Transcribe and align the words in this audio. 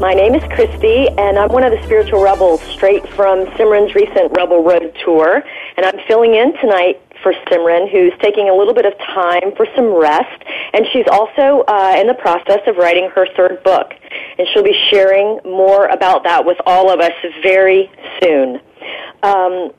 My 0.00 0.14
name 0.14 0.34
is 0.34 0.42
Christy, 0.54 1.08
and 1.18 1.38
I'm 1.38 1.52
one 1.52 1.62
of 1.62 1.72
the 1.72 1.82
spiritual 1.84 2.22
rebels 2.22 2.62
straight 2.72 3.06
from 3.10 3.44
Simran's 3.58 3.94
recent 3.94 4.32
Rebel 4.34 4.64
Road 4.64 4.96
tour. 5.04 5.44
And 5.76 5.84
I'm 5.84 6.00
filling 6.08 6.34
in 6.34 6.54
tonight 6.56 7.02
for 7.22 7.34
Simran, 7.34 7.92
who's 7.92 8.14
taking 8.22 8.48
a 8.48 8.54
little 8.54 8.72
bit 8.72 8.86
of 8.86 8.96
time 8.96 9.54
for 9.58 9.66
some 9.76 9.92
rest. 9.92 10.42
And 10.72 10.86
she's 10.90 11.04
also 11.12 11.64
uh, 11.68 11.96
in 12.00 12.06
the 12.06 12.14
process 12.14 12.60
of 12.66 12.78
writing 12.78 13.10
her 13.14 13.26
third 13.36 13.62
book. 13.62 13.92
And 14.38 14.48
she'll 14.48 14.64
be 14.64 14.78
sharing 14.88 15.38
more 15.44 15.88
about 15.88 16.24
that 16.24 16.46
with 16.46 16.56
all 16.64 16.90
of 16.90 17.00
us 17.00 17.12
very 17.42 17.90
soon. 18.22 18.58
Um, 19.22 19.70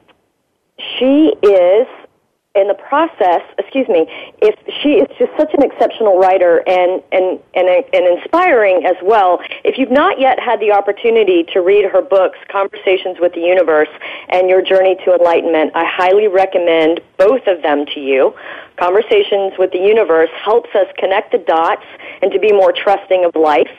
she 1.00 1.34
is 1.42 1.88
in 2.54 2.68
the 2.68 2.74
process, 2.74 3.42
excuse 3.58 3.88
me, 3.88 4.06
if 4.42 4.56
she 4.84 5.00
is 5.00 5.08
just 5.18 5.32
such 5.38 5.54
an 5.54 5.64
exceptional 5.64 6.20
writer 6.20 6.62
and, 6.68 7.02
and, 7.14 7.40
and, 7.56 7.68
and 7.94 8.20
inspiring 8.20 8.84
as 8.86 8.98
well, 9.02 9.40
if 9.64 9.78
you've 9.78 9.92
not 9.92 10.20
yet 10.20 10.38
had 10.38 10.60
the 10.60 10.72
opportunity 10.72 11.46
to 11.54 11.62
read 11.62 11.86
her 11.90 12.02
books, 12.02 12.38
Conversations 12.50 13.18
with 13.22 13.34
the 13.34 13.40
Universe 13.40 13.88
and 14.28 14.50
Your 14.50 14.62
Journey 14.62 14.98
to 15.06 15.16
Enlightenment, 15.16 15.72
I 15.76 15.86
highly 15.86 16.28
recommend 16.28 17.00
both 17.18 17.48
of 17.48 17.62
them 17.62 17.86
to 17.94 18.02
you. 18.02 18.36
Conversations 18.76 19.54
with 19.58 19.72
the 19.72 19.80
Universe 19.80 20.30
helps 20.44 20.76
us 20.76 20.88
connect 20.98 21.32
the 21.32 21.38
dots 21.38 21.86
and 22.22 22.34
to 22.34 22.40
be 22.40 22.52
more 22.52 22.74
trusting 22.74 23.24
of 23.24 23.34
life. 23.34 23.72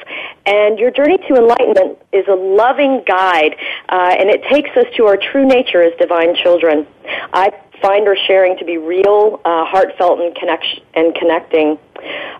And 0.46 0.78
Your 0.78 0.90
Journey 0.90 1.18
to 1.28 1.34
Enlightenment 1.34 1.98
is 2.12 2.24
a 2.26 2.34
loving 2.34 3.02
guide, 3.06 3.54
uh, 3.90 4.16
and 4.18 4.30
it 4.30 4.42
takes 4.44 4.70
us 4.78 4.86
to 4.96 5.04
our 5.04 5.18
true 5.18 5.44
nature 5.44 5.82
as 5.82 5.92
divine 5.98 6.34
children. 6.34 6.86
I 7.34 7.52
find 7.82 8.08
sharing 8.26 8.56
to 8.58 8.64
be 8.64 8.78
real, 8.78 9.40
uh, 9.44 9.66
heartfelt, 9.66 10.20
and, 10.20 10.34
connection, 10.34 10.82
and 10.94 11.14
connecting. 11.14 11.78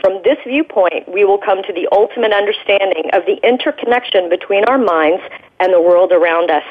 From 0.00 0.22
this 0.24 0.38
viewpoint, 0.46 1.08
we 1.12 1.24
will 1.24 1.38
come 1.38 1.62
to 1.62 1.72
the 1.72 1.88
ultimate 1.92 2.32
understanding 2.32 3.10
of 3.12 3.26
the 3.26 3.36
interconnection 3.46 4.28
between 4.28 4.64
our 4.64 4.78
minds 4.78 5.22
and 5.60 5.72
the 5.72 5.80
world 5.80 6.12
around 6.12 6.50
us. 6.50 6.64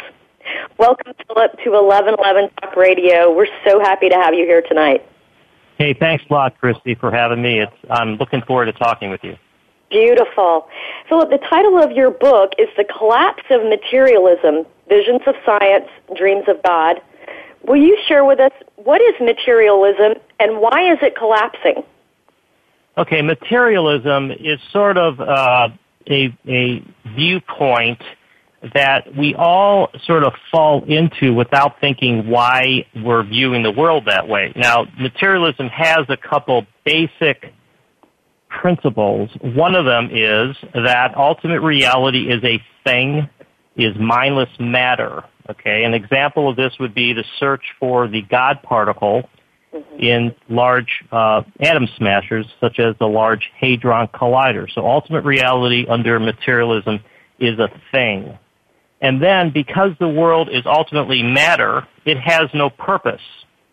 Welcome, 0.79 1.13
Philip, 1.27 1.51
to 1.63 1.71
1111 1.71 2.49
Talk 2.61 2.75
Radio. 2.75 3.31
We're 3.35 3.47
so 3.65 3.79
happy 3.79 4.09
to 4.09 4.15
have 4.15 4.33
you 4.33 4.45
here 4.45 4.61
tonight. 4.61 5.05
Hey, 5.77 5.93
thanks 5.93 6.23
a 6.29 6.33
lot, 6.33 6.57
Christy, 6.57 6.95
for 6.95 7.11
having 7.11 7.41
me. 7.41 7.59
It's, 7.59 7.73
I'm 7.89 8.15
looking 8.15 8.41
forward 8.41 8.65
to 8.65 8.73
talking 8.73 9.09
with 9.09 9.23
you. 9.23 9.37
Beautiful. 9.89 10.67
Philip, 11.07 11.29
the 11.29 11.37
title 11.49 11.81
of 11.81 11.91
your 11.91 12.11
book 12.11 12.51
is 12.57 12.67
The 12.75 12.83
Collapse 12.83 13.43
of 13.49 13.63
Materialism 13.63 14.65
Visions 14.89 15.21
of 15.27 15.35
Science, 15.45 15.87
Dreams 16.15 16.45
of 16.47 16.61
God. 16.63 17.01
Will 17.63 17.77
you 17.77 17.97
share 18.07 18.25
with 18.25 18.39
us 18.39 18.51
what 18.75 19.01
is 19.01 19.13
materialism 19.21 20.21
and 20.39 20.59
why 20.59 20.91
is 20.91 20.99
it 21.01 21.15
collapsing? 21.17 21.83
Okay, 22.97 23.21
materialism 23.21 24.31
is 24.31 24.59
sort 24.71 24.97
of 24.97 25.19
uh, 25.19 25.69
a, 26.09 26.37
a 26.47 26.83
viewpoint 27.15 28.01
that 28.73 29.15
we 29.15 29.35
all 29.35 29.89
sort 30.05 30.23
of 30.23 30.33
fall 30.51 30.83
into 30.85 31.33
without 31.33 31.79
thinking 31.79 32.27
why 32.27 32.85
we're 32.95 33.23
viewing 33.23 33.63
the 33.63 33.71
world 33.71 34.05
that 34.07 34.27
way. 34.27 34.51
Now, 34.55 34.85
materialism 34.99 35.67
has 35.69 36.05
a 36.09 36.17
couple 36.17 36.65
basic 36.83 37.53
principles. 38.61 39.29
One 39.41 39.75
of 39.75 39.85
them 39.85 40.09
is 40.11 40.55
that 40.73 41.15
ultimate 41.15 41.61
reality 41.61 42.29
is 42.29 42.43
a 42.43 42.61
thing, 42.83 43.29
is 43.75 43.95
mindless 43.99 44.49
matter. 44.59 45.23
Okay, 45.49 45.83
an 45.83 45.93
example 45.93 46.49
of 46.49 46.57
this 46.57 46.73
would 46.79 46.93
be 46.93 47.13
the 47.13 47.23
search 47.39 47.63
for 47.79 48.07
the 48.07 48.21
God 48.23 48.61
particle 48.63 49.29
mm-hmm. 49.73 49.99
in 49.99 50.35
large 50.49 51.03
uh, 51.11 51.43
atom 51.61 51.87
smashers, 51.97 52.45
such 52.59 52.79
as 52.79 52.95
the 52.99 53.07
Large 53.07 53.49
Hadron 53.57 54.07
Collider. 54.07 54.67
So 54.73 54.85
ultimate 54.85 55.23
reality 55.23 55.85
under 55.87 56.19
materialism 56.19 56.99
is 57.39 57.59
a 57.59 57.69
thing. 57.91 58.37
And 58.99 59.21
then 59.21 59.51
because 59.51 59.91
the 59.99 60.09
world 60.09 60.49
is 60.51 60.63
ultimately 60.65 61.21
matter, 61.21 61.87
it 62.05 62.17
has 62.17 62.49
no 62.53 62.69
purpose. 62.69 63.21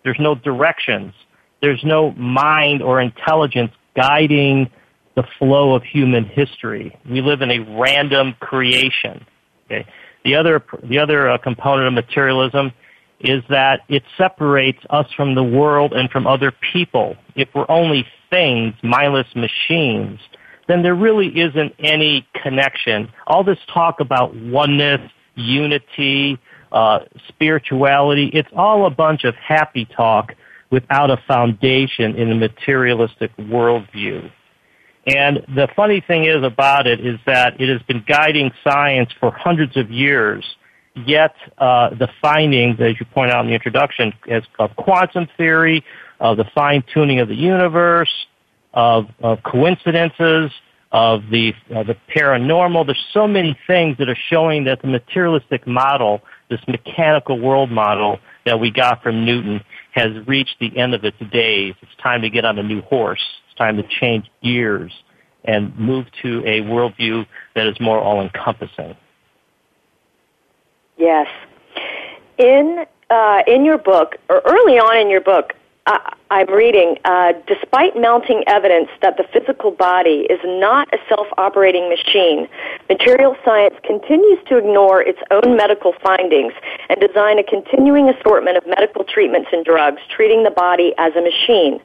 There's 0.04 0.20
no 0.20 0.34
directions. 0.34 1.14
There's 1.60 1.82
no 1.82 2.12
mind 2.12 2.82
or 2.82 3.00
intelligence 3.00 3.72
guiding 3.96 4.70
the 5.16 5.24
flow 5.38 5.74
of 5.74 5.82
human 5.82 6.24
history. 6.24 6.96
We 7.08 7.20
live 7.20 7.42
in 7.42 7.50
a 7.50 7.60
random 7.78 8.34
creation. 8.40 9.24
Okay? 9.66 9.86
The 10.24 10.34
other, 10.34 10.64
the 10.82 10.98
other 10.98 11.30
uh, 11.30 11.38
component 11.38 11.88
of 11.88 11.94
materialism 11.94 12.72
is 13.20 13.42
that 13.48 13.80
it 13.88 14.02
separates 14.18 14.80
us 14.90 15.06
from 15.16 15.34
the 15.34 15.42
world 15.42 15.92
and 15.92 16.10
from 16.10 16.26
other 16.26 16.52
people. 16.72 17.16
If 17.36 17.48
we're 17.54 17.70
only 17.70 18.06
things, 18.30 18.74
mindless 18.82 19.28
machines, 19.34 20.18
then 20.68 20.82
there 20.82 20.94
really 20.94 21.28
isn't 21.28 21.74
any 21.78 22.26
connection. 22.42 23.10
All 23.26 23.44
this 23.44 23.58
talk 23.72 24.00
about 24.00 24.34
oneness, 24.34 25.00
unity, 25.36 26.38
uh, 26.72 27.00
spirituality, 27.28 28.30
it's 28.32 28.48
all 28.56 28.86
a 28.86 28.90
bunch 28.90 29.24
of 29.24 29.34
happy 29.36 29.86
talk 29.96 30.34
without 30.70 31.10
a 31.10 31.18
foundation 31.28 32.16
in 32.16 32.32
a 32.32 32.34
materialistic 32.34 33.34
worldview. 33.36 34.30
And 35.06 35.44
the 35.54 35.68
funny 35.76 36.00
thing 36.00 36.24
is 36.24 36.42
about 36.42 36.86
it 36.86 37.04
is 37.04 37.18
that 37.26 37.60
it 37.60 37.68
has 37.68 37.82
been 37.82 38.04
guiding 38.06 38.50
science 38.62 39.10
for 39.20 39.30
hundreds 39.30 39.76
of 39.76 39.90
years. 39.90 40.44
Yet 41.06 41.34
uh, 41.58 41.90
the 41.90 42.08
findings, 42.22 42.80
as 42.80 42.98
you 42.98 43.06
point 43.06 43.30
out 43.30 43.44
in 43.44 43.48
the 43.48 43.54
introduction, 43.54 44.12
as 44.30 44.44
of 44.58 44.74
quantum 44.76 45.28
theory, 45.36 45.84
of 46.20 46.36
the 46.36 46.44
fine 46.54 46.84
tuning 46.92 47.18
of 47.18 47.28
the 47.28 47.34
universe, 47.34 48.12
of, 48.72 49.08
of 49.20 49.42
coincidences, 49.42 50.50
of 50.94 51.28
the 51.28 51.52
uh, 51.74 51.82
the 51.82 51.96
paranormal. 52.14 52.86
There's 52.86 53.04
so 53.12 53.26
many 53.26 53.58
things 53.66 53.98
that 53.98 54.08
are 54.08 54.16
showing 54.30 54.64
that 54.64 54.80
the 54.80 54.86
materialistic 54.86 55.66
model, 55.66 56.22
this 56.48 56.60
mechanical 56.68 57.40
world 57.40 57.70
model 57.70 58.20
that 58.46 58.60
we 58.60 58.70
got 58.70 59.02
from 59.02 59.24
Newton, 59.24 59.60
has 59.90 60.12
reached 60.28 60.54
the 60.60 60.76
end 60.78 60.94
of 60.94 61.04
its 61.04 61.18
days. 61.32 61.74
It's 61.82 61.90
time 62.00 62.22
to 62.22 62.30
get 62.30 62.44
on 62.44 62.60
a 62.60 62.62
new 62.62 62.80
horse. 62.82 63.24
Time 63.56 63.76
to 63.76 63.82
change 64.00 64.30
gears 64.42 64.92
and 65.44 65.76
move 65.78 66.06
to 66.22 66.40
a 66.40 66.62
worldview 66.62 67.26
that 67.54 67.66
is 67.66 67.78
more 67.80 67.98
all-encompassing. 67.98 68.96
Yes. 70.96 71.28
In 72.38 72.86
uh, 73.10 73.42
in 73.46 73.64
your 73.64 73.78
book, 73.78 74.16
or 74.28 74.42
early 74.44 74.78
on 74.78 74.96
in 74.96 75.10
your 75.10 75.20
book, 75.20 75.52
I'm 75.86 76.50
reading, 76.50 76.96
uh, 77.04 77.34
despite 77.46 77.94
mounting 77.94 78.42
evidence 78.46 78.88
that 79.02 79.18
the 79.18 79.24
physical 79.24 79.70
body 79.70 80.26
is 80.30 80.40
not 80.42 80.88
a 80.94 80.98
self-operating 81.10 81.90
machine, 81.90 82.48
material 82.88 83.36
science 83.44 83.74
continues 83.84 84.38
to 84.48 84.56
ignore 84.56 85.02
its 85.02 85.18
own 85.30 85.56
medical 85.56 85.92
findings 86.02 86.54
and 86.88 86.98
design 87.00 87.38
a 87.38 87.44
continuing 87.44 88.08
assortment 88.08 88.56
of 88.56 88.66
medical 88.66 89.04
treatments 89.04 89.50
and 89.52 89.62
drugs, 89.62 90.00
treating 90.08 90.42
the 90.42 90.50
body 90.50 90.94
as 90.96 91.12
a 91.16 91.20
machine. 91.20 91.78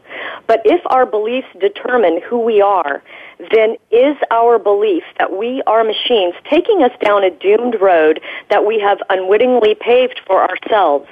But 0.48 0.62
if 0.64 0.80
our 0.86 1.06
beliefs 1.06 1.50
determine 1.60 2.22
who 2.22 2.40
we 2.40 2.62
are, 2.62 3.04
then 3.52 3.76
is 3.92 4.16
our 4.32 4.58
belief 4.60 5.04
that 5.18 5.38
we 5.38 5.62
are 5.68 5.84
machines 5.84 6.36
taking 6.50 6.84
us 6.84 6.92
down 7.04 7.26
a 7.26 7.32
doomed 7.32 7.76
road 7.82 8.22
that 8.50 8.66
we 8.66 8.80
have 8.80 9.00
unwittingly 9.10 9.76
paved 9.76 10.22
for 10.26 10.50
ourselves? 10.50 11.10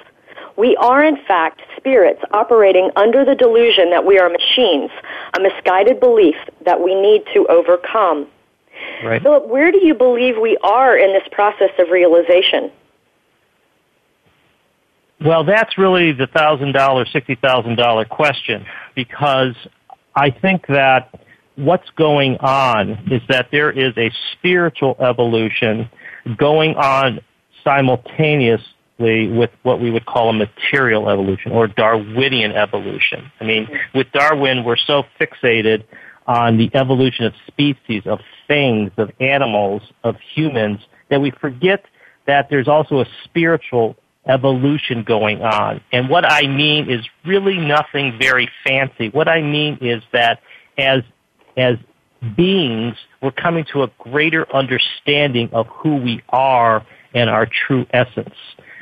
We 0.58 0.76
are, 0.78 1.04
in 1.04 1.18
fact, 1.28 1.62
spirits 1.78 2.22
operating 2.32 2.90
under 2.96 3.24
the 3.24 3.36
delusion 3.36 3.92
that 3.92 4.06
we 4.06 4.18
are 4.18 4.28
machines, 4.28 4.90
a 5.38 5.40
misguided 5.40 6.00
belief 6.00 6.36
that 6.66 6.82
we 6.82 6.96
need 6.96 7.24
to 7.36 7.46
overcome. 7.48 8.28
Right. 9.04 9.22
Philip, 9.22 9.48
where 9.48 9.72
do 9.72 9.86
you 9.86 9.94
believe 9.94 10.36
we 10.42 10.58
are 10.64 10.98
in 10.98 11.14
this 11.14 11.28
process 11.32 11.70
of 11.78 11.90
realization? 11.92 12.72
Well, 15.24 15.44
that's 15.44 15.78
really 15.78 16.12
the 16.12 16.28
$1,000, 16.28 16.74
$60,000 16.74 18.10
question 18.10 18.66
because 18.96 19.56
I 20.16 20.32
think 20.32 20.68
that 20.68 21.20
what's 21.56 21.90
going 21.92 22.38
on 22.38 23.12
is 23.12 23.22
that 23.30 23.50
there 23.52 23.72
is 23.72 23.94
a 23.98 24.12
spiritual 24.34 24.96
evolution 25.00 25.90
going 26.38 26.76
on 26.76 27.20
simultaneous 27.64 28.62
with 29.00 29.52
what 29.64 29.80
we 29.80 29.92
would 29.92 30.06
call 30.06 30.30
a 30.30 30.34
material 30.34 31.10
evolution 31.10 31.52
or 31.52 31.68
Darwinian 31.68 32.52
evolution. 32.52 33.32
I 33.40 33.44
mean, 33.44 33.68
with 33.94 34.12
Darwin, 34.12 34.64
we're 34.64 34.78
so 34.78 35.04
fixated 35.20 35.84
on 36.26 36.58
the 36.58 36.70
evolution 36.74 37.26
of 37.26 37.34
species, 37.48 38.04
of 38.06 38.20
things, 38.48 38.92
of 38.98 39.12
animals, 39.20 39.82
of 40.04 40.16
humans, 40.34 40.80
that 41.10 41.22
we 41.22 41.32
forget 41.32 41.86
that 42.26 42.50
there's 42.50 42.68
also 42.68 43.00
a 43.00 43.06
spiritual 43.24 43.96
evolution 44.28 45.04
going 45.04 45.42
on. 45.42 45.80
And 45.94 46.10
what 46.10 46.30
I 46.30 46.48
mean 46.48 46.90
is 46.90 47.06
really 47.26 47.58
nothing 47.58 48.18
very 48.20 48.50
fancy. 48.66 49.10
What 49.10 49.30
I 49.30 49.42
mean 49.42 49.78
is 49.80 50.04
that 50.12 50.42
as, 50.78 51.02
as 51.56 51.76
beings, 52.36 52.96
we're 53.22 53.32
coming 53.32 53.66
to 53.72 53.84
a 53.84 53.92
greater 54.00 54.54
understanding 54.54 55.50
of 55.54 55.68
who 55.68 55.96
we 55.96 56.22
are 56.30 56.86
and 57.14 57.30
our 57.30 57.48
true 57.68 57.86
essence. 57.92 58.36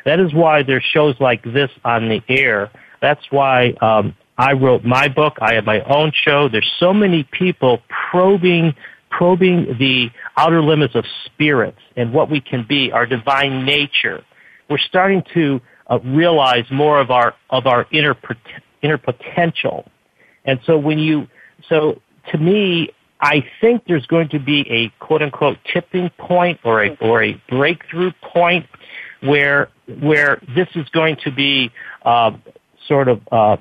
That 0.06 0.20
is 0.20 0.34
why 0.34 0.64
there's 0.64 0.84
shows 0.84 1.16
like 1.20 1.44
this 1.44 1.70
on 1.84 2.10
the 2.10 2.22
air. 2.30 2.72
That's 3.02 3.24
why 3.32 3.72
um, 3.82 4.16
I 4.38 4.54
wrote 4.54 4.84
my 4.84 5.08
book. 5.08 5.38
I 5.42 5.56
have 5.56 5.66
my 5.66 5.82
own 5.82 6.12
show. 6.14 6.48
There's 6.50 6.72
so 6.80 6.94
many 6.94 7.28
people 7.32 7.82
probing 8.12 8.74
probing 9.10 9.78
the 9.80 10.10
outer 10.36 10.62
limits 10.62 10.94
of 10.94 11.06
spirits 11.26 11.80
and 11.96 12.12
what 12.12 12.30
we 12.30 12.42
can 12.42 12.66
be, 12.68 12.92
our 12.92 13.06
divine 13.06 13.66
nature. 13.66 14.24
We're 14.70 14.78
starting 14.78 15.24
to 15.34 15.62
uh, 15.90 16.00
realize 16.04 16.66
more 16.70 17.00
of 17.00 17.12
our 17.12 17.34
of 17.50 17.66
our 17.66 17.88
inner 17.92 18.16
inner 18.82 18.98
potential. 18.98 19.86
And 20.44 20.60
so 20.66 20.78
when 20.78 21.00
you 21.00 21.28
so 21.70 22.02
to 22.32 22.38
me, 22.38 22.90
I 23.22 23.44
think 23.62 23.84
there's 23.88 24.06
going 24.08 24.30
to 24.30 24.40
be 24.40 24.62
a 24.70 25.04
quote 25.04 25.22
unquote 25.22 25.58
tipping 25.72 26.10
point 26.18 26.60
or 26.64 26.84
a 26.84 26.98
or 27.00 27.24
a 27.24 27.42
breakthrough 27.50 28.12
point 28.22 28.66
where 29.26 29.70
where 30.02 30.42
this 30.56 30.68
is 30.76 30.88
going 30.90 31.18
to 31.24 31.32
be 31.32 31.72
uh, 32.04 32.32
sort 32.88 33.08
of 33.08 33.22
uh, 33.32 33.58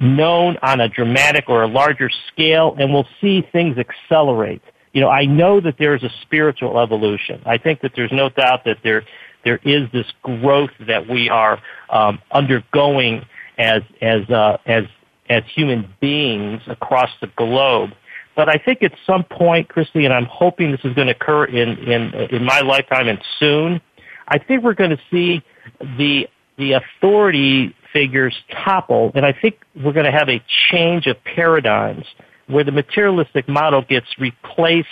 known 0.00 0.56
on 0.62 0.80
a 0.80 0.88
dramatic 0.88 1.44
or 1.48 1.62
a 1.62 1.68
larger 1.68 2.10
scale, 2.32 2.74
and 2.78 2.92
we'll 2.92 3.08
see 3.20 3.42
things 3.52 3.76
accelerate. 3.78 4.62
You 4.92 5.00
know, 5.00 5.08
I 5.08 5.24
know 5.26 5.60
that 5.60 5.76
there 5.78 5.94
is 5.94 6.02
a 6.02 6.10
spiritual 6.22 6.80
evolution. 6.80 7.42
I 7.46 7.58
think 7.58 7.80
that 7.82 7.92
there's 7.94 8.12
no 8.12 8.28
doubt 8.28 8.64
that 8.64 8.78
there 8.82 9.04
there 9.44 9.60
is 9.64 9.90
this 9.92 10.06
growth 10.22 10.70
that 10.86 11.08
we 11.08 11.28
are 11.28 11.60
um, 11.90 12.18
undergoing 12.32 13.24
as 13.58 13.82
as 14.00 14.28
uh, 14.30 14.58
as 14.66 14.84
as 15.28 15.42
human 15.54 15.92
beings 16.00 16.60
across 16.66 17.10
the 17.20 17.28
globe. 17.36 17.90
But 18.34 18.48
I 18.48 18.56
think 18.56 18.82
at 18.82 18.92
some 19.06 19.24
point, 19.24 19.68
Christy, 19.68 20.04
and 20.04 20.14
I'm 20.14 20.24
hoping 20.26 20.70
this 20.70 20.80
is 20.84 20.94
going 20.94 21.08
to 21.08 21.14
occur 21.14 21.44
in 21.44 21.78
in 21.78 22.14
in 22.30 22.44
my 22.44 22.60
lifetime 22.60 23.08
and 23.08 23.20
soon 23.38 23.80
I 24.30 24.38
think 24.38 24.62
we're 24.62 24.74
going 24.74 24.90
to 24.90 25.00
see 25.10 25.42
the 25.80 26.28
the 26.56 26.72
authority 26.72 27.74
figures 27.92 28.34
topple, 28.64 29.12
and 29.14 29.24
I 29.24 29.32
think 29.32 29.60
we're 29.74 29.92
going 29.92 30.06
to 30.06 30.12
have 30.12 30.28
a 30.28 30.42
change 30.70 31.06
of 31.06 31.16
paradigms 31.24 32.04
where 32.46 32.64
the 32.64 32.72
materialistic 32.72 33.48
model 33.48 33.82
gets 33.82 34.06
replaced 34.18 34.88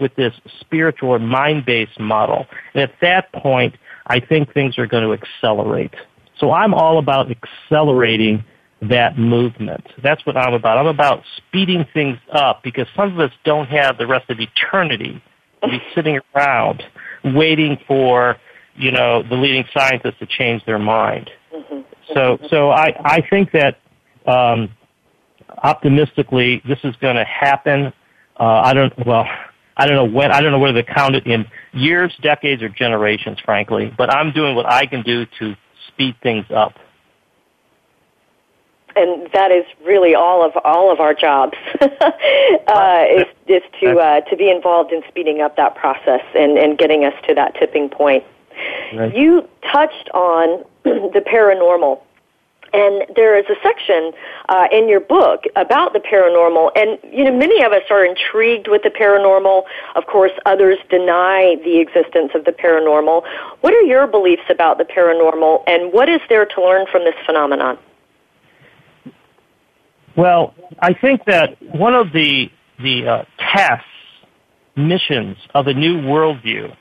with 0.00 0.14
this 0.16 0.34
spiritual 0.60 1.10
or 1.10 1.18
mind-based 1.18 2.00
model. 2.00 2.46
And 2.74 2.82
at 2.82 2.92
that 3.00 3.32
point, 3.32 3.76
I 4.06 4.18
think 4.18 4.52
things 4.52 4.78
are 4.78 4.86
going 4.86 5.04
to 5.04 5.12
accelerate. 5.12 5.94
So 6.38 6.50
I'm 6.50 6.74
all 6.74 6.98
about 6.98 7.28
accelerating 7.30 8.44
that 8.82 9.16
movement. 9.16 9.86
That's 10.02 10.24
what 10.26 10.36
I'm 10.36 10.54
about. 10.54 10.78
I'm 10.78 10.88
about 10.88 11.22
speeding 11.36 11.86
things 11.94 12.18
up 12.32 12.62
because 12.64 12.88
some 12.96 13.12
of 13.12 13.20
us 13.20 13.30
don't 13.44 13.68
have 13.68 13.96
the 13.96 14.06
rest 14.06 14.28
of 14.28 14.38
eternity 14.40 15.22
to 15.62 15.68
be 15.68 15.80
sitting 15.94 16.18
around 16.34 16.82
waiting 17.24 17.78
for 17.86 18.36
you 18.74 18.90
know, 18.90 19.22
the 19.22 19.34
leading 19.34 19.64
scientists 19.72 20.18
to 20.18 20.26
change 20.26 20.64
their 20.64 20.78
mind. 20.78 21.30
Mm-hmm. 21.54 21.80
So, 22.14 22.38
so 22.48 22.70
I, 22.70 22.94
I 23.04 23.26
think 23.28 23.52
that 23.52 23.78
um, 24.26 24.70
optimistically 25.62 26.62
this 26.66 26.78
is 26.84 26.94
going 26.96 27.16
to 27.16 27.24
happen. 27.24 27.92
Uh, 28.38 28.44
I 28.44 28.74
don't, 28.74 28.92
well, 29.06 29.26
I 29.76 29.86
don't 29.86 29.96
know 29.96 30.16
when, 30.16 30.30
I 30.30 30.40
don't 30.40 30.52
know 30.52 30.58
whether 30.58 30.82
to 30.82 30.94
count 30.94 31.14
it 31.14 31.26
in 31.26 31.46
years, 31.72 32.12
decades, 32.22 32.62
or 32.62 32.68
generations, 32.68 33.38
frankly, 33.44 33.92
but 33.96 34.12
I'm 34.12 34.32
doing 34.32 34.54
what 34.54 34.66
I 34.66 34.86
can 34.86 35.02
do 35.02 35.26
to 35.38 35.54
speed 35.88 36.16
things 36.22 36.46
up. 36.54 36.74
And 38.94 39.30
that 39.32 39.50
is 39.50 39.64
really 39.86 40.14
all 40.14 40.44
of 40.44 40.52
all 40.64 40.92
of 40.92 41.00
our 41.00 41.14
jobs 41.14 41.56
uh, 41.80 43.04
is 43.10 43.24
is 43.46 43.62
to 43.80 43.96
uh, 43.96 44.20
to 44.20 44.36
be 44.36 44.50
involved 44.50 44.92
in 44.92 45.02
speeding 45.08 45.40
up 45.40 45.56
that 45.56 45.76
process 45.76 46.20
and, 46.34 46.58
and 46.58 46.76
getting 46.76 47.06
us 47.06 47.14
to 47.26 47.34
that 47.34 47.54
tipping 47.54 47.88
point. 47.88 48.22
Right. 48.94 49.16
You 49.16 49.48
touched 49.72 50.10
on 50.14 50.64
the 50.84 51.22
paranormal. 51.26 52.00
And 52.74 53.04
there 53.14 53.38
is 53.38 53.44
a 53.50 53.54
section 53.62 54.12
uh, 54.48 54.66
in 54.72 54.88
your 54.88 55.00
book 55.00 55.44
about 55.56 55.92
the 55.92 55.98
paranormal, 55.98 56.70
and 56.74 56.98
you 57.12 57.22
know 57.22 57.36
many 57.36 57.62
of 57.62 57.70
us 57.70 57.82
are 57.90 58.02
intrigued 58.02 58.66
with 58.66 58.82
the 58.82 58.88
paranormal. 58.88 59.64
Of 59.94 60.06
course, 60.06 60.32
others 60.46 60.78
deny 60.88 61.56
the 61.64 61.80
existence 61.80 62.32
of 62.34 62.46
the 62.46 62.52
paranormal. 62.52 63.24
What 63.60 63.74
are 63.74 63.82
your 63.82 64.06
beliefs 64.06 64.44
about 64.48 64.78
the 64.78 64.84
paranormal, 64.84 65.64
and 65.66 65.92
what 65.92 66.08
is 66.08 66.22
there 66.30 66.46
to 66.46 66.62
learn 66.62 66.86
from 66.90 67.04
this 67.04 67.14
phenomenon? 67.26 67.76
Well, 70.16 70.54
I 70.78 70.94
think 70.94 71.26
that 71.26 71.60
one 71.74 71.94
of 71.94 72.12
the 72.12 72.50
the 72.78 73.06
uh, 73.06 73.24
tasks, 73.38 73.86
missions 74.76 75.36
of 75.54 75.66
a 75.66 75.74
new 75.74 76.00
worldview 76.00 76.74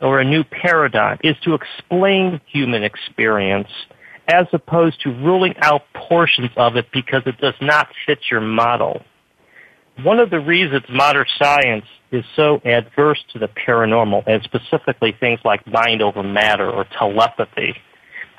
or 0.00 0.20
a 0.20 0.24
new 0.24 0.44
paradigm 0.44 1.18
is 1.22 1.36
to 1.44 1.54
explain 1.54 2.40
human 2.46 2.82
experience 2.82 3.68
as 4.28 4.46
opposed 4.52 5.00
to 5.02 5.10
ruling 5.10 5.54
out 5.62 5.82
portions 5.94 6.50
of 6.56 6.76
it 6.76 6.86
because 6.92 7.22
it 7.26 7.38
does 7.38 7.54
not 7.60 7.88
fit 8.06 8.18
your 8.30 8.40
model. 8.40 9.02
one 10.02 10.18
of 10.18 10.28
the 10.28 10.40
reasons 10.40 10.82
modern 10.90 11.24
science 11.38 11.86
is 12.12 12.24
so 12.34 12.60
adverse 12.64 13.22
to 13.32 13.38
the 13.38 13.48
paranormal, 13.48 14.22
and 14.26 14.42
specifically 14.42 15.16
things 15.18 15.40
like 15.44 15.66
mind 15.66 16.02
over 16.02 16.22
matter 16.22 16.70
or 16.70 16.84
telepathy, 16.98 17.74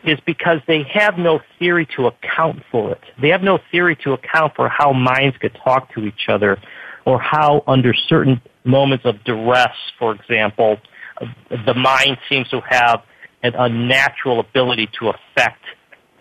is 0.04 0.20
because 0.26 0.60
they 0.68 0.84
have 0.84 1.18
no 1.18 1.40
theory 1.58 1.88
to 1.96 2.08
account 2.08 2.62
for 2.72 2.92
it. 2.92 3.02
They 3.20 3.30
have 3.30 3.42
no 3.42 3.60
theory 3.72 3.96
to 4.04 4.14
account 4.14 4.54
for 4.56 4.70
how 4.70 4.94
minds 4.94 5.36
could 5.38 5.58
talk 5.64 5.94
to 5.96 6.06
each 6.06 6.30
other 6.30 6.58
or 7.06 7.20
how 7.20 7.64
under 7.68 7.94
certain 7.94 8.42
moments 8.64 9.06
of 9.06 9.24
duress, 9.24 9.76
for 9.98 10.14
example, 10.14 10.78
the 11.66 11.74
mind 11.74 12.18
seems 12.30 12.48
to 12.50 12.62
have 12.62 13.04
an 13.44 13.54
unnatural 13.56 14.40
ability 14.40 14.90
to 15.00 15.10
affect 15.10 15.64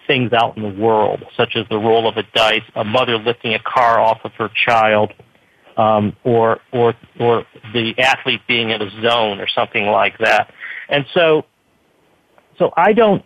things 0.06 0.32
out 0.32 0.56
in 0.56 0.62
the 0.62 0.80
world, 0.80 1.24
such 1.36 1.56
as 1.56 1.66
the 1.68 1.76
roll 1.76 2.08
of 2.08 2.16
a 2.16 2.22
dice, 2.34 2.62
a 2.74 2.84
mother 2.84 3.18
lifting 3.18 3.54
a 3.54 3.58
car 3.58 3.98
off 3.98 4.20
of 4.24 4.32
her 4.34 4.50
child, 4.64 5.12
um, 5.76 6.16
or 6.24 6.60
or 6.72 6.94
or 7.18 7.44
the 7.72 7.94
athlete 7.98 8.40
being 8.46 8.70
in 8.70 8.80
a 8.80 8.90
zone 9.02 9.40
or 9.40 9.48
something 9.48 9.86
like 9.86 10.16
that. 10.18 10.52
And 10.88 11.04
so, 11.12 11.44
so 12.58 12.72
I 12.76 12.92
don't, 12.92 13.24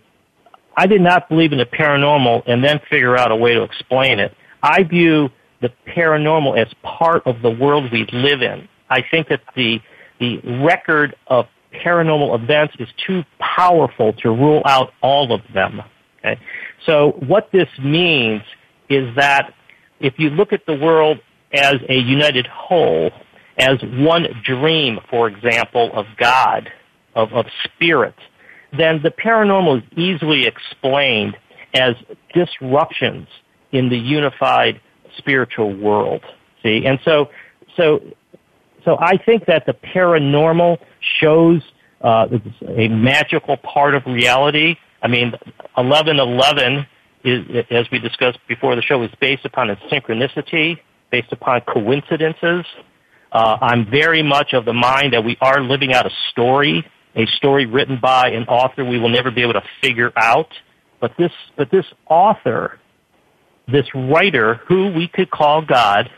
I 0.76 0.86
did 0.86 1.00
not 1.00 1.28
believe 1.28 1.52
in 1.52 1.58
the 1.58 1.66
paranormal 1.66 2.44
and 2.46 2.64
then 2.64 2.80
figure 2.88 3.16
out 3.16 3.30
a 3.30 3.36
way 3.36 3.54
to 3.54 3.62
explain 3.62 4.18
it. 4.18 4.34
I 4.62 4.82
view 4.82 5.28
the 5.60 5.70
paranormal 5.86 6.58
as 6.58 6.72
part 6.82 7.26
of 7.26 7.42
the 7.42 7.50
world 7.50 7.92
we 7.92 8.06
live 8.12 8.42
in. 8.42 8.68
I 8.88 9.02
think 9.08 9.28
that 9.28 9.42
the 9.54 9.80
the 10.18 10.38
record 10.62 11.16
of 11.28 11.46
paranormal 11.72 12.42
events 12.42 12.74
is 12.78 12.88
too 13.06 13.22
powerful 13.38 14.12
to 14.14 14.30
rule 14.30 14.62
out 14.66 14.92
all 15.02 15.32
of 15.32 15.40
them. 15.54 15.80
Okay? 16.18 16.40
So 16.86 17.12
what 17.26 17.50
this 17.52 17.68
means 17.82 18.42
is 18.88 19.14
that 19.16 19.54
if 20.00 20.14
you 20.18 20.30
look 20.30 20.52
at 20.52 20.66
the 20.66 20.74
world 20.74 21.18
as 21.52 21.76
a 21.88 21.94
united 21.94 22.46
whole, 22.46 23.10
as 23.58 23.78
one 23.82 24.26
dream, 24.44 24.98
for 25.10 25.28
example, 25.28 25.90
of 25.94 26.06
God, 26.18 26.70
of, 27.14 27.32
of 27.32 27.46
spirit, 27.64 28.14
then 28.76 29.00
the 29.02 29.10
paranormal 29.10 29.78
is 29.78 29.98
easily 29.98 30.46
explained 30.46 31.36
as 31.74 31.94
disruptions 32.34 33.28
in 33.72 33.88
the 33.88 33.98
unified 33.98 34.80
spiritual 35.16 35.76
world. 35.76 36.22
See, 36.62 36.84
and 36.86 36.98
so, 37.04 37.30
so, 37.76 38.00
so 38.84 38.96
I 38.98 39.16
think 39.16 39.46
that 39.46 39.66
the 39.66 39.72
paranormal 39.72 40.78
shows 41.20 41.62
uh, 42.00 42.26
a 42.66 42.88
magical 42.88 43.56
part 43.58 43.94
of 43.94 44.04
reality. 44.06 44.76
I 45.02 45.08
mean, 45.08 45.34
eleven 45.76 46.18
eleven 46.18 46.86
is, 47.24 47.64
as 47.70 47.86
we 47.90 47.98
discussed 47.98 48.38
before 48.48 48.74
the 48.76 48.82
show, 48.82 49.02
is 49.02 49.10
based 49.20 49.44
upon 49.44 49.70
a 49.70 49.76
synchronicity, 49.90 50.78
based 51.10 51.32
upon 51.32 51.60
coincidences. 51.62 52.64
Uh, 53.32 53.58
I'm 53.60 53.88
very 53.90 54.22
much 54.22 54.54
of 54.54 54.64
the 54.64 54.72
mind 54.72 55.12
that 55.12 55.24
we 55.24 55.36
are 55.40 55.60
living 55.62 55.92
out 55.92 56.06
a 56.06 56.10
story, 56.30 56.84
a 57.14 57.26
story 57.26 57.66
written 57.66 57.98
by 58.00 58.30
an 58.30 58.44
author 58.44 58.84
we 58.84 58.98
will 58.98 59.08
never 59.08 59.30
be 59.30 59.42
able 59.42 59.52
to 59.52 59.62
figure 59.80 60.12
out. 60.16 60.48
But 61.00 61.12
this, 61.16 61.32
but 61.56 61.70
this 61.70 61.86
author 62.08 62.80
this 63.70 63.86
writer, 63.94 64.56
who 64.66 64.92
we 64.92 65.08
could 65.08 65.30
call 65.30 65.62
God, 65.62 66.10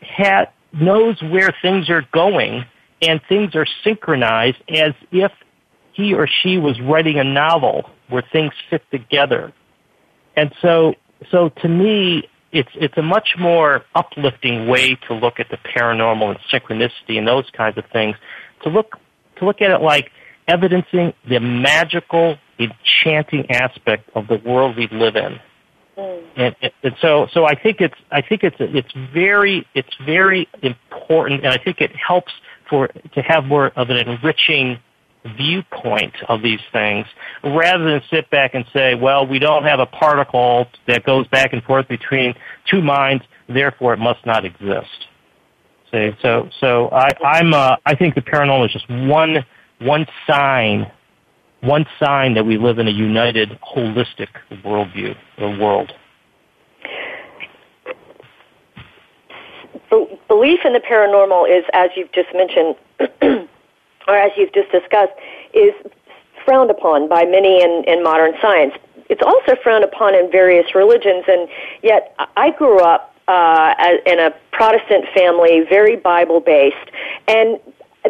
had, 0.00 0.46
knows 0.72 1.20
where 1.22 1.54
things 1.62 1.90
are 1.90 2.04
going 2.12 2.64
and 3.02 3.20
things 3.28 3.54
are 3.54 3.66
synchronized 3.82 4.58
as 4.68 4.92
if 5.10 5.32
he 5.92 6.14
or 6.14 6.26
she 6.26 6.58
was 6.58 6.80
writing 6.80 7.18
a 7.18 7.24
novel 7.24 7.88
where 8.08 8.22
things 8.32 8.52
fit 8.68 8.82
together. 8.90 9.52
And 10.36 10.52
so, 10.62 10.94
so 11.30 11.48
to 11.48 11.68
me, 11.68 12.28
it's, 12.52 12.70
it's 12.74 12.96
a 12.96 13.02
much 13.02 13.36
more 13.38 13.84
uplifting 13.94 14.66
way 14.66 14.96
to 15.08 15.14
look 15.14 15.38
at 15.38 15.48
the 15.50 15.56
paranormal 15.56 16.30
and 16.30 16.38
synchronicity 16.52 17.18
and 17.18 17.26
those 17.26 17.48
kinds 17.50 17.78
of 17.78 17.84
things. 17.92 18.16
To 18.62 18.68
look, 18.68 18.96
to 19.36 19.44
look 19.44 19.60
at 19.60 19.70
it 19.70 19.82
like 19.82 20.10
evidencing 20.48 21.12
the 21.28 21.38
magical, 21.38 22.36
enchanting 22.58 23.50
aspect 23.50 24.10
of 24.14 24.26
the 24.26 24.36
world 24.44 24.76
we 24.76 24.88
live 24.88 25.16
in. 25.16 25.38
And, 26.36 26.56
and 26.82 26.94
so, 27.00 27.26
so 27.32 27.44
I 27.44 27.54
think 27.54 27.80
it's, 27.80 27.94
I 28.10 28.22
think 28.22 28.42
it's, 28.44 28.56
it's 28.58 28.92
very, 29.12 29.66
it's 29.74 29.94
very 30.04 30.48
important, 30.62 31.44
and 31.44 31.52
I 31.52 31.58
think 31.62 31.80
it 31.80 31.92
helps 31.96 32.32
for 32.68 32.88
to 32.88 33.22
have 33.22 33.44
more 33.44 33.68
of 33.76 33.90
an 33.90 33.96
enriching 33.96 34.78
viewpoint 35.36 36.14
of 36.28 36.40
these 36.40 36.60
things, 36.72 37.06
rather 37.44 37.84
than 37.84 38.02
sit 38.10 38.30
back 38.30 38.54
and 38.54 38.64
say, 38.72 38.94
well, 38.94 39.26
we 39.26 39.38
don't 39.38 39.64
have 39.64 39.80
a 39.80 39.86
particle 39.86 40.66
that 40.86 41.04
goes 41.04 41.26
back 41.28 41.52
and 41.52 41.62
forth 41.64 41.86
between 41.88 42.34
two 42.70 42.80
minds, 42.80 43.22
therefore 43.48 43.92
it 43.92 43.98
must 43.98 44.24
not 44.24 44.44
exist. 44.44 45.06
See, 45.90 46.10
so, 46.22 46.48
so 46.60 46.88
I, 46.90 47.10
I'm, 47.22 47.52
uh, 47.52 47.76
I 47.84 47.96
think 47.96 48.14
the 48.14 48.22
paranormal 48.22 48.64
is 48.66 48.72
just 48.72 48.88
one, 48.88 49.44
one 49.80 50.06
sign 50.26 50.90
one 51.60 51.86
sign 51.98 52.34
that 52.34 52.44
we 52.44 52.56
live 52.56 52.78
in 52.78 52.88
a 52.88 52.92
united, 52.92 53.58
holistic 53.60 54.28
worldview 54.64 55.16
or 55.38 55.56
world. 55.58 55.92
Belief 60.28 60.60
in 60.64 60.72
the 60.72 60.80
paranormal 60.80 61.50
is, 61.50 61.64
as 61.72 61.90
you've 61.96 62.12
just 62.12 62.28
mentioned, 62.34 62.76
or 64.08 64.16
as 64.16 64.30
you've 64.36 64.52
just 64.52 64.70
discussed, 64.70 65.12
is 65.52 65.74
frowned 66.44 66.70
upon 66.70 67.08
by 67.08 67.24
many 67.24 67.62
in, 67.62 67.84
in 67.86 68.02
modern 68.02 68.32
science. 68.40 68.72
It's 69.08 69.22
also 69.22 69.60
frowned 69.62 69.84
upon 69.84 70.14
in 70.14 70.30
various 70.30 70.74
religions, 70.74 71.24
and 71.26 71.48
yet 71.82 72.14
I 72.36 72.52
grew 72.52 72.78
up 72.78 73.14
uh, 73.26 73.74
in 74.06 74.18
a 74.20 74.30
Protestant 74.52 75.06
family, 75.14 75.62
very 75.68 75.96
Bible 75.96 76.40
based, 76.40 76.76
and 77.26 77.58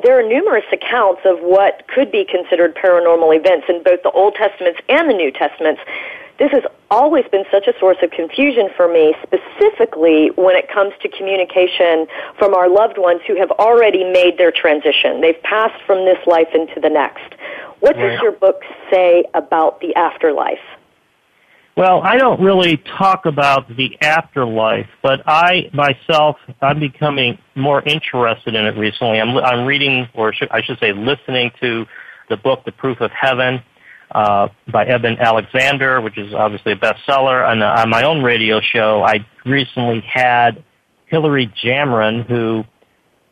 there 0.02 0.18
are 0.18 0.23
numerous 0.23 0.64
accounts 0.73 1.23
of 1.25 1.38
what 1.40 1.87
could 1.88 2.12
be 2.12 2.25
considered 2.25 2.76
paranormal 2.76 3.37
events 3.37 3.66
in 3.68 3.82
both 3.82 4.02
the 4.02 4.11
Old 4.11 4.35
Testaments 4.35 4.80
and 4.88 5.11
the 5.11 5.14
New 5.14 5.30
Testaments. 5.32 5.80
This 6.38 6.52
has 6.52 6.62
always 6.90 7.26
been 7.30 7.44
such 7.50 7.66
a 7.66 7.78
source 7.78 7.99
of 8.02 8.11
confusion 8.12 8.70
for 8.75 8.88
me, 8.90 9.14
specifically 9.23 10.30
when 10.37 10.56
it 10.56 10.70
comes 10.73 10.94
to 11.02 11.09
communication 11.09 12.06
from 12.38 12.54
our 12.54 12.68
loved 12.68 12.99
ones 12.99 13.20
who 13.26 13.37
have 13.37 13.50
already 13.52 14.04
made 14.04 14.38
their 14.38 14.50
transition. 14.50 15.20
They've 15.20 15.42
passed 15.42 15.82
from 15.85 16.06
this 16.06 16.18
life 16.26 16.49
into 16.54 16.80
the 16.80 16.88
next. 16.88 17.35
What 17.80 17.97
does 17.97 18.20
your 18.23 18.32
book 18.32 18.62
say 18.90 19.25
about 19.35 19.80
the 19.80 19.94
afterlife? 19.97 20.59
Well, 21.77 22.03
I 22.03 22.19
don't 22.19 22.41
really 22.41 22.77
talk 22.99 23.27
about 23.27 23.69
the 23.75 23.97
afterlife, 24.03 24.89
but 25.03 25.21
I 25.27 25.71
myself, 25.73 26.37
I'm 26.61 26.81
becoming 26.81 27.39
more 27.55 27.83
interested 27.83 28.55
in 28.55 28.67
it 28.67 28.77
recently. 28.77 29.21
I'm, 29.21 29.37
I'm 29.39 29.65
reading, 29.65 30.09
or 30.15 30.33
should, 30.35 30.50
I 30.50 30.62
should 30.62 30.79
say, 30.79 30.93
listening 30.93 31.53
to 31.61 31.87
the 32.29 32.37
book, 32.37 32.65
The 32.65 32.73
Proof 32.73 33.00
of 33.00 33.11
Heaven, 33.12 33.62
uh, 34.11 34.49
by 34.71 34.85
Eben 34.87 35.17
Alexander, 35.19 36.00
which 36.00 36.19
is 36.19 36.35
obviously 36.35 36.73
a 36.73 36.77
bestseller. 36.77 37.50
And 37.50 37.62
uh, 37.62 37.77
on 37.79 37.89
my 37.89 38.03
own 38.03 38.23
radio 38.23 38.61
show, 38.61 39.03
I 39.03 39.25
recently 39.47 40.00
had 40.00 40.62
Hillary 41.07 41.53
Jamron, 41.62 42.27
who 42.27 42.65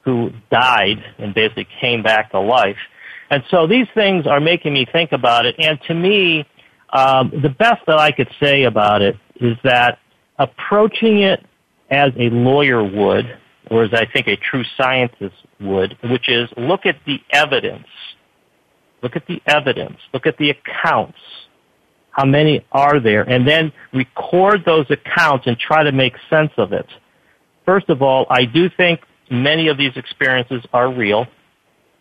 who 0.03 0.31
died 0.51 1.05
and 1.19 1.35
basically 1.35 1.69
came 1.81 2.03
back 2.03 2.31
to 2.31 2.41
life. 2.41 2.79
And 3.31 3.43
so 3.51 3.67
these 3.67 3.87
things 3.95 4.27
are 4.27 4.41
making 4.41 4.73
me 4.73 4.87
think 4.91 5.13
about 5.13 5.45
it. 5.45 5.55
And 5.59 5.79
to 5.83 5.95
me, 5.95 6.47
um, 6.91 7.31
the 7.43 7.51
best 7.51 7.85
that 7.87 7.99
I 7.99 8.13
could 8.13 8.31
say 8.41 8.65
about 8.65 9.03
it 9.03 9.17
is 9.37 9.57
that 9.65 9.99
approaching 10.39 11.21
it 11.21 11.45
as 11.91 12.13
a 12.17 12.31
lawyer 12.31 12.83
would, 12.83 13.39
or 13.71 13.85
as 13.85 13.93
I 13.93 14.07
think 14.07 14.27
a 14.27 14.37
true 14.37 14.65
scientist 14.77 15.35
would, 15.61 15.97
which 16.05 16.29
is 16.29 16.49
look 16.57 16.87
at 16.87 16.97
the 17.07 17.21
evidence. 17.31 17.87
Look 19.03 19.17
at 19.17 19.27
the 19.27 19.41
evidence. 19.47 19.99
Look 20.13 20.27
at 20.27 20.37
the 20.39 20.51
accounts. 20.51 21.19
How 22.11 22.25
many 22.25 22.65
are 22.73 22.99
there? 22.99 23.23
And 23.23 23.47
then 23.47 23.73
record 23.93 24.65
those 24.65 24.87
accounts 24.91 25.47
and 25.47 25.57
try 25.59 25.85
to 25.85 25.93
make 25.93 26.15
sense 26.29 26.51
of 26.57 26.73
it. 26.73 26.87
First 27.65 27.91
of 27.91 28.03
all, 28.03 28.27
I 28.29 28.45
do 28.45 28.69
think 28.77 29.01
many 29.31 29.69
of 29.69 29.79
these 29.79 29.93
experiences 29.95 30.65
are 30.73 30.93
real. 30.93 31.27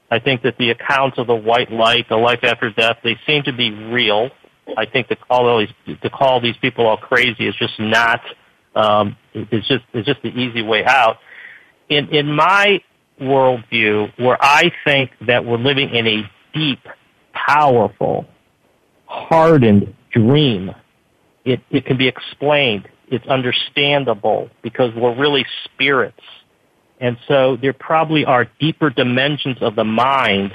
I 0.10 0.20
think 0.20 0.41
that 0.44 0.58
the 0.58 0.72
accounts 0.72 1.17
of 1.17 1.27
the 1.27 1.36
white 1.36 1.72
light, 1.72 2.08
the 2.10 2.15
life 2.15 2.39
after 2.44 2.72
death, 2.72 2.98
they 3.03 3.17
seem 3.27 3.44
to 3.44 3.53
be 3.53 3.72
real. 3.72 4.29
I 4.75 4.86
think 4.86 5.07
to 5.07 5.15
call 5.15 5.47
all 5.47 5.59
these 5.59 5.97
to 6.01 6.09
call 6.09 6.41
these 6.41 6.57
people 6.57 6.88
all 6.88 6.97
crazy 6.97 7.47
is 7.47 7.55
just 7.55 7.79
not. 7.79 8.21
Um, 8.75 9.15
it's 9.33 9.67
just 9.67 9.83
it's 9.93 10.05
just 10.05 10.21
the 10.21 10.29
easy 10.29 10.62
way 10.62 10.83
out. 10.86 11.17
In 11.89 12.09
in 12.09 12.36
my 12.36 12.81
worldview, 13.19 14.12
where 14.19 14.38
I 14.41 14.71
think 14.83 15.12
that 15.25 15.45
we're 15.45 15.57
living 15.57 15.89
in 15.89 16.07
a 16.07 16.29
deep, 16.53 16.79
powerful, 17.33 18.25
hardened 19.05 19.95
dream, 20.12 20.71
it 21.45 21.62
it 21.69 21.86
can 21.86 21.97
be 21.97 22.07
explained. 22.07 22.88
It's 23.09 23.25
understandable 23.27 24.50
because 24.62 24.93
we're 24.95 25.15
really 25.17 25.45
spirits, 25.63 26.19
and 27.00 27.17
so 27.27 27.55
there 27.55 27.74
probably 27.74 28.25
are 28.25 28.45
deeper 28.59 28.89
dimensions 28.89 29.57
of 29.62 29.75
the 29.75 29.86
mind 29.86 30.51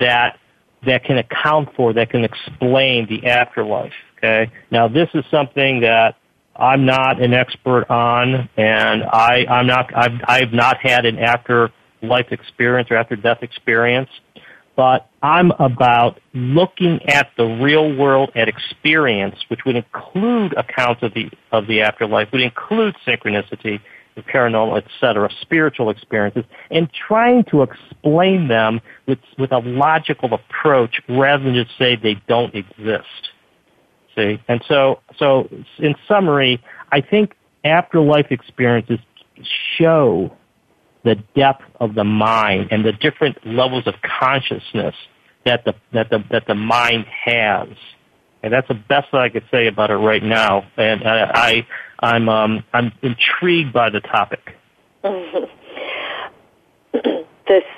that 0.00 0.39
that 0.86 1.04
can 1.04 1.18
account 1.18 1.68
for, 1.76 1.92
that 1.92 2.10
can 2.10 2.24
explain 2.24 3.06
the 3.06 3.26
afterlife. 3.26 3.92
Okay. 4.18 4.50
Now, 4.70 4.88
this 4.88 5.08
is 5.14 5.24
something 5.30 5.80
that 5.80 6.16
I'm 6.56 6.84
not 6.84 7.22
an 7.22 7.32
expert 7.32 7.90
on, 7.90 8.48
and 8.56 9.02
I, 9.04 9.46
I'm 9.48 9.66
not, 9.66 9.94
I've, 9.96 10.20
I've 10.24 10.52
not 10.52 10.76
had 10.78 11.06
an 11.06 11.18
after 11.18 11.70
life 12.02 12.26
experience 12.30 12.90
or 12.90 12.96
after 12.96 13.16
death 13.16 13.42
experience, 13.42 14.10
but 14.76 15.08
I'm 15.22 15.52
about 15.52 16.20
looking 16.34 17.00
at 17.08 17.30
the 17.36 17.44
real 17.44 17.94
world 17.94 18.30
at 18.34 18.48
experience, 18.48 19.36
which 19.48 19.60
would 19.64 19.76
include 19.76 20.54
accounts 20.56 21.02
of 21.02 21.14
the, 21.14 21.30
of 21.52 21.66
the 21.66 21.82
afterlife, 21.82 22.28
would 22.32 22.42
include 22.42 22.94
synchronicity, 23.06 23.80
the 24.14 24.22
paranormal, 24.22 24.82
etc., 24.82 25.28
spiritual 25.40 25.90
experiences, 25.90 26.44
and 26.70 26.90
trying 26.92 27.44
to 27.44 27.62
explain 27.62 28.48
them 28.48 28.80
with, 29.06 29.18
with 29.38 29.52
a 29.52 29.58
logical 29.58 30.34
approach 30.34 31.00
rather 31.08 31.44
than 31.44 31.54
just 31.54 31.76
say 31.78 31.96
they 31.96 32.20
don't 32.28 32.54
exist. 32.54 33.30
See? 34.16 34.40
And 34.48 34.62
so, 34.66 35.00
so 35.18 35.48
in 35.78 35.94
summary, 36.08 36.62
I 36.90 37.00
think 37.00 37.36
afterlife 37.64 38.26
experiences 38.30 38.98
show 39.76 40.36
the 41.04 41.16
depth 41.34 41.64
of 41.80 41.94
the 41.94 42.04
mind 42.04 42.68
and 42.70 42.84
the 42.84 42.92
different 42.92 43.38
levels 43.46 43.86
of 43.86 43.94
consciousness 44.02 44.94
that 45.44 45.64
the, 45.64 45.74
that 45.92 46.10
the, 46.10 46.22
that 46.30 46.46
the 46.46 46.54
mind 46.54 47.06
has. 47.24 47.68
And 48.42 48.52
that's 48.52 48.68
the 48.68 48.74
best 48.74 49.08
that 49.12 49.20
I 49.20 49.28
could 49.28 49.44
say 49.50 49.66
about 49.66 49.90
it 49.90 49.96
right 49.96 50.22
now. 50.22 50.64
And 50.76 51.06
I, 51.06 51.30
I 51.34 51.66
I'm, 52.00 52.28
um, 52.28 52.64
I'm 52.72 52.92
intrigued 53.02 53.72
by 53.72 53.90
the 53.90 54.00
topic. 54.00 54.56
the 55.02 55.48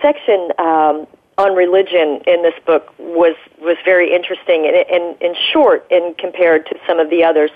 section 0.00 0.50
um, 0.58 1.06
on 1.38 1.56
religion 1.56 2.20
in 2.26 2.42
this 2.42 2.54
book 2.66 2.92
was 2.98 3.36
was 3.60 3.76
very 3.84 4.14
interesting 4.14 4.66
and, 4.66 4.76
and, 4.76 5.22
and 5.22 5.36
short 5.52 5.86
in 5.90 6.14
compared 6.18 6.66
to 6.66 6.78
some 6.86 7.00
of 7.00 7.10
the 7.10 7.24
others. 7.24 7.50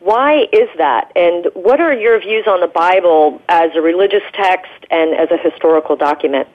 Why 0.00 0.46
is 0.52 0.68
that? 0.78 1.12
And 1.16 1.48
what 1.54 1.80
are 1.80 1.92
your 1.92 2.20
views 2.20 2.46
on 2.46 2.60
the 2.60 2.68
Bible 2.68 3.42
as 3.48 3.70
a 3.74 3.80
religious 3.80 4.22
text 4.32 4.70
and 4.90 5.14
as 5.14 5.28
a 5.30 5.36
historical 5.36 5.96
document? 5.96 6.48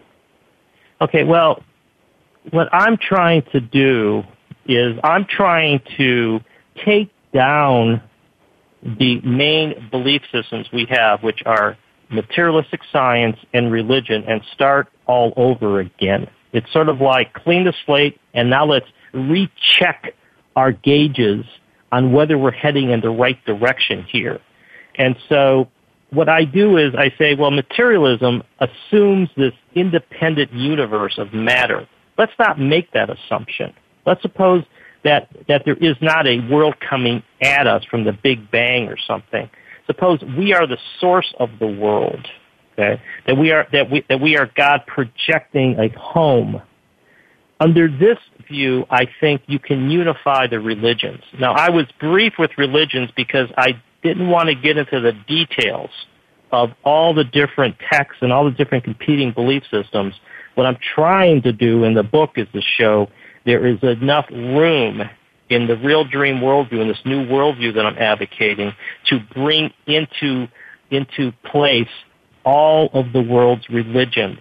Okay, 1.02 1.24
well, 1.24 1.62
what 2.52 2.74
I'm 2.74 2.98
trying 2.98 3.44
to 3.52 3.60
do 3.60 4.24
is 4.66 4.98
I'm 5.04 5.26
trying 5.26 5.82
to 5.98 6.40
take 6.86 7.12
down 7.34 8.02
the 8.84 9.22
main 9.22 9.90
belief 9.92 10.22
systems 10.32 10.68
we 10.74 10.86
have, 10.90 11.24
which 11.24 11.42
are 11.46 11.78
materialistic 12.10 12.82
science 12.92 13.38
and 13.54 13.72
religion, 13.72 14.24
and 14.28 14.42
start 14.54 14.88
all 15.08 15.34
over 15.36 15.80
again. 15.80 16.28
It's 16.52 16.72
sort 16.72 16.90
of 16.90 17.02
like 17.02 17.34
clean 17.34 17.64
the 17.64 17.74
slate 17.86 18.20
and 18.34 18.50
now 18.50 18.66
let's 18.66 18.86
recheck 19.14 20.14
our 20.56 20.72
gauges 20.72 21.46
on 21.92 22.12
whether 22.12 22.38
we're 22.38 22.52
heading 22.52 22.92
in 22.92 23.02
the 23.02 23.10
right 23.10 23.44
direction 23.46 24.06
here. 24.12 24.40
And 24.96 25.16
so 25.30 25.70
what 26.12 26.30
I 26.30 26.46
do 26.46 26.78
is 26.78 26.94
I 26.96 27.12
say, 27.18 27.36
well, 27.36 27.52
materialism 27.52 28.44
assumes 28.60 29.30
this 29.36 29.54
independent 29.76 30.54
universe 30.54 31.18
of 31.18 31.34
matter. 31.34 31.88
Let's 32.18 32.34
not 32.38 32.60
make 32.60 32.92
that 32.94 33.10
assumption. 33.10 33.74
Let's 34.06 34.22
suppose 34.22 34.64
that, 35.04 35.30
that 35.48 35.64
there 35.66 35.76
is 35.76 35.96
not 36.02 36.28
a 36.28 36.40
world 36.50 36.76
coming 36.80 37.24
at 37.42 37.68
us 37.68 37.84
from 37.86 38.04
the 38.04 38.14
Big 38.14 38.50
Bang 38.52 38.88
or 38.88 38.98
something. 38.98 39.50
Suppose 39.88 40.22
we 40.38 40.54
are 40.54 40.66
the 40.66 40.78
source 41.00 41.34
of 41.40 41.50
the 41.60 41.68
world 41.68 42.26
Okay, 42.74 43.00
that 43.28 43.38
we 43.38 43.52
are 43.52 43.68
that 43.72 43.92
we 43.92 44.04
that 44.10 44.20
we 44.20 44.36
are 44.36 44.50
God 44.56 44.82
projecting 44.88 45.78
a 45.80 45.90
home. 46.00 46.62
Under 47.60 47.88
this 47.88 48.18
view, 48.50 48.86
I 48.90 49.08
think 49.22 49.44
you 49.46 49.60
can 49.60 49.90
unify 49.92 50.48
the 50.48 50.60
religions. 50.60 51.22
Now, 51.40 51.54
I 51.54 51.70
was 51.70 51.86
brief 52.00 52.34
with 52.40 52.52
religions 52.58 53.10
because 53.16 53.48
I 53.58 53.82
didn't 54.02 54.28
want 54.28 54.50
to 54.50 54.56
get 54.56 54.78
into 54.78 55.00
the 55.00 55.14
details 55.28 55.92
of 56.52 56.72
all 56.84 57.14
the 57.14 57.24
different 57.24 57.76
texts 57.92 58.18
and 58.22 58.34
all 58.34 58.44
the 58.46 58.52
different 58.52 58.84
competing 58.84 59.32
belief 59.32 59.64
systems. 59.72 60.16
What 60.56 60.66
I'm 60.66 60.78
trying 60.96 61.44
to 61.44 61.54
do 61.54 61.84
in 61.84 61.94
the 61.94 62.04
book 62.04 62.32
is 62.36 62.48
to 62.54 62.62
show 62.62 63.08
there 63.46 63.66
is 63.66 63.78
enough 63.84 64.26
room 64.32 65.02
in 65.50 65.68
the 65.68 65.78
real 65.78 66.04
dream 66.04 66.38
worldview, 66.38 66.82
in 66.82 66.88
this 66.88 67.02
new 67.06 67.26
worldview 67.26 67.74
that 67.76 67.86
I'm 67.86 67.98
advocating, 67.98 68.74
to 69.10 69.20
bring 69.34 69.72
into 69.88 70.48
into 70.92 71.32
place 71.52 71.90
all 72.46 72.90
of 72.94 73.14
the 73.14 73.22
world's 73.22 73.68
religions. 73.70 74.40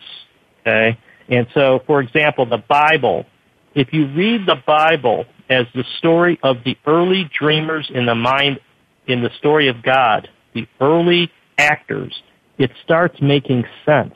Okay? 0.61 0.99
And 1.29 1.47
so, 1.55 1.81
for 1.87 2.01
example, 2.01 2.47
the 2.47 2.63
Bible, 2.69 3.27
if 3.75 3.93
you 3.93 4.07
read 4.09 4.47
the 4.47 4.61
Bible 4.67 5.25
as 5.49 5.67
the 5.75 5.85
story 5.99 6.39
of 6.43 6.59
the 6.65 6.77
early 6.87 7.31
dreamers 7.39 7.91
in 7.93 8.07
the 8.07 8.15
mind, 8.15 8.61
in 9.07 9.23
the 9.23 9.31
story 9.39 9.69
of 9.69 9.83
God, 9.83 10.29
the 10.55 10.67
early 10.81 11.31
actors, 11.59 12.23
it 12.59 12.71
starts 12.85 13.21
making 13.21 13.65
sense. 13.87 14.15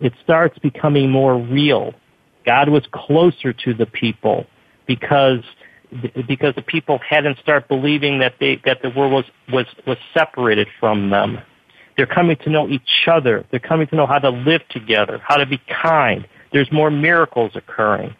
It 0.00 0.14
starts 0.22 0.58
becoming 0.58 1.10
more 1.10 1.38
real. 1.38 1.94
God 2.44 2.68
was 2.68 2.82
closer 2.92 3.52
to 3.52 3.74
the 3.74 3.86
people 3.86 4.46
because 4.86 5.42
because 6.26 6.54
the 6.54 6.62
people 6.62 6.98
hadn't 6.98 7.38
started 7.38 7.68
believing 7.68 8.20
that 8.20 8.34
they 8.40 8.60
that 8.64 8.82
the 8.82 8.90
world 8.90 9.12
was 9.12 9.24
was 9.52 9.66
was 9.86 9.98
separated 10.14 10.68
from 10.78 11.10
them. 11.10 11.40
They're 11.96 12.06
coming 12.06 12.36
to 12.44 12.50
know 12.50 12.66
each 12.68 13.06
other. 13.06 13.44
They're 13.50 13.60
coming 13.60 13.86
to 13.88 13.96
know 13.96 14.06
how 14.06 14.18
to 14.18 14.30
live 14.30 14.62
together, 14.70 15.20
how 15.22 15.36
to 15.36 15.44
be 15.44 15.60
kind. 15.82 16.26
There's 16.50 16.70
more 16.72 16.90
miracles 16.90 17.52
occurring. 17.54 18.14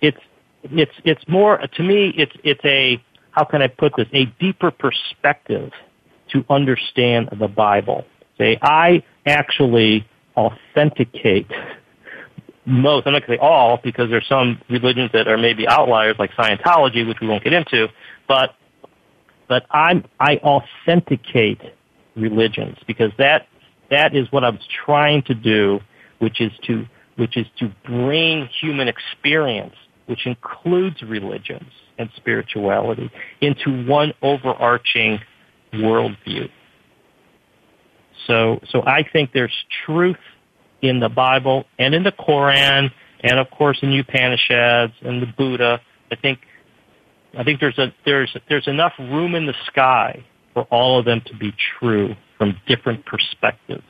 It's, 0.00 0.20
it's, 0.62 0.92
it's 1.04 1.22
more, 1.26 1.58
to 1.58 1.82
me, 1.82 2.14
it's, 2.16 2.30
it's 2.44 2.64
a, 2.64 3.02
how 3.32 3.42
can 3.42 3.60
I 3.60 3.66
put 3.66 3.94
this, 3.96 4.06
a 4.12 4.26
deeper 4.38 4.70
perspective 4.70 5.72
to 6.32 6.44
understand 6.48 7.30
the 7.40 7.48
Bible. 7.48 8.04
Say, 8.36 8.56
I 8.62 9.02
actually 9.26 10.06
authenticate 10.36 11.50
most, 12.68 13.06
I'm 13.06 13.14
not 13.14 13.26
going 13.26 13.38
to 13.38 13.44
say 13.44 13.46
all, 13.46 13.80
because 13.82 14.10
there's 14.10 14.28
some 14.28 14.60
religions 14.68 15.10
that 15.12 15.26
are 15.26 15.38
maybe 15.38 15.66
outliers, 15.66 16.16
like 16.18 16.30
Scientology, 16.32 17.06
which 17.06 17.18
we 17.20 17.26
won't 17.26 17.42
get 17.42 17.52
into, 17.52 17.88
but, 18.28 18.54
but 19.48 19.64
I'm, 19.70 20.04
I 20.20 20.36
authenticate 20.36 21.60
religions 22.18 22.76
because 22.86 23.12
that 23.18 23.46
that 23.90 24.14
is 24.14 24.30
what 24.30 24.44
I 24.44 24.50
was 24.50 24.66
trying 24.84 25.22
to 25.22 25.34
do, 25.34 25.80
which 26.18 26.40
is 26.40 26.52
to 26.66 26.84
which 27.16 27.36
is 27.36 27.46
to 27.58 27.72
bring 27.84 28.48
human 28.60 28.88
experience, 28.88 29.74
which 30.06 30.26
includes 30.26 31.02
religions 31.02 31.70
and 31.98 32.08
spirituality, 32.16 33.10
into 33.40 33.84
one 33.86 34.12
overarching 34.22 35.18
worldview. 35.74 36.48
So 38.26 38.60
so 38.70 38.82
I 38.86 39.04
think 39.10 39.32
there's 39.32 39.54
truth 39.86 40.16
in 40.82 41.00
the 41.00 41.08
Bible 41.08 41.64
and 41.78 41.94
in 41.94 42.02
the 42.02 42.12
Koran 42.12 42.90
and 43.20 43.38
of 43.38 43.50
course 43.50 43.78
in 43.82 43.92
Upanishads 43.92 44.94
and 45.02 45.22
the 45.22 45.26
Buddha. 45.26 45.80
I 46.10 46.16
think 46.16 46.40
I 47.36 47.44
think 47.44 47.60
there's 47.60 47.78
a 47.78 47.92
there's 48.04 48.36
there's 48.48 48.66
enough 48.68 48.92
room 48.98 49.34
in 49.34 49.46
the 49.46 49.54
sky 49.66 50.24
for 50.54 50.62
all 50.64 50.98
of 50.98 51.04
them 51.04 51.20
to 51.26 51.36
be 51.36 51.54
true 51.78 52.14
from 52.36 52.56
different 52.66 53.04
perspectives. 53.04 53.82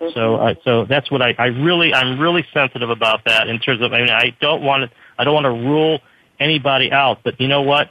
Mm-hmm. 0.00 0.12
So, 0.14 0.36
uh, 0.36 0.54
so 0.64 0.84
that's 0.84 1.10
what 1.10 1.22
I, 1.22 1.34
I 1.38 1.46
really, 1.46 1.94
I'm 1.94 2.18
really 2.18 2.44
sensitive 2.52 2.90
about 2.90 3.24
that 3.24 3.48
in 3.48 3.58
terms 3.60 3.82
of, 3.82 3.92
I 3.92 4.00
mean, 4.00 4.10
I 4.10 4.36
don't 4.40 4.62
want 4.62 4.90
to, 4.90 4.96
I 5.18 5.24
don't 5.24 5.34
want 5.34 5.44
to 5.44 5.50
rule 5.50 6.00
anybody 6.38 6.92
out, 6.92 7.20
but 7.24 7.40
you 7.40 7.48
know 7.48 7.62
what? 7.62 7.90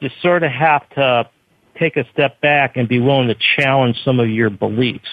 You 0.00 0.10
sort 0.22 0.42
of 0.42 0.52
have 0.52 0.88
to 0.90 1.30
take 1.78 1.96
a 1.96 2.04
step 2.12 2.40
back 2.40 2.76
and 2.76 2.88
be 2.88 3.00
willing 3.00 3.28
to 3.28 3.36
challenge 3.56 3.96
some 4.04 4.20
of 4.20 4.28
your 4.28 4.50
beliefs 4.50 5.08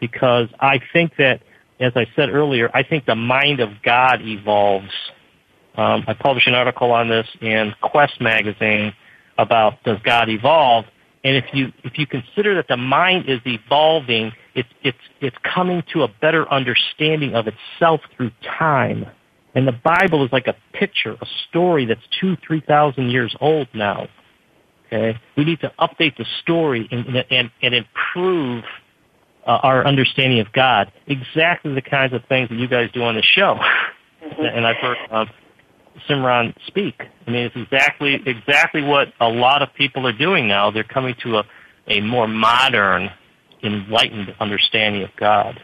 because 0.00 0.48
I 0.58 0.80
think 0.92 1.12
that, 1.18 1.42
as 1.80 1.92
I 1.94 2.06
said 2.16 2.30
earlier, 2.30 2.70
I 2.74 2.82
think 2.82 3.06
the 3.06 3.14
mind 3.14 3.60
of 3.60 3.70
God 3.82 4.20
evolves. 4.22 4.90
Um, 5.76 6.04
I 6.06 6.14
published 6.14 6.48
an 6.48 6.54
article 6.54 6.90
on 6.92 7.08
this 7.08 7.26
in 7.40 7.74
Quest 7.82 8.20
magazine 8.20 8.94
about 9.38 9.82
does 9.84 9.98
God 10.02 10.28
evolve? 10.28 10.86
And 11.22 11.36
if 11.36 11.44
you 11.52 11.72
if 11.84 11.98
you 11.98 12.06
consider 12.06 12.54
that 12.54 12.68
the 12.68 12.76
mind 12.76 13.28
is 13.28 13.40
evolving, 13.44 14.32
it's 14.54 14.68
it's 14.82 14.98
it's 15.20 15.36
coming 15.42 15.82
to 15.92 16.02
a 16.02 16.08
better 16.08 16.50
understanding 16.50 17.34
of 17.34 17.46
itself 17.46 18.00
through 18.16 18.30
time. 18.58 19.06
And 19.54 19.66
the 19.66 19.72
Bible 19.72 20.24
is 20.24 20.32
like 20.32 20.46
a 20.46 20.54
picture, 20.72 21.12
a 21.20 21.26
story 21.48 21.84
that's 21.84 22.06
two, 22.20 22.36
three 22.46 22.60
thousand 22.60 23.10
years 23.10 23.34
old 23.40 23.68
now. 23.74 24.08
Okay, 24.86 25.18
we 25.36 25.44
need 25.44 25.60
to 25.60 25.72
update 25.80 26.16
the 26.16 26.26
story 26.42 26.88
and 26.90 27.24
and, 27.30 27.50
and 27.60 27.74
improve 27.74 28.64
uh, 29.46 29.60
our 29.62 29.86
understanding 29.86 30.40
of 30.40 30.52
God. 30.52 30.90
Exactly 31.06 31.74
the 31.74 31.82
kinds 31.82 32.12
of 32.12 32.24
things 32.28 32.48
that 32.48 32.56
you 32.56 32.68
guys 32.68 32.90
do 32.92 33.02
on 33.02 33.14
the 33.14 33.22
show. 33.22 33.58
Mm-hmm. 34.22 34.44
and 34.44 34.66
I've 34.66 34.76
heard 34.76 34.96
uh, 35.10 35.24
Simran 36.08 36.54
speak. 36.66 37.02
I 37.26 37.30
mean, 37.30 37.44
it's 37.44 37.56
exactly 37.56 38.22
exactly 38.26 38.82
what 38.82 39.12
a 39.20 39.28
lot 39.28 39.62
of 39.62 39.72
people 39.74 40.06
are 40.06 40.12
doing 40.12 40.48
now. 40.48 40.70
They're 40.70 40.84
coming 40.84 41.14
to 41.22 41.38
a, 41.38 41.44
a 41.86 42.00
more 42.00 42.26
modern, 42.26 43.10
enlightened 43.62 44.34
understanding 44.40 45.02
of 45.02 45.10
God. 45.16 45.62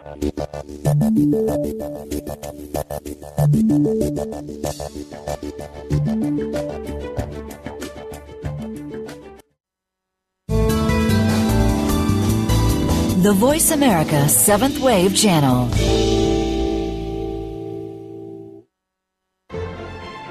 The 13.23 13.33
Voice 13.33 13.71
America 13.71 14.29
Seventh 14.29 14.79
Wave 14.79 15.15
Channel. 15.15 15.69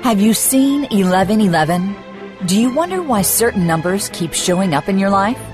Have 0.05 0.21
you 0.21 0.35
seen 0.35 0.83
1111? 0.83 1.97
Do 2.47 2.61
you 2.61 2.73
wonder 2.73 3.03
why 3.03 3.23
certain 3.23 3.67
numbers 3.67 4.09
keep 4.11 4.33
showing 4.35 4.73
up 4.73 4.89
in 4.89 4.99
your 5.01 5.11
life? 5.11 5.54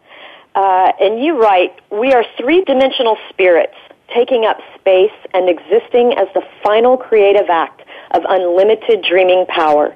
Uh, 0.55 0.91
and 0.99 1.23
you 1.23 1.41
write, 1.41 1.79
we 1.89 2.11
are 2.11 2.25
three-dimensional 2.37 3.15
spirits 3.29 3.77
taking 4.13 4.45
up 4.45 4.57
space 4.79 5.11
and 5.33 5.49
existing 5.49 6.13
as 6.17 6.27
the 6.33 6.43
final 6.63 6.97
creative 6.97 7.49
act 7.49 7.81
of 8.11 8.23
unlimited 8.27 9.03
dreaming 9.07 9.45
power. 9.47 9.95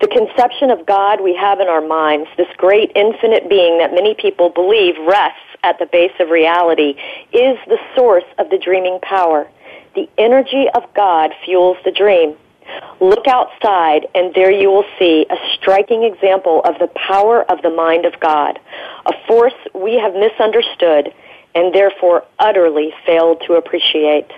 The 0.00 0.08
conception 0.08 0.70
of 0.70 0.86
God 0.86 1.20
we 1.20 1.34
have 1.34 1.60
in 1.60 1.68
our 1.68 1.80
minds, 1.80 2.28
this 2.36 2.48
great 2.56 2.92
infinite 2.94 3.48
being 3.48 3.78
that 3.78 3.92
many 3.92 4.14
people 4.14 4.50
believe 4.50 4.94
rests 5.06 5.40
at 5.64 5.78
the 5.78 5.86
base 5.86 6.12
of 6.20 6.30
reality, 6.30 6.94
is 7.32 7.58
the 7.66 7.78
source 7.94 8.24
of 8.38 8.50
the 8.50 8.58
dreaming 8.58 8.98
power. 9.02 9.48
The 9.94 10.08
energy 10.18 10.66
of 10.74 10.82
God 10.94 11.32
fuels 11.44 11.78
the 11.84 11.90
dream. 11.90 12.36
Look 13.00 13.26
outside, 13.26 14.06
and 14.14 14.34
there 14.34 14.50
you 14.50 14.70
will 14.70 14.84
see 14.98 15.26
a 15.30 15.36
striking 15.54 16.02
example 16.02 16.62
of 16.64 16.78
the 16.78 16.88
power 16.88 17.50
of 17.50 17.62
the 17.62 17.70
mind 17.70 18.04
of 18.04 18.18
God, 18.20 18.58
a 19.06 19.12
force 19.26 19.54
we 19.74 19.94
have 19.94 20.14
misunderstood 20.14 21.12
and 21.56 21.74
therefore 21.74 22.22
utterly 22.38 22.92
failed 23.06 23.42
to 23.46 23.54
appreciate. 23.54 24.30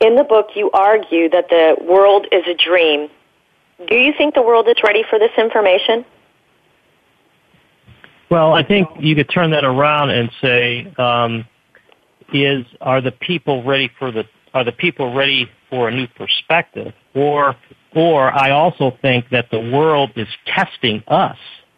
In 0.00 0.14
the 0.14 0.22
book, 0.22 0.50
you 0.54 0.70
argue 0.70 1.28
that 1.30 1.48
the 1.48 1.76
world 1.84 2.28
is 2.30 2.44
a 2.46 2.54
dream. 2.54 3.10
Do 3.88 3.96
you 3.96 4.12
think 4.16 4.34
the 4.34 4.42
world 4.42 4.68
is 4.68 4.76
ready 4.84 5.02
for 5.10 5.18
this 5.18 5.32
information? 5.36 6.04
Well, 8.30 8.54
I 8.54 8.62
think 8.62 8.88
you 9.00 9.16
could 9.16 9.28
turn 9.28 9.50
that 9.50 9.64
around 9.64 10.10
and 10.10 10.30
say, 10.40 10.86
um, 10.98 11.44
is 12.32 12.64
are 12.80 13.00
the 13.00 13.12
people 13.12 13.64
ready 13.64 13.90
for 13.98 14.10
the 14.10 14.24
are 14.54 14.64
the 14.64 14.72
people 14.72 15.14
ready 15.14 15.50
for 15.68 15.88
a 15.88 15.94
new 15.94 16.06
perspective, 16.06 16.92
or 17.14 17.56
or 17.94 18.32
I 18.32 18.50
also 18.50 18.96
think 19.02 19.30
that 19.30 19.50
the 19.50 19.60
world 19.60 20.12
is 20.16 20.28
testing 20.46 21.02
us. 21.08 21.36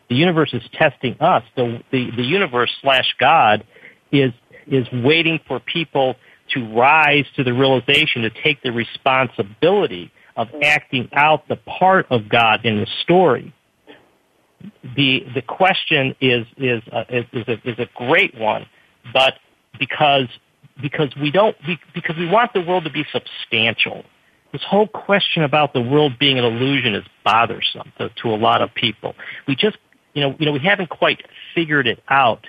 The 0.08 0.14
universe 0.14 0.52
is 0.52 0.62
testing 0.72 1.16
us. 1.20 1.42
The 1.56 1.82
the, 1.90 2.10
the 2.16 2.22
universe 2.22 2.70
slash 2.82 3.14
God 3.18 3.64
is 4.12 4.32
is 4.66 4.86
waiting 4.92 5.40
for 5.46 5.60
people 5.60 6.16
to 6.54 6.74
rise 6.74 7.24
to 7.36 7.44
the 7.44 7.52
realization 7.52 8.22
to 8.22 8.30
take 8.30 8.62
the 8.62 8.70
responsibility 8.70 10.12
of 10.36 10.48
acting 10.62 11.08
out 11.12 11.48
the 11.48 11.56
part 11.56 12.06
of 12.10 12.28
God 12.28 12.64
in 12.64 12.78
the 12.78 12.86
story 13.02 13.52
the 14.96 15.24
the 15.34 15.42
question 15.42 16.14
is 16.20 16.46
is 16.56 16.82
uh, 16.92 17.04
a, 17.08 17.18
is 17.18 17.48
a, 17.48 17.68
is 17.68 17.78
a 17.78 17.88
great 17.94 18.38
one, 18.38 18.66
but 19.12 19.34
because 19.78 20.28
because 20.80 21.14
we 21.20 21.30
don't 21.30 21.56
because 21.94 22.16
we 22.16 22.28
want 22.28 22.52
the 22.52 22.60
world 22.60 22.84
to 22.84 22.90
be 22.90 23.04
substantial. 23.12 24.04
This 24.52 24.62
whole 24.62 24.86
question 24.86 25.42
about 25.42 25.74
the 25.74 25.80
world 25.80 26.18
being 26.18 26.38
an 26.38 26.44
illusion 26.44 26.94
is 26.94 27.04
bothersome 27.24 27.92
to, 27.98 28.08
to 28.22 28.28
a 28.30 28.36
lot 28.36 28.62
of 28.62 28.72
people. 28.74 29.14
We 29.46 29.56
just 29.56 29.76
you 30.16 30.22
know 30.22 30.34
you 30.38 30.46
know 30.46 30.52
we 30.52 30.58
haven't 30.58 30.88
quite 30.88 31.22
figured 31.54 31.86
it 31.86 32.02
out, 32.08 32.46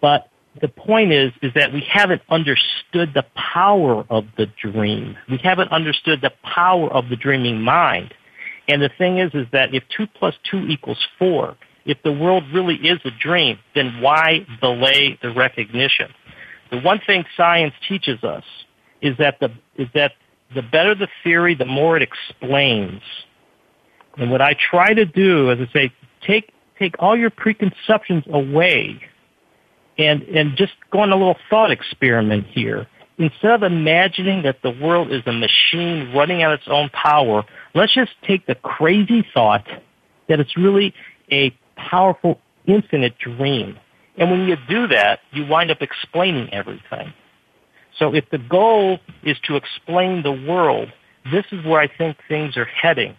but 0.00 0.28
the 0.60 0.68
point 0.68 1.12
is 1.12 1.32
is 1.42 1.52
that 1.54 1.72
we 1.72 1.80
haven't 1.80 2.22
understood 2.30 3.12
the 3.12 3.26
power 3.34 4.06
of 4.08 4.24
the 4.38 4.46
dream. 4.62 5.16
We 5.28 5.38
haven't 5.42 5.72
understood 5.72 6.20
the 6.22 6.32
power 6.44 6.90
of 6.90 7.08
the 7.08 7.16
dreaming 7.16 7.60
mind. 7.60 8.14
And 8.68 8.80
the 8.80 8.90
thing 8.96 9.18
is, 9.18 9.34
is 9.34 9.46
that 9.52 9.74
if 9.74 9.82
two 9.94 10.06
plus 10.06 10.34
two 10.48 10.60
equals 10.68 11.04
four, 11.18 11.56
if 11.84 11.98
the 12.04 12.12
world 12.12 12.44
really 12.54 12.76
is 12.76 13.00
a 13.04 13.10
dream, 13.10 13.58
then 13.74 14.00
why 14.00 14.46
delay 14.60 15.18
the 15.20 15.32
recognition? 15.32 16.08
The 16.70 16.78
one 16.78 17.00
thing 17.04 17.24
science 17.36 17.74
teaches 17.88 18.22
us 18.22 18.44
is 19.00 19.16
that 19.18 19.40
the 19.40 19.50
is 19.76 19.88
that 19.94 20.12
the 20.54 20.62
better 20.62 20.94
the 20.94 21.08
theory, 21.24 21.56
the 21.56 21.64
more 21.64 21.96
it 21.96 22.02
explains. 22.02 23.02
And 24.18 24.30
what 24.30 24.40
I 24.40 24.54
try 24.54 24.94
to 24.94 25.04
do 25.04 25.50
is 25.50 25.58
I 25.58 25.72
say, 25.72 25.92
take 26.20 26.52
take 26.82 26.96
all 26.98 27.16
your 27.16 27.30
preconceptions 27.30 28.24
away 28.32 29.00
and 29.98 30.22
and 30.22 30.56
just 30.56 30.72
go 30.90 31.00
on 31.00 31.12
a 31.12 31.16
little 31.16 31.36
thought 31.48 31.70
experiment 31.70 32.46
here 32.46 32.86
instead 33.18 33.52
of 33.52 33.62
imagining 33.62 34.42
that 34.42 34.62
the 34.62 34.70
world 34.70 35.12
is 35.12 35.22
a 35.26 35.32
machine 35.32 36.12
running 36.14 36.42
on 36.42 36.52
its 36.52 36.64
own 36.66 36.88
power, 36.90 37.44
let's 37.74 37.94
just 37.94 38.10
take 38.26 38.46
the 38.46 38.54
crazy 38.54 39.26
thought 39.34 39.66
that 40.28 40.40
it's 40.40 40.56
really 40.56 40.94
a 41.30 41.50
powerful, 41.76 42.40
infinite 42.66 43.16
dream. 43.18 43.78
And 44.16 44.30
when 44.30 44.48
you 44.48 44.56
do 44.68 44.88
that, 44.88 45.20
you 45.30 45.46
wind 45.46 45.70
up 45.70 45.82
explaining 45.82 46.52
everything. 46.52 47.12
So 47.98 48.14
if 48.14 48.28
the 48.30 48.38
goal 48.38 48.98
is 49.22 49.36
to 49.44 49.56
explain 49.56 50.22
the 50.22 50.32
world, 50.32 50.92
this 51.30 51.44
is 51.52 51.64
where 51.64 51.80
I 51.80 51.88
think 51.88 52.16
things 52.28 52.56
are 52.56 52.64
heading. 52.64 53.14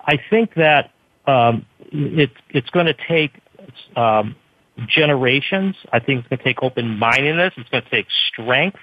I 0.00 0.18
think 0.28 0.54
that 0.54 0.90
um, 1.26 1.66
it, 1.92 2.30
it's 2.50 2.70
going 2.70 2.86
to 2.86 2.96
take 3.08 3.32
um, 3.96 4.36
generations. 4.88 5.76
I 5.92 6.00
think 6.00 6.20
it's 6.20 6.28
going 6.28 6.38
to 6.38 6.44
take 6.44 6.62
open-mindedness. 6.62 7.54
It's 7.56 7.68
going 7.70 7.82
to 7.82 7.90
take 7.90 8.06
strength. 8.32 8.78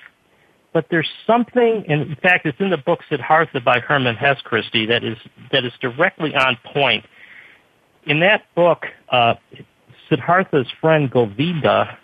But 0.73 0.85
there's 0.91 1.09
something, 1.25 1.85
in 1.87 2.15
fact, 2.21 2.45
it's 2.45 2.59
in 2.59 2.69
the 2.69 2.77
book 2.77 2.99
Siddhartha 3.09 3.61
by 3.61 3.79
Hermann 3.79 4.15
Hesse 4.15 4.41
Christie 4.43 4.85
that 4.85 5.03
is 5.03 5.17
that 5.51 5.65
is 5.65 5.71
directly 5.81 6.35
on 6.35 6.57
point. 6.71 7.05
In 8.05 8.19
that 8.19 8.43
book, 8.53 8.85
uh, 9.09 9.35
Siddhartha's 10.07 10.67
friend 10.79 11.09
Govinda 11.09 11.97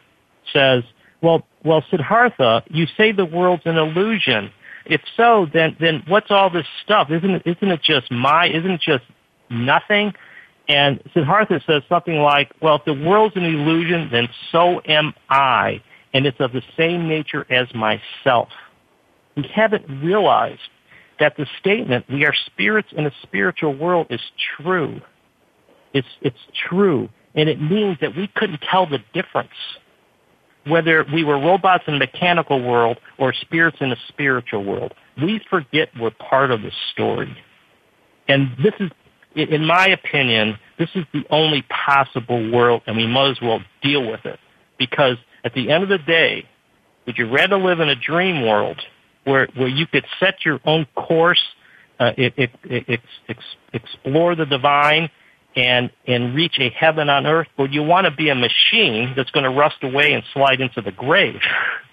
says, 0.51 0.83
"Well, 1.21 1.45
well, 1.63 1.83
Siddhartha, 1.91 2.63
you 2.69 2.87
say 2.97 3.11
the 3.11 3.25
world's 3.25 3.63
an 3.65 3.77
illusion. 3.77 4.51
If 4.85 5.01
so, 5.15 5.45
then 5.53 5.75
then 5.79 6.03
what's 6.07 6.31
all 6.31 6.49
this 6.49 6.65
stuff? 6.83 7.11
Isn't 7.11 7.31
it 7.31 7.43
isn't 7.45 7.69
it 7.69 7.81
just 7.83 8.11
maya? 8.11 8.49
Isn't 8.49 8.71
it 8.71 8.81
just 8.81 9.03
nothing?" 9.53 10.13
And 10.67 11.01
Siddhartha 11.13 11.61
says 11.67 11.83
something 11.89 12.17
like, 12.17 12.51
well, 12.61 12.75
if 12.75 12.85
the 12.85 12.93
world's 12.93 13.35
an 13.35 13.43
illusion, 13.43 14.09
then 14.11 14.29
so 14.51 14.81
am 14.85 15.13
I, 15.29 15.81
and 16.13 16.25
it's 16.25 16.39
of 16.39 16.53
the 16.53 16.61
same 16.77 17.07
nature 17.07 17.45
as 17.51 17.67
myself. 17.73 18.49
We 19.35 19.43
haven't 19.53 19.85
realized 20.01 20.61
that 21.19 21.35
the 21.37 21.45
statement, 21.59 22.05
we 22.09 22.25
are 22.25 22.33
spirits 22.45 22.89
in 22.95 23.05
a 23.05 23.11
spiritual 23.23 23.75
world, 23.75 24.07
is 24.09 24.21
true. 24.57 25.01
It's, 25.93 26.07
it's 26.21 26.37
true. 26.69 27.09
And 27.35 27.49
it 27.49 27.61
means 27.61 27.97
that 28.01 28.15
we 28.15 28.27
couldn't 28.35 28.61
tell 28.69 28.87
the 28.87 28.99
difference 29.13 29.49
whether 30.65 31.05
we 31.13 31.23
were 31.23 31.37
robots 31.37 31.83
in 31.87 31.95
a 31.95 31.99
mechanical 31.99 32.61
world 32.63 32.97
or 33.17 33.33
spirits 33.33 33.77
in 33.81 33.91
a 33.91 33.97
spiritual 34.07 34.63
world. 34.63 34.93
We 35.21 35.41
forget 35.49 35.89
we're 35.99 36.11
part 36.11 36.51
of 36.51 36.61
the 36.61 36.71
story. 36.93 37.35
And 38.27 38.51
this 38.63 38.73
is 38.79 38.89
in 39.35 39.65
my 39.65 39.87
opinion, 39.87 40.57
this 40.77 40.89
is 40.95 41.05
the 41.13 41.23
only 41.29 41.63
possible 41.63 42.51
world, 42.51 42.81
and 42.85 42.97
we 42.97 43.07
might 43.07 43.31
as 43.31 43.41
well 43.41 43.61
deal 43.81 44.09
with 44.09 44.25
it. 44.25 44.39
Because 44.77 45.17
at 45.43 45.53
the 45.53 45.71
end 45.71 45.83
of 45.83 45.89
the 45.89 45.97
day, 45.97 46.47
would 47.05 47.17
you 47.17 47.29
rather 47.29 47.57
live 47.57 47.79
in 47.79 47.89
a 47.89 47.95
dream 47.95 48.45
world 48.45 48.79
where 49.23 49.47
where 49.55 49.67
you 49.67 49.85
could 49.87 50.05
set 50.19 50.45
your 50.45 50.59
own 50.65 50.85
course, 50.95 51.41
uh, 51.99 52.11
it, 52.17 52.33
it, 52.37 52.49
it, 52.63 52.99
explore 53.73 54.35
the 54.35 54.45
divine, 54.45 55.09
and 55.55 55.89
and 56.07 56.35
reach 56.35 56.57
a 56.59 56.69
heaven 56.69 57.09
on 57.09 57.25
earth, 57.25 57.47
or 57.57 57.67
you 57.67 57.83
want 57.83 58.05
to 58.05 58.11
be 58.11 58.29
a 58.29 58.35
machine 58.35 59.13
that's 59.15 59.31
going 59.31 59.43
to 59.43 59.49
rust 59.49 59.77
away 59.83 60.13
and 60.13 60.23
slide 60.33 60.61
into 60.61 60.81
the 60.81 60.91
grave? 60.91 61.39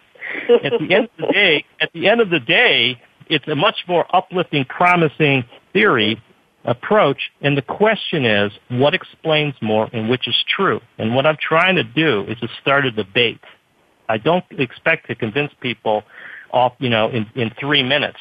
at 0.65 0.73
the 0.79 0.95
end 0.95 1.09
of 1.19 1.27
the 1.27 1.33
day, 1.33 1.65
at 1.81 1.93
the 1.93 2.09
end 2.09 2.21
of 2.21 2.31
the 2.31 2.41
day, 2.41 3.01
it's 3.29 3.47
a 3.49 3.55
much 3.55 3.77
more 3.89 4.05
uplifting, 4.15 4.65
promising 4.65 5.45
theory 5.73 6.21
approach. 6.65 7.31
And 7.41 7.57
the 7.57 7.63
question 7.63 8.25
is, 8.25 8.53
what 8.69 8.95
explains 8.95 9.55
more 9.61 9.89
and 9.93 10.09
which 10.09 10.29
is 10.29 10.35
true? 10.49 10.81
And 10.99 11.15
what 11.15 11.27
I'm 11.27 11.39
trying 11.41 11.77
to 11.77 11.85
do 11.85 12.25
is 12.29 12.39
to 12.41 12.49
start 12.61 12.85
a 12.87 12.91
debate. 12.91 13.41
I 14.09 14.19
don't 14.19 14.45
expect 14.51 15.07
to 15.09 15.15
convince 15.15 15.53
people 15.61 16.03
off, 16.53 16.73
you 16.79 16.91
know, 16.91 17.09
in, 17.09 17.27
in 17.35 17.51
three 17.59 17.83
minutes. 17.83 18.19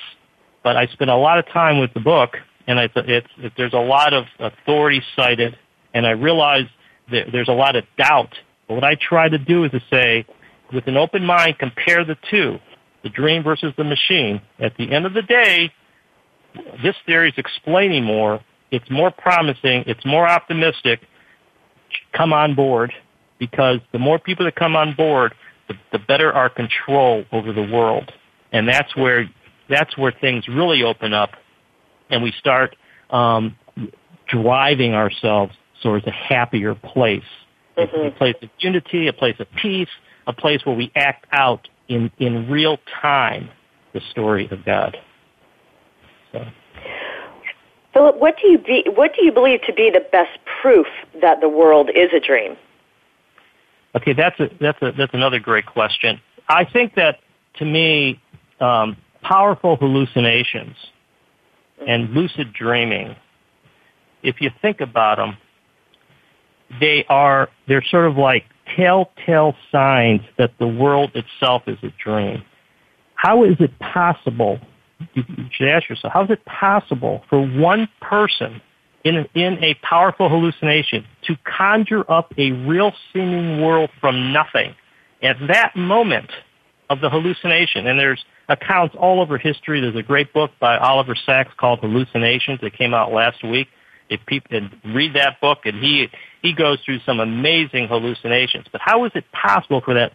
But 0.63 0.77
I 0.77 0.87
spent 0.87 1.09
a 1.09 1.15
lot 1.15 1.39
of 1.39 1.47
time 1.47 1.79
with 1.79 1.93
the 1.93 1.99
book, 1.99 2.37
and 2.67 2.79
it's, 2.79 2.93
it's, 2.95 3.27
it, 3.37 3.53
there's 3.57 3.73
a 3.73 3.77
lot 3.77 4.13
of 4.13 4.25
authority 4.39 5.01
cited, 5.15 5.57
and 5.93 6.05
I 6.05 6.11
realize 6.11 6.65
that 7.11 7.27
there's 7.31 7.47
a 7.47 7.53
lot 7.53 7.75
of 7.75 7.85
doubt. 7.97 8.33
But 8.67 8.75
what 8.75 8.83
I 8.83 8.95
try 8.95 9.29
to 9.29 9.37
do 9.37 9.63
is 9.63 9.71
to 9.71 9.81
say, 9.89 10.25
with 10.71 10.85
an 10.87 10.97
open 10.97 11.25
mind, 11.25 11.57
compare 11.57 12.05
the 12.05 12.17
two, 12.29 12.59
the 13.01 13.09
dream 13.09 13.41
versus 13.41 13.73
the 13.77 13.83
machine. 13.83 14.41
At 14.59 14.77
the 14.77 14.91
end 14.91 15.05
of 15.05 15.13
the 15.13 15.23
day, 15.23 15.71
this 16.83 16.95
theory 17.05 17.29
is 17.29 17.35
explaining 17.37 18.03
more. 18.03 18.39
It's 18.71 18.89
more 18.89 19.11
promising. 19.11 19.83
It's 19.87 20.05
more 20.05 20.27
optimistic. 20.27 21.01
Come 22.13 22.33
on 22.33 22.55
board 22.55 22.93
because 23.39 23.79
the 23.91 23.99
more 23.99 24.19
people 24.19 24.45
that 24.45 24.55
come 24.55 24.75
on 24.75 24.93
board, 24.95 25.33
the, 25.67 25.75
the 25.91 25.99
better 25.99 26.31
our 26.33 26.49
control 26.49 27.25
over 27.31 27.53
the 27.53 27.61
world. 27.61 28.11
And 28.51 28.67
that's 28.67 28.95
where, 28.95 29.29
that's 29.69 29.97
where 29.97 30.11
things 30.11 30.47
really 30.47 30.83
open 30.83 31.13
up 31.13 31.31
and 32.09 32.23
we 32.23 32.31
start 32.31 32.75
um, 33.11 33.55
driving 34.27 34.93
ourselves 34.93 35.53
towards 35.81 36.05
a 36.07 36.11
happier 36.11 36.75
place. 36.75 37.23
Mm-hmm. 37.77 38.07
A 38.07 38.11
place 38.11 38.35
of 38.41 38.49
unity, 38.59 39.07
a 39.07 39.13
place 39.13 39.35
of 39.39 39.47
peace, 39.61 39.89
a 40.27 40.33
place 40.33 40.65
where 40.65 40.75
we 40.75 40.91
act 40.95 41.25
out 41.31 41.67
in, 41.87 42.11
in 42.19 42.49
real 42.49 42.77
time 43.01 43.49
the 43.93 44.01
story 44.11 44.47
of 44.51 44.65
God. 44.65 44.97
Philip, 47.93 48.17
what 48.17 48.35
do 48.41 48.49
you 48.49 48.57
be, 48.57 48.85
what 48.93 49.15
do 49.15 49.23
you 49.23 49.31
believe 49.31 49.61
to 49.63 49.73
be 49.73 49.89
the 49.89 50.05
best 50.11 50.37
proof 50.61 50.87
that 51.21 51.41
the 51.41 51.49
world 51.49 51.89
is 51.89 52.09
a 52.15 52.19
dream? 52.19 52.55
Okay, 53.95 54.13
that's 54.13 54.39
a, 54.39 54.49
that's 54.61 54.81
a, 54.81 54.91
that's 54.91 55.13
another 55.13 55.39
great 55.39 55.65
question. 55.65 56.21
I 56.47 56.65
think 56.65 56.95
that 56.95 57.19
to 57.55 57.65
me, 57.65 58.21
um, 58.59 58.95
powerful 59.21 59.75
hallucinations 59.75 60.75
and 61.87 62.09
lucid 62.11 62.53
dreaming, 62.53 63.15
if 64.23 64.41
you 64.41 64.51
think 64.61 64.81
about 64.81 65.17
them, 65.17 65.37
they 66.79 67.05
are 67.09 67.49
they're 67.67 67.83
sort 67.89 68.05
of 68.05 68.17
like 68.17 68.45
telltale 68.75 69.55
signs 69.71 70.21
that 70.37 70.51
the 70.59 70.67
world 70.67 71.11
itself 71.15 71.63
is 71.67 71.77
a 71.81 71.91
dream. 72.03 72.43
How 73.15 73.43
is 73.43 73.55
it 73.59 73.77
possible 73.79 74.59
you 75.13 75.23
should 75.51 75.67
ask 75.67 75.89
yourself, 75.89 76.13
how 76.13 76.23
is 76.23 76.29
it 76.29 76.43
possible 76.45 77.23
for 77.29 77.45
one 77.45 77.87
person 78.01 78.61
in, 79.03 79.25
in 79.33 79.63
a 79.63 79.75
powerful 79.81 80.29
hallucination 80.29 81.05
to 81.23 81.35
conjure 81.45 82.09
up 82.11 82.33
a 82.37 82.51
real 82.51 82.91
seeming 83.13 83.61
world 83.61 83.89
from 83.99 84.33
nothing 84.33 84.75
at 85.21 85.37
that 85.47 85.75
moment 85.75 86.31
of 86.89 87.01
the 87.01 87.09
hallucination? 87.09 87.87
And 87.87 87.99
there's 87.99 88.23
accounts 88.49 88.95
all 88.99 89.21
over 89.21 89.37
history. 89.37 89.79
There's 89.79 89.95
a 89.95 90.03
great 90.03 90.33
book 90.33 90.51
by 90.59 90.77
Oliver 90.77 91.15
Sacks 91.25 91.51
called 91.57 91.79
Hallucinations 91.79 92.59
that 92.61 92.77
came 92.77 92.93
out 92.93 93.11
last 93.11 93.43
week. 93.43 93.67
If 94.09 94.19
people 94.25 94.59
read 94.85 95.13
that 95.13 95.39
book, 95.39 95.59
and 95.65 95.83
he 95.83 96.07
he 96.41 96.51
goes 96.51 96.79
through 96.83 96.99
some 97.05 97.19
amazing 97.19 97.87
hallucinations. 97.87 98.65
But 98.71 98.81
how 98.83 99.05
is 99.05 99.11
it 99.13 99.23
possible 99.31 99.81
for 99.81 99.93
that 99.93 100.13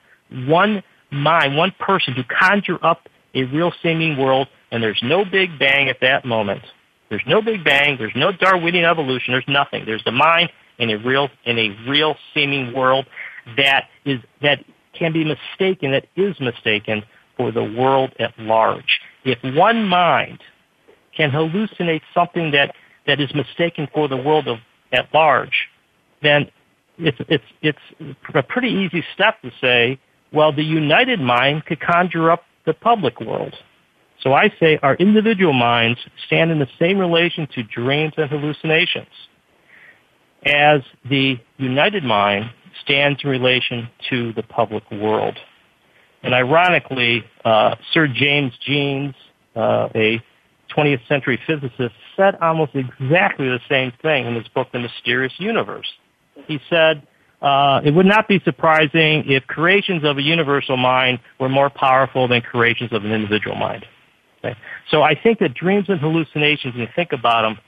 one 0.49 0.83
mind, 1.13 1.57
one 1.57 1.73
person, 1.79 2.15
to 2.15 2.25
conjure 2.25 2.85
up 2.85 3.09
a 3.35 3.45
real 3.45 3.73
seeming 3.83 4.17
world 4.17 4.49
and 4.71 4.83
there's 4.83 5.01
no 5.03 5.25
big 5.25 5.59
bang 5.59 5.89
at 5.89 5.99
that 6.01 6.25
moment. 6.25 6.63
There's 7.09 7.23
no 7.27 7.41
big 7.41 7.63
bang. 7.65 7.97
There's 7.99 8.17
no 8.17 8.33
Darwinian 8.33 8.85
evolution. 8.85 9.33
There's 9.33 9.45
nothing. 9.47 9.85
There's 9.87 10.03
the 10.05 10.13
mind 10.13 10.51
in 10.79 10.91
a 10.91 10.99
real 10.99 11.29
in 11.45 11.59
a 11.59 11.77
real 11.89 12.17
seeming 12.33 12.75
world 12.75 13.07
that 13.57 13.85
is 14.05 14.21
that 14.43 14.65
can 14.99 15.13
be 15.13 15.25
mistaken. 15.25 15.93
That 15.93 16.07
is 16.17 16.39
mistaken 16.41 17.05
for 17.37 17.53
the 17.53 17.63
world 17.63 18.13
at 18.19 18.37
large. 18.39 19.01
If 19.25 19.39
one 19.55 19.85
mind 19.85 20.41
can 21.17 21.31
hallucinate 21.31 22.03
something 22.13 22.51
that 22.53 22.75
that 23.07 23.21
is 23.21 23.33
mistaken 23.35 23.89
for 23.93 24.09
the 24.09 24.17
world 24.17 24.49
of, 24.49 24.59
at 24.93 25.13
large, 25.13 25.69
then 26.23 26.51
it's 26.99 27.19
it's 27.29 27.45
it's 27.61 27.79
a 28.35 28.43
pretty 28.43 28.69
easy 28.69 29.05
step 29.15 29.41
to 29.43 29.51
say, 29.61 29.99
well, 30.33 30.53
the 30.53 30.65
united 30.65 31.21
mind 31.21 31.65
could 31.67 31.81
conjure 31.81 32.31
up 32.31 32.45
the 32.67 32.75
public 32.75 33.21
world. 33.21 33.55
So 34.23 34.33
I 34.33 34.53
say 34.61 34.79
our 34.83 34.95
individual 34.95 35.53
minds 35.53 35.99
stand 36.27 36.51
in 36.51 36.59
the 36.59 36.69
same 36.79 36.99
relation 36.99 37.47
to 37.55 37.63
dreams 37.63 38.15
and 38.17 38.31
hallucinations 38.31 39.09
as 40.45 40.83
the 41.09 41.37
united 41.59 42.05
mind 42.05 42.51
stands 42.85 43.21
in 43.23 43.31
relation 43.31 43.89
to 44.11 44.33
the 44.35 44.43
public 44.43 44.89
world. 44.91 45.39
And 46.23 46.35
ironically, 46.35 47.25
uh, 47.45 47.77
Sir 47.93 48.09
James 48.09 48.53
Jeans, 48.67 49.15
uh, 49.55 49.89
a 49.95 50.23
20th 50.75 51.07
century 51.07 51.39
physicist, 51.47 51.95
said 52.17 52.37
almost 52.41 52.73
exactly 52.75 53.47
the 53.47 53.61
same 53.69 53.93
thing 54.03 54.27
in 54.27 54.35
his 54.35 54.49
book, 54.49 54.69
The 54.73 54.79
Mysterious 54.79 55.33
Universe. 55.39 55.91
He 56.47 56.59
said, 56.69 57.07
Uh, 57.43 57.81
it 57.85 57.93
would 57.93 58.07
not 58.07 58.27
be 58.27 58.41
surprising 58.45 59.31
if 59.31 59.47
creations 59.47 60.03
of 60.05 60.17
a 60.19 60.23
universal 60.23 60.77
mind 60.77 61.19
were 61.39 61.49
more 61.49 61.69
powerful 61.69 62.27
than 62.27 62.41
creations 62.41 62.93
of 62.93 63.05
an 63.05 63.13
individual 63.13 63.57
mind. 63.57 63.85
Okay? 64.39 64.57
So 64.91 65.03
I 65.03 65.15
think 65.15 65.41
that 65.41 65.55
dreams 65.55 65.87
and 65.89 66.01
hallucinations, 66.01 66.75
when 66.75 66.83
you 66.83 66.89
think 66.95 67.13
about 67.13 67.43
them, 67.43 67.59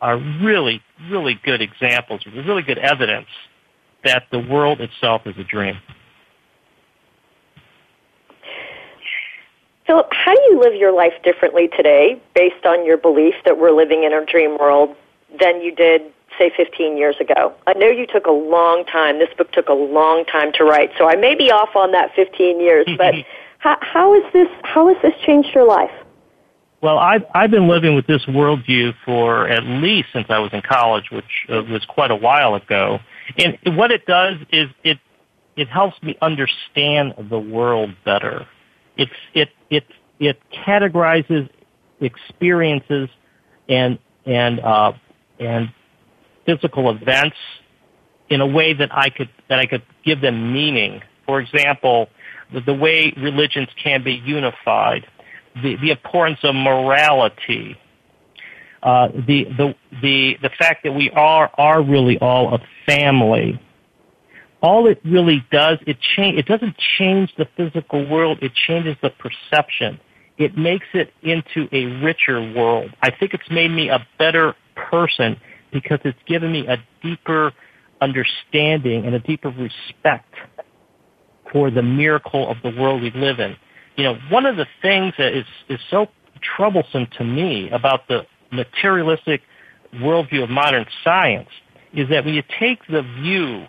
are 0.00 0.16
really, 0.16 0.80
really 1.10 1.38
good 1.44 1.60
examples, 1.60 2.24
really 2.26 2.62
good 2.62 2.78
evidence 2.78 3.26
that 4.04 4.24
the 4.30 4.38
world 4.38 4.80
itself 4.80 5.22
is 5.26 5.36
a 5.38 5.44
dream. 5.44 5.76
Philip, 9.86 10.08
how 10.12 10.34
do 10.34 10.40
you 10.50 10.60
live 10.60 10.74
your 10.74 10.92
life 10.92 11.14
differently 11.24 11.68
today 11.68 12.20
based 12.34 12.66
on 12.66 12.84
your 12.84 12.98
belief 12.98 13.34
that 13.46 13.58
we're 13.58 13.72
living 13.72 14.04
in 14.04 14.12
a 14.12 14.24
dream 14.24 14.58
world 14.58 14.94
than 15.40 15.62
you 15.62 15.74
did, 15.74 16.02
say, 16.38 16.50
15 16.56 16.96
years 16.96 17.16
ago? 17.20 17.54
I 17.66 17.74
know 17.74 17.88
you 17.88 18.06
took 18.06 18.26
a 18.26 18.32
long 18.32 18.84
time. 18.84 19.18
This 19.18 19.28
book 19.36 19.52
took 19.52 19.68
a 19.68 19.74
long 19.74 20.24
time 20.24 20.52
to 20.54 20.64
write, 20.64 20.90
so 20.98 21.08
I 21.08 21.16
may 21.16 21.34
be 21.34 21.50
off 21.50 21.74
on 21.76 21.92
that 21.92 22.14
15 22.14 22.60
years, 22.60 22.86
but 22.96 23.14
how, 23.58 23.76
how, 23.80 24.14
is 24.14 24.24
this, 24.32 24.48
how 24.64 24.88
has 24.88 24.96
this 25.02 25.14
changed 25.24 25.50
your 25.54 25.66
life? 25.66 25.90
Well, 26.80 26.98
I've, 26.98 27.24
I've 27.34 27.50
been 27.50 27.66
living 27.66 27.96
with 27.96 28.06
this 28.06 28.24
worldview 28.26 28.94
for 29.04 29.48
at 29.48 29.64
least 29.64 30.08
since 30.12 30.26
I 30.28 30.38
was 30.38 30.52
in 30.52 30.62
college, 30.62 31.10
which 31.10 31.24
uh, 31.48 31.62
was 31.62 31.84
quite 31.84 32.12
a 32.12 32.16
while 32.16 32.54
ago. 32.54 33.00
And 33.36 33.58
what 33.76 33.90
it 33.90 34.06
does 34.06 34.36
is 34.52 34.68
it, 34.84 34.98
it 35.56 35.68
helps 35.68 36.00
me 36.02 36.16
understand 36.22 37.14
the 37.30 37.38
world 37.38 37.90
better. 38.04 38.46
It's, 38.96 39.10
it, 39.34 39.48
it, 39.70 39.86
it 40.20 40.40
categorizes 40.52 41.48
experiences 42.00 43.08
and, 43.68 43.98
and, 44.24 44.60
uh, 44.60 44.92
and 45.40 45.72
physical 46.48 46.90
events 46.90 47.36
in 48.30 48.40
a 48.40 48.46
way 48.46 48.72
that 48.72 48.90
I 48.92 49.10
could, 49.10 49.28
that 49.48 49.58
I 49.58 49.66
could 49.66 49.82
give 50.04 50.20
them 50.20 50.52
meaning. 50.52 51.02
For 51.26 51.40
example, 51.40 52.08
the, 52.52 52.60
the 52.60 52.74
way 52.74 53.12
religions 53.16 53.68
can 53.82 54.02
be 54.02 54.14
unified 54.14 55.06
the, 55.62 55.76
the 55.76 55.90
importance 55.90 56.38
of 56.42 56.54
morality, 56.54 57.76
uh, 58.82 59.08
the, 59.08 59.44
the, 59.56 59.74
the, 60.02 60.38
the 60.42 60.50
fact 60.58 60.84
that 60.84 60.92
we 60.92 61.10
are, 61.10 61.50
are 61.58 61.82
really 61.82 62.18
all 62.18 62.54
a 62.54 62.60
family. 62.86 63.60
All 64.60 64.86
it 64.88 65.00
really 65.04 65.44
does, 65.50 65.78
it, 65.86 65.98
change, 66.16 66.38
it 66.38 66.46
doesn't 66.46 66.76
change 66.98 67.32
the 67.36 67.46
physical 67.56 68.08
world, 68.08 68.38
it 68.42 68.52
changes 68.54 68.96
the 69.02 69.10
perception. 69.10 70.00
It 70.36 70.56
makes 70.56 70.86
it 70.94 71.12
into 71.22 71.68
a 71.72 71.86
richer 72.02 72.40
world. 72.54 72.94
I 73.02 73.10
think 73.10 73.34
it's 73.34 73.50
made 73.50 73.70
me 73.70 73.88
a 73.88 74.06
better 74.18 74.54
person 74.76 75.40
because 75.72 75.98
it's 76.04 76.18
given 76.26 76.52
me 76.52 76.66
a 76.66 76.76
deeper 77.02 77.52
understanding 78.00 79.04
and 79.04 79.14
a 79.14 79.20
deeper 79.20 79.50
respect 79.50 80.34
for 81.52 81.70
the 81.70 81.82
miracle 81.82 82.50
of 82.50 82.56
the 82.62 82.70
world 82.80 83.02
we 83.02 83.10
live 83.12 83.40
in. 83.40 83.56
You 83.96 84.04
know, 84.04 84.18
one 84.30 84.46
of 84.46 84.56
the 84.56 84.66
things 84.82 85.14
that 85.18 85.32
is, 85.32 85.46
is 85.68 85.80
so 85.90 86.06
troublesome 86.56 87.08
to 87.18 87.24
me 87.24 87.70
about 87.70 88.06
the 88.08 88.26
materialistic 88.52 89.42
worldview 89.94 90.44
of 90.44 90.50
modern 90.50 90.86
science 91.02 91.48
is 91.92 92.08
that 92.10 92.24
when 92.24 92.34
you 92.34 92.42
take 92.58 92.86
the 92.86 93.02
view 93.20 93.66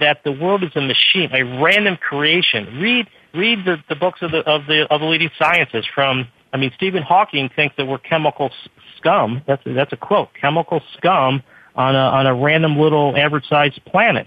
that 0.00 0.24
the 0.24 0.32
world 0.32 0.64
is 0.64 0.70
a 0.74 0.80
machine, 0.80 1.30
a 1.32 1.42
random 1.62 1.96
creation, 1.96 2.80
read 2.80 3.06
read 3.34 3.64
the, 3.64 3.76
the 3.88 3.94
books 3.94 4.20
of 4.22 4.30
the 4.30 4.38
of 4.38 4.66
the 4.66 4.86
of 4.90 5.00
the 5.00 5.06
leading 5.06 5.30
scientists 5.38 5.86
from 5.94 6.26
I 6.52 6.58
mean 6.58 6.70
Stephen 6.76 7.02
Hawking 7.02 7.50
thinks 7.54 7.76
that 7.76 7.86
we're 7.86 7.98
chemical 7.98 8.50
scum. 8.98 9.42
That's 9.46 9.64
a, 9.66 9.72
that's 9.72 9.92
a 9.92 9.96
quote. 9.96 10.28
Chemical 10.40 10.82
scum 10.96 11.42
on 11.74 11.94
a 11.94 11.98
on 11.98 12.26
a 12.26 12.34
random 12.34 12.78
little 12.78 13.16
average 13.16 13.46
sized 13.48 13.80
planet. 13.86 14.26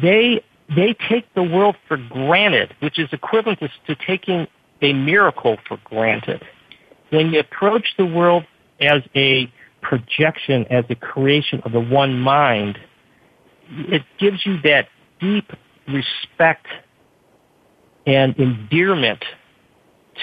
They 0.00 0.42
they 0.74 0.94
take 1.08 1.32
the 1.34 1.42
world 1.42 1.76
for 1.88 1.96
granted, 1.96 2.74
which 2.80 2.98
is 2.98 3.08
equivalent 3.12 3.58
to, 3.60 3.68
to 3.88 4.04
taking 4.06 4.46
a 4.82 4.92
miracle 4.92 5.58
for 5.66 5.78
granted. 5.84 6.42
When 7.10 7.32
you 7.32 7.40
approach 7.40 7.94
the 7.98 8.06
world 8.06 8.44
as 8.80 9.02
a 9.16 9.52
projection, 9.82 10.66
as 10.70 10.84
a 10.88 10.94
creation 10.94 11.60
of 11.64 11.72
the 11.72 11.80
one 11.80 12.18
mind, 12.20 12.78
it 13.68 14.02
gives 14.18 14.46
you 14.46 14.60
that 14.62 14.88
deep 15.20 15.50
respect 15.88 16.66
and 18.06 18.36
endearment 18.36 19.24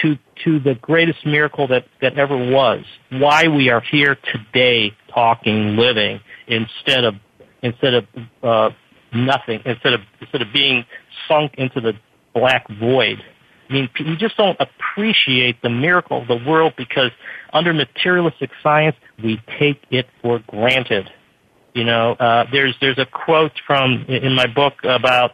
to 0.02 0.16
to 0.44 0.60
the 0.60 0.74
greatest 0.74 1.24
miracle 1.26 1.66
that 1.68 1.86
that 2.00 2.18
ever 2.18 2.36
was. 2.36 2.84
Why 3.10 3.48
we 3.48 3.70
are 3.70 3.80
here 3.80 4.16
today, 4.32 4.94
talking, 5.12 5.76
living, 5.76 6.20
instead 6.46 7.04
of 7.04 7.14
instead 7.62 7.94
of 7.94 8.04
uh, 8.42 8.70
nothing 9.12 9.62
instead 9.64 9.94
of 9.94 10.00
instead 10.20 10.42
of 10.42 10.48
being 10.52 10.84
sunk 11.26 11.54
into 11.58 11.80
the 11.80 11.94
black 12.34 12.68
void. 12.68 13.22
I 13.68 13.72
mean, 13.72 13.90
we 14.00 14.16
just 14.16 14.36
don't 14.36 14.58
appreciate 14.60 15.60
the 15.60 15.68
miracle 15.68 16.22
of 16.22 16.28
the 16.28 16.42
world 16.48 16.72
because 16.78 17.10
under 17.52 17.74
materialistic 17.74 18.50
science, 18.62 18.96
we 19.22 19.42
take 19.58 19.82
it 19.90 20.06
for 20.22 20.38
granted. 20.46 21.10
You 21.74 21.84
know, 21.84 22.12
uh, 22.12 22.46
there's 22.50 22.74
there's 22.80 22.98
a 22.98 23.06
quote 23.06 23.52
from 23.66 24.04
in 24.08 24.34
my 24.34 24.46
book 24.46 24.74
about 24.84 25.32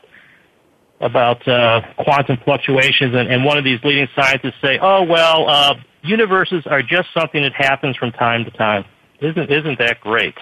about 1.05 1.47
uh, 1.47 1.83
quantum 1.99 2.39
fluctuations, 2.45 3.15
and, 3.15 3.31
and 3.31 3.45
one 3.45 3.59
of 3.59 3.65
these 3.65 3.79
leading 3.85 4.09
scientists 4.17 4.57
say, 4.61 4.79
"Oh 4.83 5.05
well, 5.05 5.49
uh, 5.49 5.75
universes 6.03 6.65
are 6.67 6.83
just 6.83 7.09
something 7.17 7.43
that 7.43 7.53
happens 7.53 7.97
from 7.97 8.11
time 8.13 8.45
to 8.45 8.51
time." 8.51 8.85
Isn't 9.21 9.51
isn't 9.51 9.79
that 9.79 10.01
great? 10.01 10.35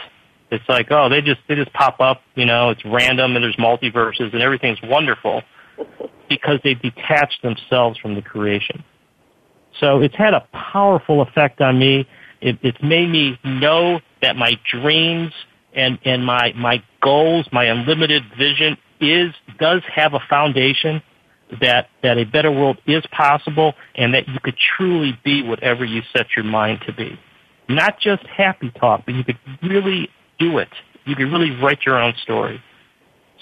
It's 0.53 0.68
like, 0.68 0.88
oh, 0.90 1.09
they 1.09 1.22
just 1.22 1.40
they 1.48 1.55
just 1.55 1.72
pop 1.72 2.01
up, 2.01 2.22
you 2.35 2.44
know, 2.44 2.70
it's 2.70 2.85
random 2.85 3.37
and 3.37 3.42
there's 3.42 3.57
multiverses 3.57 4.33
and 4.33 4.42
everything's 4.42 4.81
wonderful 4.83 5.42
because 6.29 6.61
they 6.62 6.75
detach 6.75 7.33
themselves 7.42 7.98
from 7.98 8.14
the 8.14 8.22
creation. 8.22 8.85
So 9.81 10.01
it's 10.03 10.14
had 10.14 10.35
a 10.35 10.46
powerful 10.53 11.22
effect 11.22 11.62
on 11.62 11.79
me. 11.79 12.07
It, 12.42 12.59
it's 12.62 12.83
made 12.83 13.09
me 13.09 13.38
know 13.44 14.01
that 14.20 14.37
my 14.37 14.61
dreams 14.70 15.33
and, 15.72 15.98
and 16.05 16.25
my, 16.25 16.53
my 16.55 16.83
goals, 17.01 17.46
my 17.51 17.64
unlimited 17.64 18.22
vision 18.37 18.77
is, 19.02 19.34
does 19.58 19.82
have 19.92 20.14
a 20.14 20.20
foundation 20.30 21.02
that, 21.60 21.88
that 22.02 22.18
a 22.18 22.24
better 22.24 22.50
world 22.50 22.78
is 22.86 23.04
possible 23.10 23.74
and 23.94 24.14
that 24.14 24.28
you 24.28 24.38
could 24.42 24.56
truly 24.76 25.18
be 25.24 25.42
whatever 25.42 25.84
you 25.84 26.02
set 26.12 26.26
your 26.36 26.44
mind 26.44 26.80
to 26.86 26.92
be. 26.92 27.18
Not 27.68 28.00
just 28.00 28.24
happy 28.26 28.70
talk, 28.70 29.04
but 29.04 29.14
you 29.14 29.24
could 29.24 29.38
really 29.62 30.08
do 30.38 30.58
it. 30.58 30.68
You 31.04 31.16
could 31.16 31.30
really 31.32 31.50
write 31.50 31.80
your 31.84 32.00
own 32.00 32.14
story. 32.22 32.62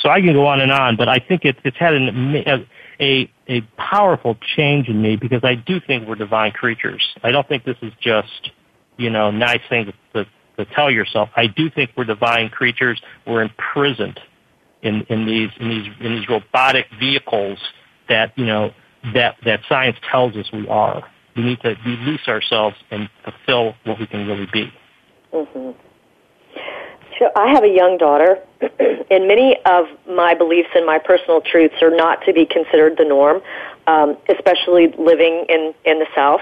So 0.01 0.09
I 0.09 0.21
can 0.21 0.33
go 0.33 0.47
on 0.47 0.61
and 0.61 0.73
on, 0.73 0.97
but 0.97 1.09
I 1.09 1.19
think 1.19 1.45
it, 1.45 1.57
it's 1.63 1.77
had 1.77 1.95
an, 1.95 2.67
a, 3.01 3.31
a 3.49 3.61
powerful 3.77 4.37
change 4.57 4.89
in 4.89 5.01
me 5.01 5.17
because 5.17 5.45
I 5.45 5.55
do 5.55 5.79
think 5.79 6.09
we're 6.09 6.15
divine 6.15 6.53
creatures. 6.53 7.03
I 7.23 7.31
don't 7.31 7.47
think 7.47 7.65
this 7.65 7.77
is 7.83 7.93
just, 8.01 8.51
you 8.97 9.11
know, 9.11 9.31
nice 9.31 9.61
thing 9.69 9.87
to, 9.87 10.25
to, 10.25 10.31
to 10.57 10.75
tell 10.75 10.91
yourself. 10.91 11.29
I 11.37 11.47
do 11.47 11.69
think 11.71 11.91
we're 11.97 12.05
divine 12.05 12.49
creatures. 12.49 13.01
We're 13.27 13.43
imprisoned 13.43 14.19
in, 14.83 15.03
in 15.09 15.27
these 15.27 15.51
in 15.59 15.69
these 15.69 15.87
in 16.01 16.17
these 16.17 16.29
robotic 16.29 16.87
vehicles 16.99 17.59
that 18.09 18.33
you 18.37 18.47
know 18.47 18.73
that 19.15 19.37
that 19.45 19.61
science 19.69 19.97
tells 20.11 20.37
us 20.37 20.51
we 20.53 20.69
are. 20.69 21.09
We 21.37 21.45
need 21.45 21.61
to 21.63 21.77
release 21.87 22.27
ourselves 22.27 22.77
and 22.91 23.09
fulfill 23.25 23.75
what 23.85 23.99
we 23.99 24.07
can 24.07 24.27
really 24.27 24.49
be. 24.53 24.73
Mm-hmm. 25.33 25.71
I 27.37 27.53
have 27.53 27.65
a 27.65 27.69
young 27.69 27.99
daughter, 27.99 28.39
and 29.11 29.29
many 29.29 29.57
of 29.67 29.87
my 30.09 30.35
beliefs 30.35 30.71
and 30.75 30.87
my 30.87 30.99
personal 30.99 31.41
truths 31.41 31.75
are 31.83 31.95
not 31.95 32.25
to 32.25 32.33
be 32.33 32.47
considered 32.47 32.97
the 32.97 33.05
norm, 33.05 33.43
um, 33.87 34.17
especially 34.29 34.95
living 34.99 35.45
in 35.49 35.75
in 35.85 35.99
the 35.99 36.07
South. 36.15 36.41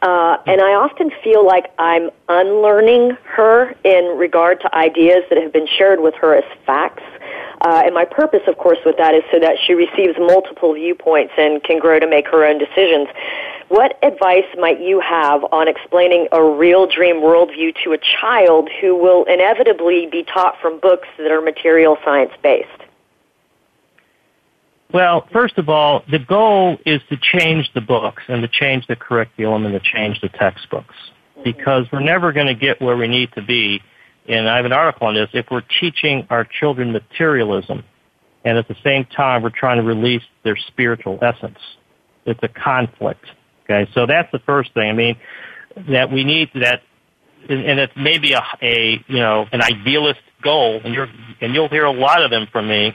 Uh, 0.00 0.38
and 0.46 0.60
I 0.62 0.74
often 0.74 1.10
feel 1.22 1.46
like 1.46 1.72
I'm 1.78 2.10
unlearning 2.28 3.16
her 3.24 3.74
in 3.84 4.16
regard 4.16 4.60
to 4.60 4.74
ideas 4.74 5.24
that 5.28 5.42
have 5.42 5.52
been 5.52 5.68
shared 5.78 6.00
with 6.00 6.14
her 6.14 6.34
as 6.34 6.44
facts. 6.64 7.02
Uh, 7.60 7.82
and 7.84 7.94
my 7.94 8.04
purpose, 8.04 8.42
of 8.46 8.58
course, 8.58 8.78
with 8.84 8.96
that 8.98 9.14
is 9.14 9.22
so 9.32 9.38
that 9.38 9.56
she 9.64 9.74
receives 9.74 10.18
multiple 10.18 10.74
viewpoints 10.74 11.32
and 11.38 11.62
can 11.62 11.78
grow 11.78 11.98
to 11.98 12.06
make 12.06 12.26
her 12.28 12.44
own 12.44 12.58
decisions. 12.58 13.08
What 13.68 13.98
advice 14.02 14.44
might 14.58 14.80
you 14.80 15.00
have 15.00 15.44
on 15.50 15.68
explaining 15.68 16.28
a 16.32 16.42
real 16.42 16.86
dream 16.86 17.16
worldview 17.16 17.74
to 17.84 17.92
a 17.92 17.98
child 18.20 18.68
who 18.80 18.96
will 18.96 19.24
inevitably 19.24 20.08
be 20.10 20.22
taught 20.22 20.56
from 20.60 20.80
books 20.80 21.08
that 21.18 21.30
are 21.30 21.40
material 21.40 21.96
science 22.04 22.32
based? 22.42 22.68
Well, 24.92 25.26
first 25.32 25.58
of 25.58 25.68
all, 25.68 26.04
the 26.08 26.20
goal 26.20 26.78
is 26.86 27.00
to 27.08 27.16
change 27.16 27.68
the 27.74 27.80
books 27.80 28.22
and 28.28 28.42
to 28.42 28.48
change 28.48 28.86
the 28.86 28.94
curriculum 28.94 29.64
and 29.64 29.74
to 29.74 29.80
change 29.80 30.20
the 30.20 30.28
textbooks 30.28 30.94
because 31.42 31.86
we're 31.92 31.98
never 31.98 32.32
going 32.32 32.46
to 32.46 32.54
get 32.54 32.80
where 32.80 32.96
we 32.96 33.08
need 33.08 33.32
to 33.32 33.42
be. 33.42 33.82
And 34.28 34.48
I 34.48 34.56
have 34.56 34.64
an 34.64 34.72
article 34.72 35.06
on 35.06 35.14
this. 35.14 35.28
If 35.32 35.46
we're 35.50 35.62
teaching 35.80 36.26
our 36.30 36.44
children 36.44 36.92
materialism 36.92 37.84
and 38.44 38.58
at 38.58 38.68
the 38.68 38.76
same 38.82 39.04
time 39.04 39.42
we're 39.42 39.50
trying 39.50 39.76
to 39.76 39.82
release 39.82 40.22
their 40.44 40.56
spiritual 40.56 41.18
essence, 41.22 41.58
it's 42.24 42.40
a 42.42 42.48
conflict. 42.48 43.26
Okay, 43.64 43.90
so 43.94 44.06
that's 44.06 44.30
the 44.32 44.38
first 44.40 44.72
thing. 44.74 44.88
I 44.88 44.92
mean, 44.92 45.16
that 45.90 46.10
we 46.10 46.24
need 46.24 46.50
that, 46.54 46.82
and 47.48 47.78
it's 47.78 47.92
maybe 47.96 48.32
a, 48.32 48.42
a 48.62 49.02
you 49.06 49.18
know 49.18 49.46
an 49.52 49.62
idealist 49.62 50.20
goal, 50.42 50.80
and 50.84 50.94
you're 50.94 51.08
and 51.40 51.54
you'll 51.54 51.68
hear 51.68 51.84
a 51.84 51.92
lot 51.92 52.22
of 52.22 52.30
them 52.30 52.46
from 52.52 52.68
me. 52.68 52.92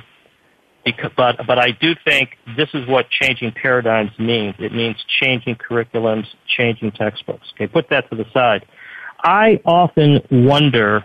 Because, 0.85 1.11
but 1.17 1.37
but 1.45 1.59
I 1.59 1.71
do 1.71 1.93
think 2.05 2.37
this 2.55 2.69
is 2.73 2.87
what 2.87 3.09
changing 3.09 3.51
paradigms 3.51 4.11
means. 4.17 4.55
It 4.59 4.73
means 4.73 4.95
changing 5.21 5.55
curriculums, 5.55 6.25
changing 6.47 6.91
textbooks. 6.91 7.47
Okay, 7.55 7.67
put 7.67 7.89
that 7.89 8.09
to 8.11 8.15
the 8.15 8.25
side. 8.33 8.65
I 9.21 9.59
often 9.65 10.21
wonder 10.31 11.03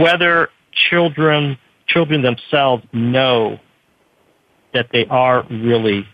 whether 0.00 0.48
children 0.90 1.58
children 1.86 2.22
themselves 2.22 2.84
know 2.92 3.58
that 4.74 4.88
they 4.92 5.06
are 5.06 5.46
really 5.50 6.06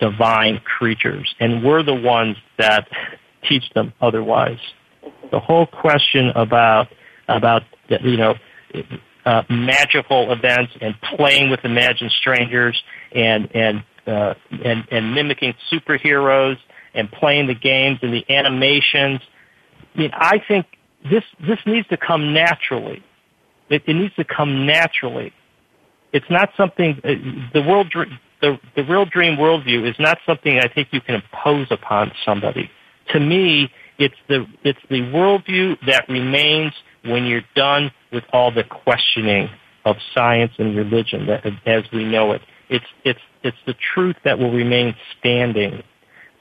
divine 0.00 0.60
creatures, 0.60 1.34
and 1.38 1.62
we're 1.62 1.82
the 1.82 1.94
ones 1.94 2.36
that 2.58 2.88
teach 3.48 3.64
them 3.74 3.92
otherwise. 4.00 4.58
The 5.30 5.40
whole 5.40 5.66
question 5.66 6.30
about 6.34 6.88
about 7.28 7.62
you 7.88 8.16
know 8.16 8.34
uh, 9.24 9.42
magical 9.48 10.32
events 10.32 10.72
and 10.80 10.94
playing 11.16 11.50
with 11.50 11.60
imagined 11.64 12.10
strangers 12.20 12.80
and 13.12 13.48
and 13.54 13.84
uh, 14.06 14.34
and 14.64 14.86
and 14.90 15.14
mimicking 15.14 15.54
superheroes 15.72 16.56
and 16.94 17.10
playing 17.12 17.46
the 17.46 17.54
games 17.54 17.98
and 18.02 18.12
the 18.12 18.24
animations. 18.30 19.20
I 19.94 19.98
mean, 19.98 20.10
I 20.12 20.42
think 20.46 20.66
this 21.04 21.24
this 21.46 21.58
needs 21.66 21.86
to 21.88 21.96
come 21.96 22.32
naturally. 22.34 23.02
It, 23.68 23.82
it 23.86 23.94
needs 23.94 24.14
to 24.16 24.24
come 24.24 24.66
naturally. 24.66 25.32
It's 26.12 26.28
not 26.28 26.50
something 26.56 27.00
uh, 27.04 27.14
the 27.54 27.62
world 27.62 27.94
the 28.40 28.58
the 28.76 28.84
real 28.84 29.04
dream 29.04 29.36
worldview 29.36 29.88
is 29.88 29.96
not 29.98 30.18
something 30.26 30.58
I 30.58 30.68
think 30.68 30.88
you 30.92 31.00
can 31.00 31.16
impose 31.16 31.68
upon 31.70 32.12
somebody. 32.24 32.70
To 33.12 33.20
me, 33.20 33.70
it's 33.98 34.16
the 34.28 34.46
it's 34.64 34.80
the 34.88 35.00
worldview 35.02 35.76
that 35.86 36.08
remains 36.08 36.72
when 37.04 37.24
you're 37.24 37.44
done 37.54 37.90
with 38.12 38.24
all 38.32 38.50
the 38.50 38.64
questioning 38.64 39.48
of 39.84 39.96
science 40.14 40.52
and 40.58 40.76
religion 40.76 41.26
that, 41.26 41.46
as 41.66 41.84
we 41.92 42.04
know 42.04 42.32
it. 42.32 42.42
It's 42.68 42.84
it's 43.04 43.20
it's 43.42 43.56
the 43.66 43.74
truth 43.94 44.16
that 44.24 44.38
will 44.38 44.52
remain 44.52 44.94
standing. 45.18 45.82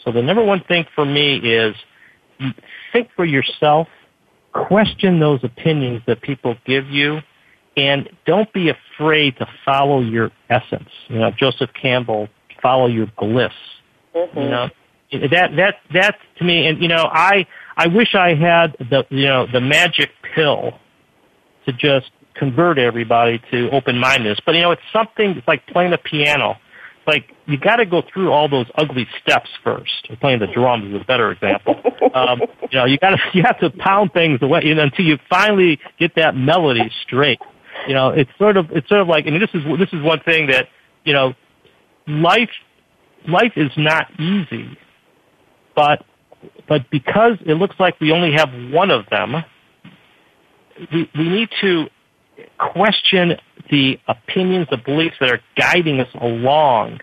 So 0.03 0.11
the 0.11 0.21
number 0.21 0.43
one 0.43 0.63
thing 0.67 0.85
for 0.95 1.05
me 1.05 1.37
is 1.37 1.75
think 2.93 3.09
for 3.15 3.25
yourself, 3.25 3.87
question 4.53 5.19
those 5.19 5.43
opinions 5.43 6.01
that 6.07 6.21
people 6.21 6.55
give 6.65 6.87
you, 6.87 7.19
and 7.77 8.09
don't 8.25 8.51
be 8.53 8.69
afraid 8.69 9.37
to 9.37 9.47
follow 9.65 10.01
your 10.01 10.31
essence. 10.49 10.89
You 11.07 11.19
know, 11.19 11.31
Joseph 11.31 11.69
Campbell, 11.79 12.27
follow 12.61 12.87
your 12.87 13.07
bliss. 13.17 13.53
Mm-hmm. 14.15 14.39
You 14.39 14.49
know, 14.49 14.69
that 15.29 15.55
that 15.55 15.75
that 15.93 16.15
to 16.37 16.43
me, 16.43 16.67
and 16.67 16.81
you 16.81 16.87
know, 16.87 17.09
I 17.11 17.47
I 17.77 17.87
wish 17.87 18.15
I 18.15 18.35
had 18.35 18.75
the 18.79 19.05
you 19.09 19.25
know 19.25 19.47
the 19.51 19.61
magic 19.61 20.11
pill 20.35 20.79
to 21.65 21.73
just 21.73 22.11
convert 22.35 22.77
everybody 22.77 23.41
to 23.51 23.69
open 23.71 23.97
mindedness. 23.97 24.39
But 24.45 24.55
you 24.55 24.61
know, 24.61 24.71
it's 24.71 24.81
something. 24.93 25.31
It's 25.31 25.47
like 25.47 25.65
playing 25.67 25.91
the 25.91 25.97
piano. 25.97 26.57
Like 27.07 27.33
you 27.45 27.57
got 27.57 27.77
to 27.77 27.85
go 27.85 28.03
through 28.13 28.31
all 28.31 28.47
those 28.47 28.67
ugly 28.75 29.07
steps 29.21 29.49
first. 29.63 30.09
Playing 30.21 30.39
the 30.39 30.47
drums 30.47 30.93
is 30.93 31.01
a 31.01 31.05
better 31.05 31.31
example. 31.31 31.75
um, 32.13 32.41
you 32.71 32.77
know, 32.77 32.85
you 32.85 32.97
got 32.97 33.11
to 33.11 33.17
you 33.33 33.43
have 33.43 33.59
to 33.59 33.69
pound 33.71 34.13
things 34.13 34.39
away 34.41 34.61
you 34.63 34.75
know, 34.75 34.83
until 34.83 35.05
you 35.05 35.17
finally 35.29 35.79
get 35.99 36.15
that 36.15 36.35
melody 36.35 36.91
straight. 37.03 37.39
You 37.87 37.93
know, 37.93 38.09
it's 38.09 38.31
sort 38.37 38.57
of 38.57 38.71
it's 38.71 38.87
sort 38.89 39.01
of 39.01 39.07
like, 39.07 39.25
and 39.25 39.41
this 39.41 39.49
is 39.53 39.63
this 39.79 39.89
is 39.93 40.03
one 40.03 40.19
thing 40.21 40.47
that 40.47 40.67
you 41.03 41.13
know, 41.13 41.33
life 42.07 42.49
life 43.27 43.53
is 43.55 43.71
not 43.77 44.07
easy, 44.19 44.77
but 45.75 46.05
but 46.67 46.89
because 46.89 47.37
it 47.45 47.55
looks 47.55 47.75
like 47.79 47.99
we 47.99 48.11
only 48.11 48.33
have 48.33 48.49
one 48.71 48.91
of 48.91 49.05
them, 49.09 49.43
we, 50.91 51.09
we 51.15 51.29
need 51.29 51.49
to 51.61 51.87
question 52.57 53.33
the 53.69 53.99
opinions, 54.07 54.67
the 54.71 54.77
beliefs 54.77 55.15
that 55.19 55.29
are 55.29 55.41
guiding 55.55 55.99
us 55.99 56.09
along 56.21 56.99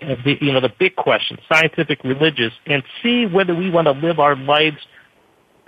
the, 0.00 0.36
you 0.40 0.52
know, 0.52 0.60
the 0.60 0.72
big 0.78 0.96
questions, 0.96 1.38
scientific, 1.52 2.02
religious, 2.02 2.52
and 2.66 2.82
see 3.02 3.26
whether 3.26 3.54
we 3.54 3.70
want 3.70 3.86
to 3.86 3.92
live 3.92 4.18
our 4.18 4.34
lives 4.34 4.78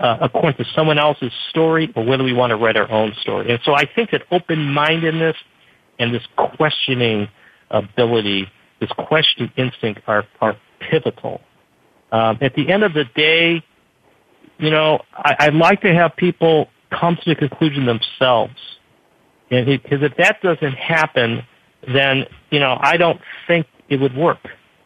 uh, 0.01 0.18
according 0.20 0.57
to 0.57 0.64
someone 0.74 0.99
else's 0.99 1.32
story 1.51 1.93
or 1.95 2.05
whether 2.05 2.24
we 2.24 2.32
want 2.32 2.51
to 2.51 2.57
write 2.57 2.76
our 2.76 2.91
own 2.91 3.12
story. 3.22 3.51
And 3.51 3.61
so 3.64 3.74
I 3.74 3.85
think 3.95 4.11
that 4.11 4.22
open-mindedness 4.32 5.37
and 6.01 6.12
this 6.12 6.22
questioning 6.59 7.28
ability, 7.70 8.49
this 8.80 8.91
questioning 8.91 9.53
instinct 9.57 10.01
are, 10.09 10.24
are 10.41 10.57
pivotal 10.80 11.41
um, 12.14 12.39
at 12.41 12.55
the 12.55 12.70
end 12.70 12.85
of 12.85 12.95
the 12.95 13.05
day, 13.16 13.61
you 14.59 14.70
know, 14.70 15.03
I, 15.12 15.35
I'd 15.41 15.55
like 15.55 15.80
to 15.80 15.93
have 15.93 16.14
people 16.16 16.68
come 17.01 17.16
to 17.16 17.22
the 17.26 17.34
conclusion 17.34 17.86
themselves. 17.86 18.55
And 19.51 19.66
because 19.66 20.03
if 20.03 20.16
that 20.16 20.40
doesn't 20.42 20.74
happen, 20.74 21.42
then, 21.92 22.24
you 22.51 22.61
know, 22.61 22.76
I 22.80 22.97
don't 22.97 23.20
think 23.47 23.66
it 23.88 24.01
would 24.01 24.16
work. 24.16 24.38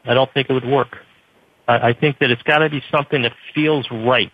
I 0.04 0.14
don't 0.14 0.32
think 0.32 0.50
it 0.50 0.52
would 0.52 0.66
work. 0.66 0.96
I, 1.66 1.88
I 1.88 1.92
think 1.92 2.18
that 2.18 2.30
it's 2.30 2.42
got 2.42 2.58
to 2.58 2.70
be 2.70 2.82
something 2.90 3.22
that 3.22 3.32
feels 3.54 3.86
right. 3.90 4.32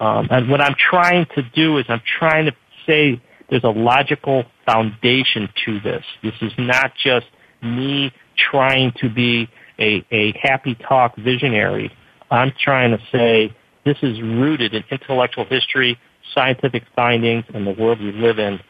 Um, 0.00 0.28
and 0.30 0.48
what 0.50 0.60
I'm 0.60 0.74
trying 0.78 1.26
to 1.34 1.42
do 1.54 1.78
is 1.78 1.84
I'm 1.88 2.02
trying 2.18 2.46
to 2.46 2.52
say 2.86 3.20
there's 3.50 3.64
a 3.64 3.68
logical 3.68 4.44
foundation 4.66 5.48
to 5.66 5.80
this. 5.80 6.04
This 6.22 6.34
is 6.40 6.52
not 6.58 6.92
just 7.02 7.26
me 7.62 8.12
trying 8.50 8.92
to 9.00 9.10
be 9.10 9.48
a, 9.78 10.04
a 10.10 10.32
happy 10.40 10.74
talk 10.74 11.16
visionary. 11.16 11.92
I'm 12.30 12.52
trying 12.62 12.92
to 12.92 12.98
say 13.12 13.54
this 13.84 13.98
is 14.02 14.20
rooted 14.22 14.74
in 14.74 14.84
intellectual 14.90 15.44
history, 15.44 15.98
scientific 16.34 16.84
findings, 16.94 17.44
and 17.54 17.66
the 17.66 17.72
world 17.72 18.00
we 18.00 18.12
live 18.12 18.38
in. 18.38 18.60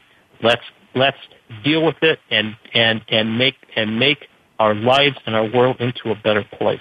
Let's 0.42 0.62
let's 0.94 1.18
deal 1.64 1.84
with 1.84 2.02
it 2.02 2.18
and 2.30 2.56
and 2.74 3.02
and 3.08 3.38
make 3.38 3.56
and 3.76 3.98
make 3.98 4.28
our 4.58 4.74
lives 4.74 5.16
and 5.26 5.34
our 5.34 5.50
world 5.50 5.76
into 5.80 6.10
a 6.10 6.14
better 6.14 6.44
place. 6.58 6.80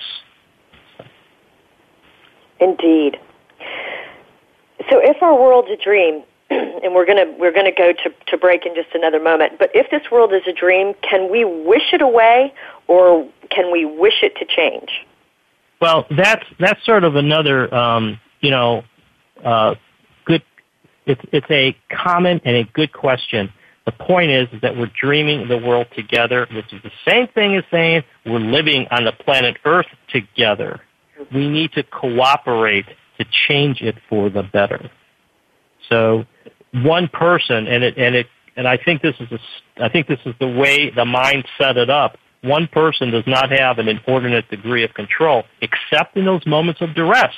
Indeed. 2.59 3.17
So, 4.89 4.99
if 5.01 5.21
our 5.21 5.33
world's 5.33 5.69
a 5.69 5.81
dream, 5.81 6.23
and 6.49 6.93
we're 6.93 7.05
gonna 7.05 7.31
we're 7.37 7.53
gonna 7.53 7.71
go 7.75 7.93
to, 7.93 8.09
to 8.27 8.37
break 8.37 8.65
in 8.65 8.75
just 8.75 8.89
another 8.93 9.21
moment. 9.21 9.53
But 9.59 9.71
if 9.73 9.89
this 9.91 10.11
world 10.11 10.33
is 10.33 10.41
a 10.47 10.53
dream, 10.53 10.93
can 11.07 11.31
we 11.31 11.45
wish 11.45 11.93
it 11.93 12.01
away, 12.01 12.53
or 12.87 13.27
can 13.49 13.71
we 13.71 13.85
wish 13.85 14.23
it 14.23 14.35
to 14.37 14.45
change? 14.45 14.89
Well, 15.81 16.05
that's 16.15 16.45
that's 16.59 16.83
sort 16.85 17.03
of 17.03 17.15
another 17.15 17.73
um, 17.73 18.19
you 18.41 18.51
know 18.51 18.83
uh. 19.43 19.75
It's 21.09 21.21
it's 21.31 21.49
a 21.49 21.75
common 21.91 22.39
and 22.45 22.55
a 22.55 22.63
good 22.65 22.93
question. 22.93 23.51
The 23.85 23.91
point 23.91 24.29
is, 24.29 24.47
is 24.53 24.61
that 24.61 24.77
we're 24.77 24.91
dreaming 25.01 25.47
the 25.47 25.57
world 25.57 25.87
together, 25.95 26.47
which 26.53 26.71
is 26.71 26.83
the 26.83 26.91
same 27.07 27.27
thing 27.29 27.55
as 27.55 27.63
saying 27.71 28.03
we're 28.27 28.37
living 28.37 28.85
on 28.91 29.05
the 29.05 29.11
planet 29.11 29.57
Earth 29.65 29.87
together. 30.09 30.79
We 31.33 31.49
need 31.49 31.71
to 31.73 31.81
cooperate 31.83 32.85
to 33.17 33.25
change 33.47 33.81
it 33.81 33.95
for 34.07 34.29
the 34.29 34.43
better. 34.43 34.91
So 35.89 36.25
one 36.73 37.07
person, 37.07 37.65
and 37.65 37.83
it 37.83 37.97
and 37.97 38.13
it 38.13 38.27
and 38.55 38.67
I 38.67 38.77
think 38.77 39.01
this 39.01 39.15
is 39.19 39.31
a, 39.31 39.83
I 39.83 39.89
think 39.89 40.07
this 40.07 40.19
is 40.27 40.35
the 40.39 40.47
way 40.47 40.91
the 40.91 41.05
mind 41.05 41.45
set 41.57 41.75
it 41.77 41.89
up. 41.89 42.17
One 42.43 42.67
person 42.67 43.09
does 43.09 43.25
not 43.25 43.51
have 43.51 43.79
an 43.79 43.87
inordinate 43.87 44.47
degree 44.49 44.83
of 44.83 44.93
control, 44.93 45.43
except 45.61 46.15
in 46.15 46.25
those 46.25 46.45
moments 46.45 46.81
of 46.81 46.93
duress. 46.93 47.33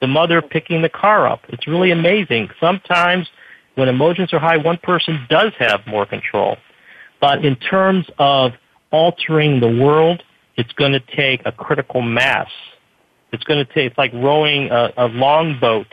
The 0.00 0.06
mother 0.06 0.42
picking 0.42 0.82
the 0.82 0.88
car 0.88 1.26
up. 1.26 1.40
It's 1.48 1.66
really 1.66 1.90
amazing. 1.90 2.50
Sometimes 2.60 3.28
when 3.76 3.88
emotions 3.88 4.32
are 4.32 4.38
high, 4.38 4.56
one 4.56 4.78
person 4.82 5.26
does 5.28 5.52
have 5.58 5.80
more 5.86 6.06
control. 6.06 6.56
But 7.20 7.44
in 7.44 7.56
terms 7.56 8.06
of 8.18 8.52
altering 8.90 9.60
the 9.60 9.68
world, 9.68 10.22
it's 10.56 10.72
going 10.72 10.92
to 10.92 11.00
take 11.00 11.40
a 11.44 11.52
critical 11.52 12.02
mass. 12.02 12.50
It's 13.32 13.44
going 13.44 13.64
to 13.64 13.72
take, 13.72 13.90
it's 13.90 13.98
like 13.98 14.12
rowing 14.12 14.70
a, 14.70 14.92
a 14.96 15.06
longboat 15.06 15.88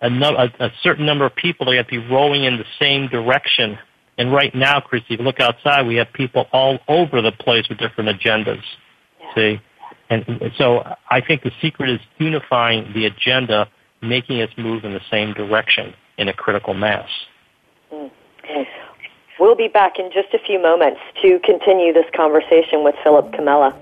a, 0.00 0.08
a, 0.08 0.66
a 0.66 0.70
certain 0.82 1.06
number 1.06 1.26
of 1.26 1.34
people 1.34 1.68
are 1.68 1.74
going 1.74 1.84
to 1.84 1.90
be 1.90 2.12
rowing 2.12 2.44
in 2.44 2.56
the 2.56 2.64
same 2.78 3.08
direction. 3.08 3.78
And 4.18 4.32
right 4.32 4.54
now, 4.54 4.80
Christy, 4.80 5.14
if 5.14 5.20
you 5.20 5.26
look 5.26 5.40
outside, 5.40 5.86
we 5.86 5.96
have 5.96 6.12
people 6.12 6.46
all 6.52 6.78
over 6.88 7.22
the 7.22 7.32
place 7.32 7.68
with 7.68 7.78
different 7.78 8.10
agendas. 8.10 8.62
Yeah. 9.20 9.34
See? 9.34 9.60
And 10.10 10.52
so 10.58 10.82
I 11.08 11.20
think 11.20 11.44
the 11.44 11.52
secret 11.62 11.88
is 11.88 12.00
unifying 12.18 12.92
the 12.92 13.06
agenda, 13.06 13.68
making 14.02 14.42
us 14.42 14.50
move 14.58 14.84
in 14.84 14.92
the 14.92 15.00
same 15.08 15.32
direction 15.32 15.94
in 16.18 16.28
a 16.28 16.32
critical 16.32 16.74
mass. 16.74 17.08
Mm. 17.92 18.10
We'll 19.38 19.56
be 19.56 19.68
back 19.68 19.98
in 19.98 20.10
just 20.12 20.34
a 20.34 20.38
few 20.44 20.60
moments 20.60 21.00
to 21.22 21.38
continue 21.44 21.94
this 21.94 22.04
conversation 22.14 22.84
with 22.84 22.94
Philip 23.02 23.30
Comella. 23.32 23.72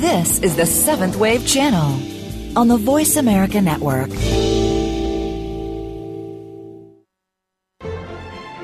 This 0.00 0.40
is 0.40 0.56
the 0.56 0.64
Seventh 0.64 1.16
Wave 1.16 1.46
Channel 1.46 2.15
on 2.56 2.68
the 2.68 2.76
Voice 2.76 3.16
America 3.16 3.60
Network. 3.60 4.10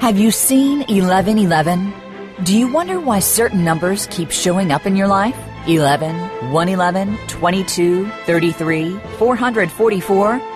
Have 0.01 0.19
you 0.19 0.31
seen 0.33 0.79
1111? 0.89 1.93
Do 2.43 2.59
you 2.59 2.73
wonder 2.73 2.99
why 2.99 3.21
certain 3.21 3.63
numbers 3.63 4.09
keep 4.11 4.31
showing 4.31 4.73
up 4.73 4.87
in 4.87 4.97
your 4.97 5.07
life? 5.07 5.37
11, 5.69 6.51
111, 6.51 7.19
22, 7.29 8.09
33, 8.27 8.99
444? 9.19 10.52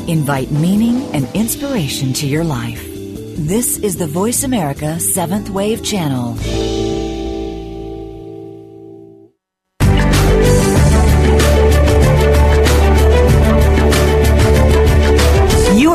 Invite 0.07 0.51
meaning 0.51 1.01
and 1.13 1.27
inspiration 1.33 2.13
to 2.13 2.27
your 2.27 2.43
life. 2.43 2.83
This 3.37 3.77
is 3.79 3.97
the 3.97 4.05
Voice 4.05 4.43
America 4.43 4.99
Seventh 4.99 5.49
Wave 5.49 5.83
Channel. 5.83 6.37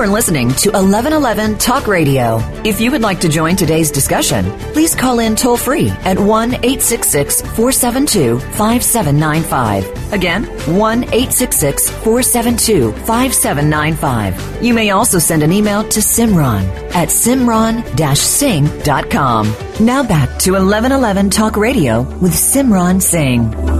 Are 0.09 0.13
listening 0.13 0.49
to 0.49 0.71
1111 0.71 1.59
Talk 1.59 1.87
Radio. 1.87 2.39
If 2.65 2.81
you 2.81 2.91
would 2.91 3.03
like 3.03 3.21
to 3.21 3.29
join 3.29 3.57
today's 3.57 3.91
discussion, 3.91 4.45
please 4.73 4.95
call 4.95 5.19
in 5.19 5.37
toll 5.37 5.57
free 5.57 5.91
at 6.05 6.19
1 6.19 6.55
866 6.55 7.43
472 7.43 8.39
5795. 8.39 10.13
Again, 10.13 10.45
1 10.77 11.05
866 11.05 11.91
472 11.91 12.93
5795. 12.93 14.63
You 14.63 14.75
may 14.75 14.91
also 14.91 15.19
send 15.19 15.43
an 15.43 15.53
email 15.53 15.83
to 15.89 16.01
Simran 16.01 16.65
at 16.95 17.09
simran 17.09 17.83
singh.com. 18.17 19.55
Now 19.85 20.03
back 20.03 20.39
to 20.41 20.53
1111 20.53 21.31
Talk 21.31 21.57
Radio 21.57 22.03
with 22.19 22.33
Simran 22.33 23.03
Singh. 23.03 23.78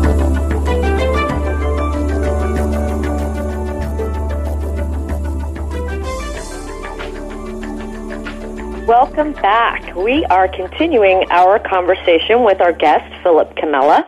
Welcome 9.19 9.43
back. 9.43 9.97
We 9.97 10.25
are 10.27 10.47
continuing 10.47 11.25
our 11.33 11.59
conversation 11.59 12.45
with 12.45 12.61
our 12.61 12.73
guest, 12.73 13.13
Philip 13.25 13.53
Comella. 13.57 14.07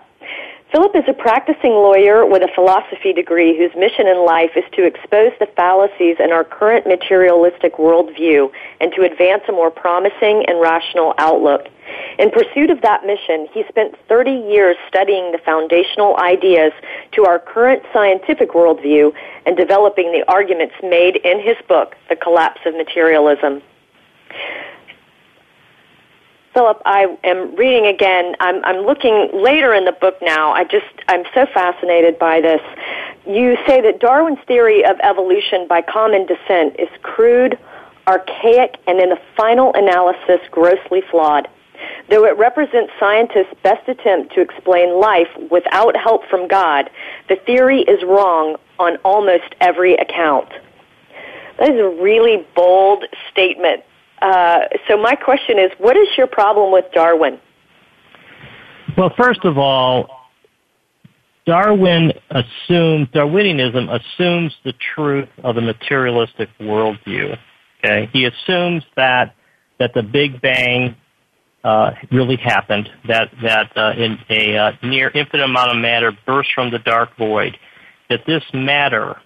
Philip 0.71 0.95
is 0.95 1.03
a 1.09 1.13
practicing 1.13 1.73
lawyer 1.73 2.25
with 2.25 2.43
a 2.43 2.49
philosophy 2.55 3.13
degree 3.13 3.59
whose 3.59 3.75
mission 3.75 4.07
in 4.07 4.25
life 4.25 4.53
is 4.55 4.63
to 4.75 4.87
expose 4.87 5.33
the 5.41 5.49
fallacies 5.57 6.19
in 6.21 6.31
our 6.31 6.45
current 6.45 6.87
materialistic 6.87 7.75
worldview 7.75 8.53
and 8.81 8.93
to 8.93 9.03
advance 9.03 9.43
a 9.49 9.53
more 9.53 9.69
promising 9.69 10.45
and 10.47 10.61
rational 10.61 11.13
outlook. 11.19 11.67
In 12.21 12.31
pursuit 12.31 12.71
of 12.71 12.81
that 12.83 13.05
mission, 13.05 13.49
he 13.53 13.65
spent 13.69 13.97
30 14.09 14.31
years 14.31 14.77
studying 14.87 15.33
the 15.33 15.43
foundational 15.45 16.19
ideas 16.19 16.71
to 17.17 17.25
our 17.25 17.41
current 17.41 17.83
scientific 17.93 18.51
worldview 18.51 19.13
and 19.45 19.57
developing 19.57 20.13
the 20.13 20.23
arguments 20.29 20.77
made 20.85 21.17
in 21.17 21.41
his 21.41 21.57
book, 21.67 21.97
The 22.09 22.15
Collapse 22.15 22.61
of 22.65 22.77
Materialism. 22.77 23.61
Philip, 26.53 26.83
I 26.85 27.17
am 27.23 27.55
reading 27.55 27.87
again. 27.87 28.35
I'm, 28.41 28.65
I'm 28.65 28.85
looking 28.85 29.31
later 29.33 29.73
in 29.73 29.85
the 29.85 29.93
book 29.93 30.17
now. 30.21 30.51
I 30.51 30.65
just, 30.65 30.87
I'm 31.07 31.23
so 31.33 31.47
fascinated 31.47 32.19
by 32.19 32.41
this. 32.41 32.61
You 33.25 33.57
say 33.67 33.81
that 33.83 34.01
Darwin's 34.01 34.41
theory 34.47 34.85
of 34.85 34.99
evolution 35.01 35.69
by 35.69 35.83
common 35.83 36.27
descent 36.27 36.75
is 36.79 36.89
crude, 37.03 37.57
archaic, 38.09 38.77
and 38.89 38.99
in 38.99 39.11
the 39.11 39.21
final 39.37 39.73
analysis, 39.75 40.41
grossly 40.51 41.03
flawed. 41.09 41.49
Though 42.09 42.25
it 42.25 42.37
represents 42.37 42.93
scientists' 42.99 43.55
best 43.63 43.89
attempt 43.89 44.35
to 44.35 44.41
explain 44.41 45.01
life 45.01 45.29
without 45.53 45.97
help 45.97 46.25
from 46.29 46.49
God, 46.49 46.91
the 47.29 47.37
theory 47.37 47.83
is 47.83 48.03
wrong 48.03 48.57
on 48.81 48.97
almost 49.05 49.55
every 49.61 49.95
account. 49.95 50.49
That 51.59 51.71
is 51.71 51.81
a 51.81 52.03
really 52.03 52.45
bold 52.57 53.05
statement 53.31 53.85
uh, 54.21 54.59
so 54.89 54.97
my 54.97 55.15
question 55.15 55.59
is, 55.59 55.71
what 55.79 55.97
is 55.97 56.09
your 56.17 56.27
problem 56.27 56.73
with 56.73 56.85
Darwin? 56.93 57.41
Well, 58.97 59.13
first 59.17 59.45
of 59.45 59.57
all, 59.57 60.09
Darwin 61.47 62.13
assumes 62.31 63.09
Darwinianism 63.09 63.89
assumes 63.89 64.55
the 64.65 64.75
truth 64.95 65.29
of 65.43 65.55
the 65.55 65.61
materialistic 65.61 66.49
worldview. 66.61 67.37
Okay, 67.79 68.11
he 68.13 68.27
assumes 68.27 68.85
that 68.97 69.35
that 69.79 69.95
the 69.95 70.03
Big 70.03 70.41
Bang 70.43 70.95
uh, 71.65 71.93
really 72.13 72.37
happened. 72.37 72.89
That 73.09 73.31
that 73.43 73.77
uh, 73.77 73.93
in 73.97 74.19
a 74.29 74.57
uh, 74.57 74.73
near 74.83 75.09
infinite 75.11 75.45
amount 75.45 75.71
of 75.71 75.77
matter 75.79 76.13
burst 76.27 76.51
from 76.55 76.71
the 76.71 76.79
dark 76.79 77.17
void. 77.17 77.57
That 78.11 78.21
this 78.27 78.43
matter, 78.53 79.17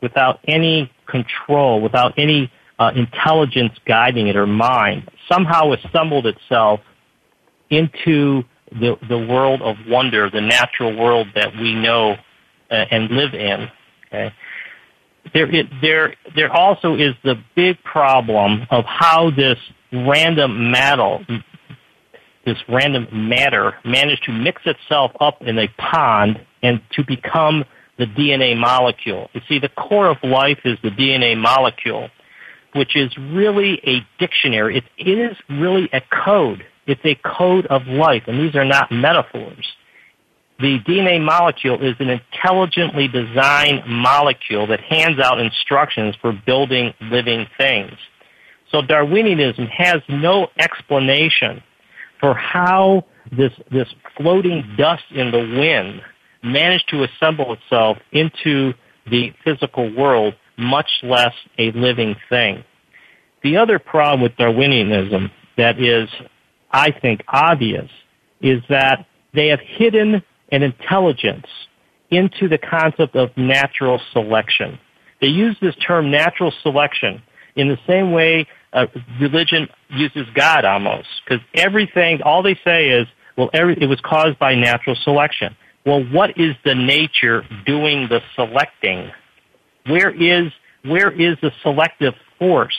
without 0.00 0.38
any 0.46 0.92
control, 1.06 1.80
without 1.80 2.14
any 2.18 2.52
uh, 2.84 2.90
intelligence 2.94 3.72
guiding 3.86 4.28
it 4.28 4.36
or 4.36 4.46
mind 4.46 5.10
somehow 5.30 5.72
assembled 5.72 6.26
itself 6.26 6.80
into 7.70 8.42
the 8.72 8.96
the 9.08 9.18
world 9.18 9.62
of 9.62 9.76
wonder, 9.88 10.28
the 10.30 10.40
natural 10.40 10.96
world 10.96 11.28
that 11.34 11.54
we 11.56 11.74
know 11.74 12.16
uh, 12.70 12.74
and 12.90 13.10
live 13.10 13.34
in. 13.34 13.68
Okay. 14.08 14.32
There, 15.32 15.50
it, 15.50 15.66
there, 15.80 16.14
there 16.36 16.52
also 16.52 16.96
is 16.96 17.14
the 17.24 17.36
big 17.56 17.82
problem 17.82 18.66
of 18.70 18.84
how 18.84 19.30
this 19.30 19.56
random 19.90 20.70
matter, 20.70 21.26
this 22.44 22.58
random 22.68 23.08
matter, 23.10 23.74
managed 23.86 24.24
to 24.24 24.32
mix 24.32 24.60
itself 24.66 25.12
up 25.20 25.40
in 25.40 25.58
a 25.58 25.68
pond 25.78 26.44
and 26.62 26.82
to 26.92 27.02
become 27.06 27.64
the 27.96 28.04
DNA 28.04 28.54
molecule. 28.54 29.30
You 29.32 29.40
see, 29.48 29.58
the 29.58 29.70
core 29.70 30.10
of 30.10 30.18
life 30.22 30.58
is 30.66 30.76
the 30.82 30.90
DNA 30.90 31.38
molecule 31.40 32.10
which 32.74 32.96
is 32.96 33.16
really 33.16 33.80
a 33.84 34.06
dictionary. 34.18 34.78
It 34.98 35.18
is 35.18 35.36
really 35.48 35.88
a 35.92 36.00
code. 36.24 36.64
It's 36.86 37.04
a 37.04 37.14
code 37.24 37.66
of 37.66 37.86
life, 37.86 38.24
and 38.26 38.38
these 38.38 38.54
are 38.54 38.64
not 38.64 38.90
metaphors. 38.90 39.66
The 40.60 40.78
DNA 40.80 41.20
molecule 41.24 41.82
is 41.82 41.94
an 41.98 42.10
intelligently 42.10 43.08
designed 43.08 43.86
molecule 43.86 44.66
that 44.68 44.80
hands 44.80 45.18
out 45.18 45.40
instructions 45.40 46.14
for 46.20 46.32
building 46.46 46.94
living 47.00 47.46
things. 47.58 47.92
So 48.70 48.80
Darwinianism 48.80 49.68
has 49.68 50.02
no 50.08 50.48
explanation 50.58 51.62
for 52.20 52.34
how 52.34 53.04
this, 53.32 53.52
this 53.70 53.88
floating 54.16 54.64
dust 54.76 55.04
in 55.10 55.30
the 55.30 55.38
wind 55.38 56.02
managed 56.42 56.88
to 56.90 57.04
assemble 57.04 57.54
itself 57.54 57.98
into 58.12 58.74
the 59.10 59.32
physical 59.44 59.94
world 59.94 60.34
much 60.56 60.88
less 61.02 61.34
a 61.58 61.70
living 61.72 62.16
thing. 62.28 62.64
The 63.42 63.56
other 63.56 63.78
problem 63.78 64.22
with 64.22 64.32
Darwinianism 64.36 65.30
that 65.56 65.80
is, 65.80 66.08
I 66.70 66.90
think, 66.90 67.22
obvious 67.28 67.90
is 68.40 68.62
that 68.68 69.06
they 69.32 69.48
have 69.48 69.60
hidden 69.60 70.22
an 70.50 70.62
intelligence 70.62 71.46
into 72.10 72.48
the 72.48 72.58
concept 72.58 73.16
of 73.16 73.36
natural 73.36 74.00
selection. 74.12 74.78
They 75.20 75.28
use 75.28 75.56
this 75.60 75.74
term 75.76 76.10
natural 76.10 76.52
selection 76.62 77.22
in 77.56 77.68
the 77.68 77.78
same 77.86 78.12
way 78.12 78.46
uh, 78.72 78.86
religion 79.20 79.68
uses 79.90 80.26
God 80.34 80.64
almost, 80.64 81.08
because 81.24 81.44
everything, 81.54 82.20
all 82.22 82.42
they 82.42 82.58
say 82.64 82.88
is, 82.88 83.06
well, 83.36 83.50
every, 83.52 83.76
it 83.80 83.86
was 83.86 84.00
caused 84.00 84.38
by 84.38 84.54
natural 84.54 84.96
selection. 85.04 85.56
Well, 85.86 86.04
what 86.04 86.30
is 86.36 86.54
the 86.64 86.74
nature 86.74 87.44
doing 87.66 88.08
the 88.08 88.20
selecting? 88.34 89.10
Where 89.86 90.10
is 90.10 90.52
where 90.84 91.10
is 91.10 91.36
the 91.40 91.50
selective 91.62 92.14
force? 92.38 92.78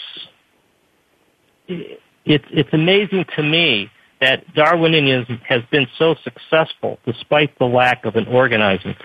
It's 1.67 1.99
it's 2.25 2.69
amazing 2.73 3.25
to 3.35 3.43
me 3.43 3.91
that 4.21 4.47
Darwinianism 4.55 5.41
has 5.43 5.61
been 5.71 5.87
so 5.97 6.15
successful 6.23 6.99
despite 7.05 7.57
the 7.59 7.65
lack 7.65 8.05
of 8.05 8.15
an 8.15 8.27
organizing 8.27 8.95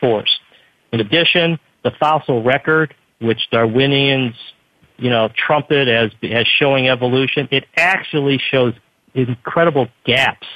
force. 0.00 0.30
In 0.92 1.00
addition, 1.00 1.58
the 1.82 1.90
fossil 1.98 2.42
record, 2.42 2.94
which 3.20 3.40
Darwinians, 3.52 4.34
you 4.96 5.10
know, 5.10 5.28
trumpet 5.34 5.88
as 5.88 6.10
as 6.22 6.46
showing 6.58 6.88
evolution, 6.88 7.48
it 7.50 7.64
actually 7.76 8.38
shows 8.50 8.74
incredible 9.14 9.88
gaps 10.04 10.46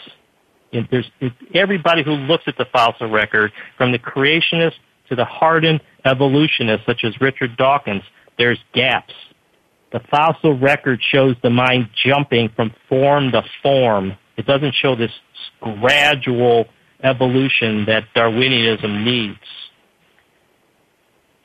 there's 0.91 1.11
everybody 1.55 2.03
who 2.03 2.13
looks 2.13 2.45
at 2.47 2.57
the 2.59 2.67
fossil 2.73 3.11
record, 3.11 3.53
from 3.77 3.93
the 3.93 3.99
creationists 3.99 4.75
to 5.09 5.17
the 5.17 5.25
hardened 5.25 5.81
evolutionists 6.05 6.87
such 6.87 7.05
as 7.05 7.21
Richard 7.21 7.57
Dawkins, 7.57 8.03
there's 8.39 8.59
gaps. 8.73 9.15
The 9.93 10.01
fossil 10.11 10.59
record 10.59 11.01
shows 11.13 11.37
the 11.43 11.51
mind 11.51 11.89
jumping 12.05 12.49
from 12.57 12.75
form 12.89 13.31
to 13.33 13.43
form. 13.63 14.17
It 14.37 14.47
doesn't 14.47 14.75
show 14.75 14.97
this 14.97 15.13
gradual 15.61 16.67
evolution 17.03 17.85
that 17.87 18.05
Darwinianism 18.17 19.05
needs. 19.05 19.39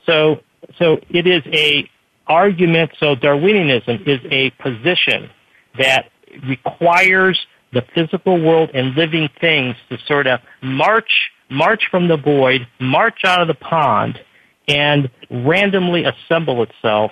So, 0.06 0.40
so 0.80 1.00
it 1.10 1.28
is 1.28 1.44
a 1.54 1.88
argument. 2.26 2.92
So 3.00 3.16
Darwinianism 3.16 4.08
is 4.08 4.20
a 4.32 4.50
position 4.62 5.30
that 5.78 6.10
requires 6.48 7.40
the 7.74 7.84
physical 7.94 8.42
world 8.42 8.72
and 8.74 8.96
living 8.96 9.30
things 9.40 9.76
to 9.90 9.98
sort 10.08 10.28
of 10.28 10.40
march, 10.62 11.32
march 11.50 11.84
from 11.90 12.08
the 12.08 12.18
void, 12.18 12.68
march 12.80 13.22
out 13.26 13.42
of 13.42 13.48
the 13.48 13.54
pond, 13.54 14.20
and 14.68 15.10
randomly 15.30 16.06
assemble 16.06 16.64
itself 16.64 17.12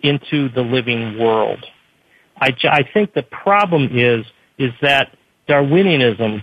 into 0.00 0.48
the 0.50 0.62
living 0.62 1.18
world. 1.18 1.64
I, 2.40 2.50
I 2.64 2.82
think 2.92 3.14
the 3.14 3.22
problem 3.22 3.90
is, 3.92 4.24
is 4.58 4.72
that 4.82 5.16
Darwinianism 5.48 6.42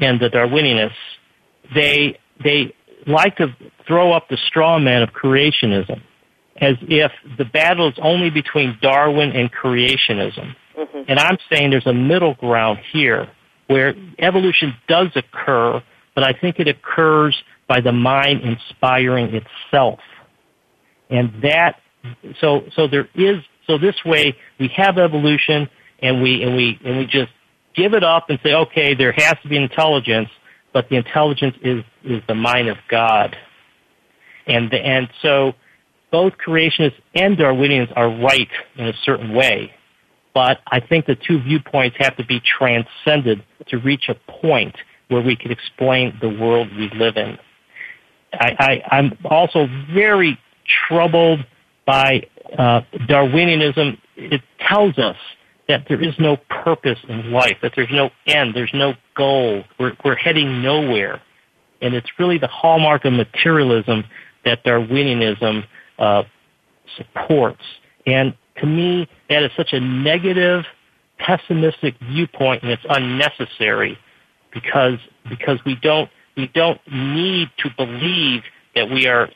and 0.00 0.20
the 0.20 0.28
Darwinianists, 0.28 0.92
they, 1.74 2.18
they 2.42 2.74
like 3.06 3.36
to 3.36 3.54
throw 3.86 4.12
up 4.12 4.28
the 4.28 4.38
straw 4.48 4.78
man 4.78 5.02
of 5.02 5.10
creationism 5.10 6.02
as 6.60 6.76
if 6.82 7.12
the 7.38 7.44
battle 7.44 7.88
is 7.88 7.94
only 8.00 8.30
between 8.30 8.78
Darwin 8.80 9.32
and 9.32 9.52
creationism. 9.52 10.54
Mm-hmm. 10.76 11.02
And 11.08 11.18
I'm 11.18 11.38
saying 11.50 11.70
there's 11.70 11.86
a 11.86 11.92
middle 11.92 12.34
ground 12.34 12.78
here 12.92 13.28
where 13.66 13.94
evolution 14.18 14.74
does 14.88 15.08
occur, 15.14 15.82
but 16.16 16.24
I 16.24 16.32
think 16.32 16.58
it 16.58 16.66
occurs 16.66 17.36
by 17.68 17.80
the 17.80 17.92
mind 17.92 18.40
inspiring 18.40 19.34
itself. 19.34 20.00
And 21.10 21.30
that, 21.42 21.76
so, 22.40 22.62
so 22.74 22.88
there 22.88 23.08
is, 23.14 23.36
so 23.66 23.78
this 23.78 23.94
way 24.04 24.34
we 24.58 24.68
have 24.74 24.98
evolution 24.98 25.68
and 26.00 26.22
we, 26.22 26.42
and 26.42 26.56
we, 26.56 26.80
and 26.84 26.98
we 26.98 27.04
just 27.04 27.30
give 27.74 27.92
it 27.92 28.02
up 28.02 28.30
and 28.30 28.40
say, 28.42 28.54
okay, 28.54 28.94
there 28.94 29.12
has 29.12 29.34
to 29.42 29.48
be 29.48 29.56
intelligence, 29.58 30.30
but 30.72 30.88
the 30.88 30.96
intelligence 30.96 31.54
is, 31.62 31.84
is 32.02 32.22
the 32.26 32.34
mind 32.34 32.68
of 32.68 32.78
God. 32.88 33.36
And, 34.46 34.72
and 34.72 35.08
so 35.20 35.52
both 36.10 36.32
creationists 36.44 36.98
and 37.14 37.36
Darwinians 37.36 37.92
are 37.94 38.08
right 38.08 38.48
in 38.76 38.86
a 38.86 38.94
certain 39.04 39.34
way, 39.34 39.72
but 40.32 40.60
I 40.66 40.80
think 40.80 41.04
the 41.04 41.16
two 41.16 41.42
viewpoints 41.42 41.96
have 41.98 42.16
to 42.16 42.24
be 42.24 42.40
transcended 42.40 43.44
to 43.68 43.78
reach 43.78 44.08
a 44.08 44.14
point 44.14 44.76
where 45.08 45.22
we 45.22 45.36
could 45.36 45.50
explain 45.50 46.16
the 46.20 46.28
world 46.28 46.68
we 46.76 46.90
live 46.94 47.16
in. 47.16 47.38
I 48.32 48.82
I, 48.90 48.98
am 48.98 49.18
also 49.24 49.68
very 49.94 50.38
troubled 50.88 51.44
by 51.86 52.26
uh, 52.58 52.82
Darwinianism. 53.08 53.98
It 54.16 54.42
tells 54.60 54.98
us 54.98 55.16
that 55.68 55.84
there 55.88 56.00
is 56.02 56.14
no 56.18 56.36
purpose 56.48 56.98
in 57.08 57.32
life, 57.32 57.56
that 57.62 57.72
there's 57.74 57.90
no 57.90 58.10
end, 58.26 58.54
there's 58.54 58.72
no 58.74 58.94
goal. 59.16 59.64
We're, 59.78 59.96
we're 60.04 60.16
heading 60.16 60.62
nowhere. 60.62 61.20
And 61.82 61.94
it's 61.94 62.08
really 62.18 62.38
the 62.38 62.48
hallmark 62.48 63.04
of 63.04 63.12
materialism 63.12 64.04
that 64.44 64.64
Darwinianism 64.64 65.64
uh, 65.98 66.22
supports. 66.96 67.62
And 68.06 68.34
to 68.58 68.66
me, 68.66 69.08
that 69.28 69.42
is 69.42 69.50
such 69.56 69.72
a 69.72 69.80
negative, 69.80 70.64
pessimistic 71.18 71.94
viewpoint, 72.00 72.62
and 72.62 72.72
it's 72.72 72.86
unnecessary 72.88 73.98
because 74.56 74.98
because 75.28 75.58
we 75.66 75.76
don't 75.76 76.10
we 76.36 76.48
don't 76.54 76.80
need 76.90 77.48
to 77.58 77.70
believe 77.76 78.42
that 78.74 78.90
we 78.90 79.06
are 79.06 79.28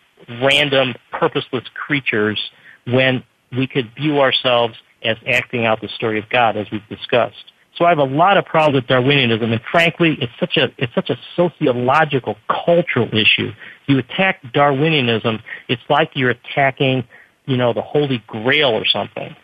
random, 0.42 0.94
purposeless 1.12 1.64
creatures 1.74 2.38
when 2.86 3.22
we 3.56 3.66
could 3.66 3.90
view 3.94 4.20
ourselves 4.20 4.74
as 5.02 5.16
acting 5.26 5.66
out 5.66 5.80
the 5.80 5.88
story 5.88 6.18
of 6.18 6.28
God, 6.28 6.56
as 6.56 6.66
we've 6.70 6.86
discussed. 6.88 7.52
So 7.76 7.84
I 7.84 7.90
have 7.90 7.98
a 7.98 8.04
lot 8.04 8.36
of 8.36 8.44
problems 8.44 8.82
with 8.82 8.86
Darwinianism, 8.86 9.52
and 9.52 9.60
frankly, 9.70 10.16
it's 10.20 10.32
such 10.38 10.56
a 10.56 10.68
it's 10.76 10.94
such 10.94 11.10
a 11.10 11.16
sociological, 11.36 12.36
cultural 12.48 13.08
issue. 13.08 13.52
You 13.86 13.98
attack 13.98 14.42
Darwinianism, 14.54 15.40
it's 15.68 15.82
like 15.88 16.10
you're 16.14 16.30
attacking, 16.30 17.04
you 17.46 17.56
know, 17.56 17.72
the 17.72 17.82
Holy 17.82 18.22
Grail 18.26 18.70
or 18.70 18.84
something. 18.86 19.34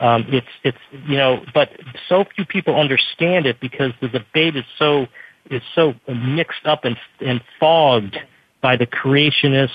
Um, 0.00 0.24
it's 0.28 0.46
it's 0.64 0.78
you 1.06 1.16
know, 1.16 1.44
but 1.52 1.68
so 2.08 2.24
few 2.34 2.46
people 2.46 2.74
understand 2.74 3.46
it 3.46 3.60
because 3.60 3.92
the 4.00 4.08
debate 4.08 4.56
is 4.56 4.64
so 4.78 5.06
is 5.50 5.62
so 5.74 5.94
mixed 6.08 6.64
up 6.64 6.84
and 6.84 6.96
and 7.20 7.42
fogged 7.58 8.16
by 8.62 8.76
the 8.76 8.86
creationist 8.86 9.70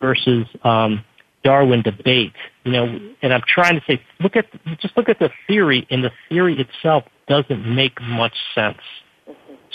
versus 0.00 0.46
um, 0.64 1.04
Darwin 1.44 1.82
debate. 1.82 2.34
You 2.64 2.72
know, 2.72 3.00
and 3.22 3.32
I'm 3.32 3.42
trying 3.46 3.74
to 3.74 3.82
say, 3.86 4.02
look 4.20 4.36
at 4.36 4.46
just 4.80 4.96
look 4.96 5.08
at 5.08 5.18
the 5.18 5.30
theory, 5.46 5.86
and 5.90 6.04
the 6.04 6.12
theory 6.28 6.60
itself 6.60 7.04
doesn't 7.26 7.66
make 7.66 8.00
much 8.02 8.34
sense. 8.54 8.78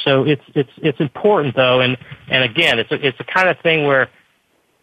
So 0.04 0.24
it's 0.24 0.44
it's 0.54 0.70
it's 0.78 1.00
important 1.00 1.56
though, 1.56 1.82
and 1.82 1.98
and 2.30 2.44
again, 2.44 2.78
it's 2.78 2.92
a, 2.92 3.08
it's 3.08 3.18
the 3.18 3.24
kind 3.24 3.50
of 3.50 3.58
thing 3.62 3.86
where 3.86 4.10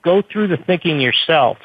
go 0.02 0.20
through 0.20 0.48
the 0.48 0.56
thinking 0.56 1.00
yourself 1.00 1.58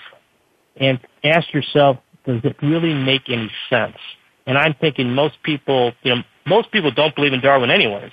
and 0.75 0.99
ask 1.23 1.51
yourself, 1.53 1.97
does 2.27 2.41
it 2.43 2.57
really 2.61 2.93
make 2.93 3.29
any 3.29 3.49
sense? 3.69 3.97
And 4.45 4.57
I'm 4.57 4.75
thinking 4.75 5.13
most 5.13 5.41
people, 5.43 5.93
you 6.03 6.15
know, 6.15 6.21
most 6.45 6.71
people 6.71 6.91
don't 6.91 7.15
believe 7.15 7.33
in 7.33 7.41
Darwin 7.41 7.71
anyways. 7.71 8.11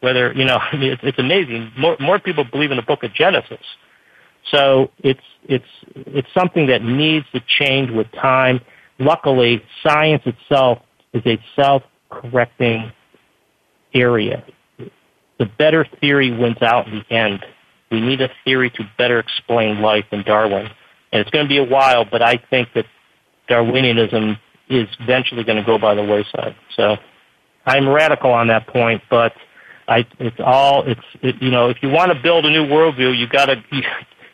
Whether 0.00 0.32
you 0.32 0.44
know, 0.44 0.56
I 0.72 0.76
mean, 0.76 0.92
it's, 0.92 1.02
it's 1.02 1.18
amazing. 1.18 1.72
More 1.76 1.96
more 2.00 2.18
people 2.18 2.44
believe 2.44 2.70
in 2.70 2.76
the 2.76 2.82
Book 2.82 3.02
of 3.02 3.12
Genesis. 3.12 3.64
So 4.50 4.90
it's 4.98 5.20
it's 5.44 5.66
it's 5.94 6.28
something 6.32 6.68
that 6.68 6.82
needs 6.82 7.26
to 7.32 7.40
change 7.58 7.90
with 7.90 8.10
time. 8.12 8.60
Luckily, 8.98 9.62
science 9.82 10.22
itself 10.24 10.78
is 11.12 11.22
a 11.26 11.38
self-correcting 11.54 12.92
area. 13.92 14.44
The 15.38 15.46
better 15.58 15.86
theory 16.00 16.30
wins 16.30 16.62
out 16.62 16.86
in 16.86 17.00
the 17.00 17.14
end. 17.14 17.44
We 17.90 18.00
need 18.00 18.20
a 18.22 18.30
theory 18.44 18.70
to 18.70 18.90
better 18.96 19.18
explain 19.18 19.82
life 19.82 20.06
than 20.10 20.22
Darwin. 20.22 20.70
And 21.12 21.20
it's 21.20 21.30
going 21.30 21.44
to 21.44 21.48
be 21.48 21.58
a 21.58 21.64
while, 21.64 22.04
but 22.10 22.22
I 22.22 22.42
think 22.50 22.68
that 22.74 22.86
Darwinianism 23.48 24.38
is 24.68 24.88
eventually 25.00 25.44
going 25.44 25.58
to 25.58 25.64
go 25.64 25.78
by 25.78 25.94
the 25.94 26.02
wayside. 26.02 26.56
So 26.74 26.96
I'm 27.64 27.88
radical 27.88 28.32
on 28.32 28.48
that 28.48 28.66
point, 28.66 29.02
but 29.08 29.32
I, 29.88 30.06
it's 30.18 30.36
all, 30.40 30.84
it's, 30.86 31.00
it, 31.22 31.40
you 31.40 31.50
know, 31.50 31.68
if 31.68 31.82
you 31.82 31.88
want 31.88 32.12
to 32.12 32.20
build 32.20 32.44
a 32.44 32.50
new 32.50 32.66
worldview, 32.66 33.16
you 33.16 33.28
gotta, 33.28 33.62
you, 33.70 33.82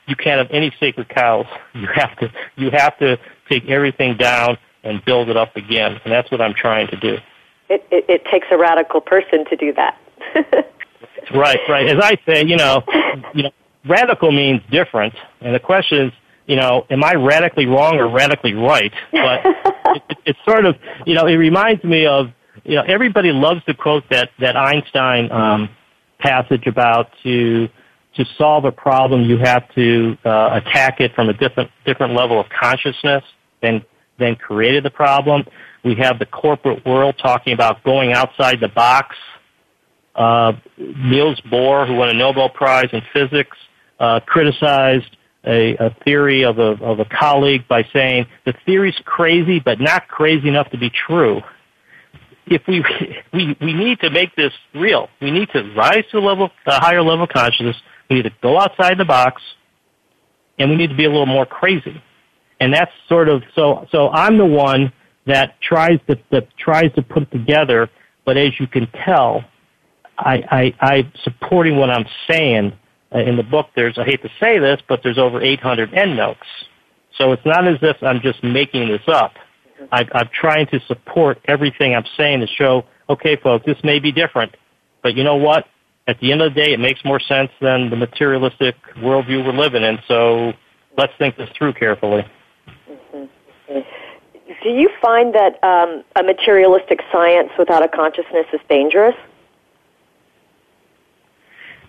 you 0.06 0.16
can't 0.16 0.38
have 0.38 0.50
any 0.50 0.74
sacred 0.80 1.08
cows. 1.08 1.46
You 1.74 1.88
have 1.94 2.18
to, 2.18 2.32
you 2.56 2.70
have 2.70 2.98
to 2.98 3.18
take 3.48 3.68
everything 3.68 4.16
down 4.16 4.58
and 4.84 5.04
build 5.04 5.28
it 5.28 5.36
up 5.36 5.56
again. 5.56 6.00
And 6.04 6.12
that's 6.12 6.30
what 6.30 6.40
I'm 6.40 6.54
trying 6.54 6.88
to 6.88 6.96
do. 6.96 7.18
It, 7.68 7.86
it, 7.90 8.04
it 8.08 8.24
takes 8.30 8.46
a 8.50 8.58
radical 8.58 9.00
person 9.00 9.44
to 9.46 9.56
do 9.56 9.72
that. 9.74 9.98
right, 11.34 11.58
right. 11.68 11.88
As 11.88 11.98
I 12.02 12.18
say, 12.26 12.44
you 12.44 12.56
know, 12.56 12.82
you 13.34 13.44
know, 13.44 13.50
radical 13.88 14.30
means 14.30 14.60
different, 14.70 15.14
and 15.40 15.54
the 15.54 15.60
question 15.60 16.06
is, 16.06 16.12
you 16.52 16.58
know, 16.58 16.86
am 16.90 17.02
I 17.02 17.14
radically 17.14 17.64
wrong 17.64 17.96
or 17.96 18.06
radically 18.10 18.52
right? 18.52 18.92
But 19.10 19.40
it, 19.46 20.02
it, 20.10 20.18
it's 20.26 20.38
sort 20.44 20.66
of, 20.66 20.76
you 21.06 21.14
know, 21.14 21.26
it 21.26 21.36
reminds 21.36 21.82
me 21.82 22.04
of, 22.04 22.26
you 22.62 22.76
know, 22.76 22.82
everybody 22.82 23.32
loves 23.32 23.64
to 23.64 23.72
quote 23.72 24.04
that 24.10 24.28
that 24.38 24.54
Einstein 24.54 25.32
um, 25.32 25.70
passage 26.18 26.66
about 26.66 27.08
to 27.22 27.70
to 28.16 28.26
solve 28.36 28.66
a 28.66 28.70
problem 28.70 29.22
you 29.22 29.38
have 29.38 29.62
to 29.74 30.18
uh, 30.26 30.60
attack 30.60 31.00
it 31.00 31.14
from 31.14 31.30
a 31.30 31.32
different 31.32 31.70
different 31.86 32.12
level 32.12 32.38
of 32.38 32.46
consciousness 32.50 33.24
than 33.62 33.82
than 34.18 34.36
created 34.36 34.84
the 34.84 34.90
problem. 34.90 35.46
We 35.82 35.94
have 35.94 36.18
the 36.18 36.26
corporate 36.26 36.84
world 36.84 37.14
talking 37.16 37.54
about 37.54 37.82
going 37.82 38.12
outside 38.12 38.60
the 38.60 38.68
box. 38.68 39.16
Uh, 40.14 40.52
Niels 40.76 41.40
Bohr, 41.50 41.86
who 41.86 41.94
won 41.94 42.10
a 42.10 42.12
Nobel 42.12 42.50
Prize 42.50 42.90
in 42.92 43.00
physics, 43.14 43.56
uh, 43.98 44.20
criticized 44.26 45.16
a, 45.44 45.76
a 45.76 45.96
theory 46.04 46.44
of 46.44 46.58
a, 46.58 46.72
of 46.82 47.00
a 47.00 47.04
colleague 47.04 47.66
by 47.68 47.84
saying 47.92 48.26
the 48.46 48.54
theory's 48.64 49.00
crazy, 49.04 49.60
but 49.60 49.80
not 49.80 50.08
crazy 50.08 50.48
enough 50.48 50.70
to 50.70 50.78
be 50.78 50.90
true. 50.90 51.40
If 52.46 52.62
we, 52.68 52.84
we, 53.32 53.56
we 53.60 53.72
need 53.72 54.00
to 54.00 54.10
make 54.10 54.34
this 54.36 54.52
real. 54.74 55.08
We 55.20 55.30
need 55.30 55.48
to 55.52 55.72
rise 55.74 56.04
to 56.12 56.18
a 56.18 56.20
level, 56.20 56.50
a 56.66 56.80
higher 56.80 57.02
level 57.02 57.24
of 57.24 57.30
consciousness. 57.30 57.76
We 58.08 58.16
need 58.16 58.24
to 58.24 58.32
go 58.42 58.58
outside 58.58 58.98
the 58.98 59.04
box, 59.04 59.42
and 60.58 60.70
we 60.70 60.76
need 60.76 60.90
to 60.90 60.96
be 60.96 61.04
a 61.04 61.10
little 61.10 61.26
more 61.26 61.46
crazy. 61.46 62.02
And 62.60 62.72
that's 62.72 62.92
sort 63.08 63.28
of 63.28 63.42
so. 63.56 63.86
So 63.90 64.10
I'm 64.10 64.38
the 64.38 64.46
one 64.46 64.92
that 65.26 65.60
tries 65.60 65.98
to 66.08 66.16
that 66.30 66.46
tries 66.56 66.92
to 66.94 67.02
put 67.02 67.30
together. 67.32 67.90
But 68.24 68.36
as 68.36 68.52
you 68.60 68.68
can 68.68 68.86
tell, 69.04 69.42
I, 70.16 70.72
I 70.80 70.86
I'm 70.92 71.12
supporting 71.24 71.76
what 71.76 71.90
I'm 71.90 72.06
saying 72.30 72.72
uh, 73.14 73.18
in 73.18 73.36
the 73.36 73.42
book. 73.42 73.68
There's 73.74 73.98
I 73.98 74.04
hate 74.04 74.22
to 74.22 74.30
say 74.40 74.58
this, 74.58 74.80
but 74.88 75.00
there's 75.02 75.18
over 75.18 75.40
800 75.40 75.94
endnotes. 75.94 76.40
So 77.16 77.32
it's 77.32 77.44
not 77.44 77.68
as 77.68 77.78
if 77.82 77.96
I'm 78.02 78.20
just 78.20 78.42
making 78.42 78.88
this 78.88 79.02
up. 79.06 79.32
I, 79.90 80.06
I'm 80.14 80.28
trying 80.32 80.66
to 80.68 80.80
support 80.86 81.38
everything 81.46 81.94
I'm 81.94 82.04
saying 82.16 82.40
to 82.40 82.46
show, 82.46 82.84
okay, 83.08 83.36
folks, 83.36 83.66
this 83.66 83.78
may 83.82 83.98
be 83.98 84.12
different, 84.12 84.54
But 85.02 85.16
you 85.16 85.24
know 85.24 85.36
what? 85.36 85.66
At 86.06 86.18
the 86.20 86.32
end 86.32 86.42
of 86.42 86.54
the 86.54 86.60
day, 86.60 86.72
it 86.72 86.80
makes 86.80 87.04
more 87.04 87.20
sense 87.20 87.50
than 87.60 87.90
the 87.90 87.96
materialistic 87.96 88.74
worldview 88.96 89.44
we're 89.44 89.52
living 89.52 89.82
in. 89.82 89.98
So 90.08 90.52
let's 90.96 91.12
think 91.18 91.36
this 91.36 91.48
through 91.56 91.74
carefully. 91.74 92.24
Mm-hmm. 92.88 93.80
Do 94.62 94.68
you 94.68 94.90
find 95.00 95.34
that 95.34 95.62
um, 95.62 96.04
a 96.16 96.22
materialistic 96.22 97.00
science 97.12 97.50
without 97.58 97.84
a 97.84 97.88
consciousness 97.88 98.46
is 98.52 98.60
dangerous? 98.68 99.16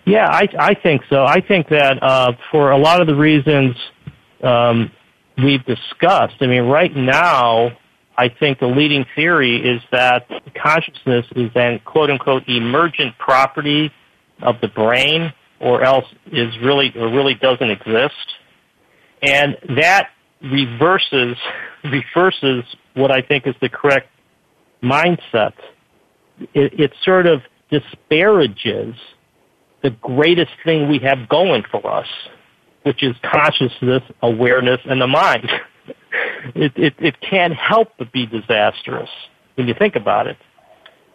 Yeah, 0.06 0.28
I, 0.28 0.48
I 0.58 0.74
think 0.74 1.02
so. 1.08 1.24
I 1.24 1.40
think 1.40 1.68
that 1.70 2.02
uh, 2.02 2.32
for 2.50 2.72
a 2.72 2.78
lot 2.78 3.00
of 3.00 3.06
the 3.06 3.14
reasons 3.14 3.74
um, 4.42 4.90
we've 5.38 5.64
discussed, 5.64 6.36
I 6.40 6.46
mean, 6.46 6.64
right 6.64 6.94
now, 6.94 7.70
I 8.16 8.28
think 8.28 8.60
the 8.60 8.66
leading 8.66 9.06
theory 9.16 9.56
is 9.56 9.82
that 9.90 10.28
consciousness 10.62 11.26
is 11.34 11.50
an 11.54 11.80
quote 11.84 12.10
unquote 12.10 12.44
emergent 12.48 13.16
property 13.18 13.90
of 14.42 14.56
the 14.60 14.68
brain 14.68 15.32
or 15.60 15.82
else 15.82 16.04
is 16.30 16.54
really 16.62 16.92
or 16.96 17.10
really 17.10 17.34
doesn't 17.34 17.70
exist. 17.70 18.14
And 19.22 19.56
that 19.76 20.10
reverses 20.42 21.36
reverses 21.84 22.64
what 22.92 23.10
I 23.10 23.22
think 23.22 23.46
is 23.46 23.54
the 23.60 23.68
correct 23.68 24.08
mindset. 24.82 25.54
It, 26.52 26.78
it 26.78 26.92
sort 27.04 27.26
of 27.26 27.40
disparages 27.70 28.94
the 29.84 29.90
greatest 29.90 30.50
thing 30.64 30.88
we 30.88 30.98
have 30.98 31.28
going 31.28 31.62
for 31.70 31.86
us, 31.86 32.08
which 32.82 33.02
is 33.02 33.14
consciousness, 33.22 34.02
awareness, 34.22 34.80
and 34.86 35.00
the 35.00 35.06
mind. 35.06 35.48
it, 36.54 36.72
it, 36.74 36.94
it 36.98 37.20
can't 37.20 37.54
help 37.54 37.88
but 37.98 38.10
be 38.10 38.26
disastrous 38.26 39.10
when 39.56 39.68
you 39.68 39.74
think 39.74 39.94
about 39.94 40.26
it. 40.26 40.38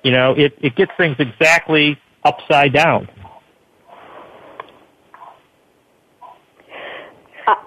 You 0.04 0.12
know, 0.12 0.34
it, 0.38 0.54
it 0.62 0.76
gets 0.76 0.92
things 0.98 1.16
exactly 1.20 2.00
upside 2.24 2.72
down. 2.72 3.10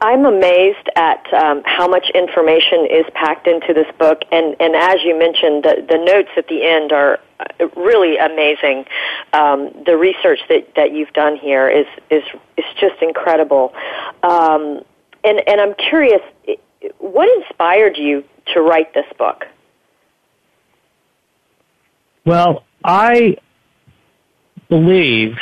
I'm 0.01 0.25
amazed 0.25 0.89
at 0.95 1.27
um, 1.35 1.63
how 1.65 1.89
much 1.89 2.09
information 2.15 2.87
is 2.91 3.05
packed 3.15 3.49
into 3.49 3.75
this 3.75 3.87
book, 3.99 4.23
and, 4.31 4.55
and 4.61 4.77
as 4.77 4.99
you 5.05 5.19
mentioned, 5.19 5.65
the, 5.65 5.85
the 5.89 5.99
notes 5.99 6.31
at 6.37 6.47
the 6.49 6.63
end 6.63 6.93
are 6.93 7.19
uh, 7.41 7.67
really 7.77 8.17
amazing. 8.17 8.85
Um, 9.33 9.71
the 9.87 9.97
research 9.97 10.41
that, 10.51 10.69
that 10.77 10.93
you've 10.93 11.13
done 11.15 11.37
here 11.37 11.69
is 11.69 11.87
is 12.11 12.23
is 12.59 12.65
just 12.79 13.01
incredible, 13.01 13.73
um, 14.23 14.83
and 15.25 15.41
and 15.47 15.59
I'm 15.59 15.75
curious, 15.75 16.21
what 16.99 17.29
inspired 17.41 17.97
you 17.97 18.25
to 18.53 18.61
write 18.61 18.93
this 18.93 19.07
book? 19.19 19.47
Well, 22.27 22.65
I 22.85 23.37
believe 24.69 25.37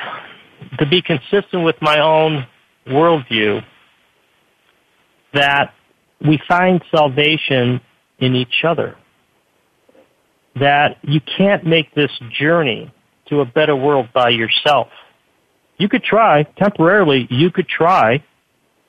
to 0.78 0.86
be 0.86 1.02
consistent 1.02 1.64
with 1.64 1.76
my 1.80 2.00
own 2.00 2.46
worldview 2.86 3.64
that 5.34 5.74
we 6.20 6.40
find 6.48 6.82
salvation 6.94 7.80
in 8.18 8.34
each 8.34 8.64
other. 8.64 8.96
That 10.56 10.98
you 11.02 11.20
can't 11.20 11.64
make 11.64 11.94
this 11.94 12.10
journey 12.30 12.92
to 13.30 13.40
a 13.40 13.44
better 13.44 13.74
world 13.74 14.08
by 14.12 14.28
yourself. 14.28 14.88
You 15.78 15.88
could 15.88 16.04
try, 16.04 16.42
temporarily, 16.58 17.26
you 17.30 17.50
could 17.50 17.68
try. 17.68 18.22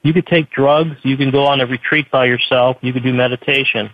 You 0.04 0.14
could 0.14 0.26
take 0.26 0.50
drugs, 0.50 0.98
you 1.04 1.16
can 1.16 1.30
go 1.30 1.46
on 1.46 1.62
a 1.62 1.66
retreat 1.68 2.10
by 2.12 2.26
yourself, 2.26 2.78
you 2.82 2.92
could 2.92 3.04
do 3.04 3.14
meditation. 3.14 3.92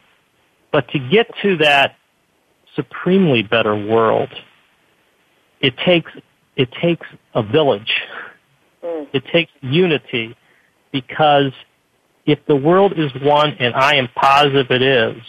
But 0.71 0.87
to 0.89 0.99
get 0.99 1.27
to 1.41 1.57
that 1.57 1.97
supremely 2.75 3.43
better 3.43 3.75
world, 3.75 4.29
it 5.59 5.75
takes, 5.85 6.11
it 6.55 6.69
takes 6.81 7.05
a 7.35 7.43
village. 7.43 7.91
Mm. 8.83 9.07
It 9.13 9.23
takes 9.33 9.51
unity 9.61 10.35
because 10.91 11.51
if 12.25 12.39
the 12.47 12.55
world 12.55 12.93
is 12.97 13.11
one, 13.21 13.55
and 13.59 13.73
I 13.73 13.95
am 13.95 14.07
positive 14.15 14.67
it 14.69 14.81
is, 14.81 15.21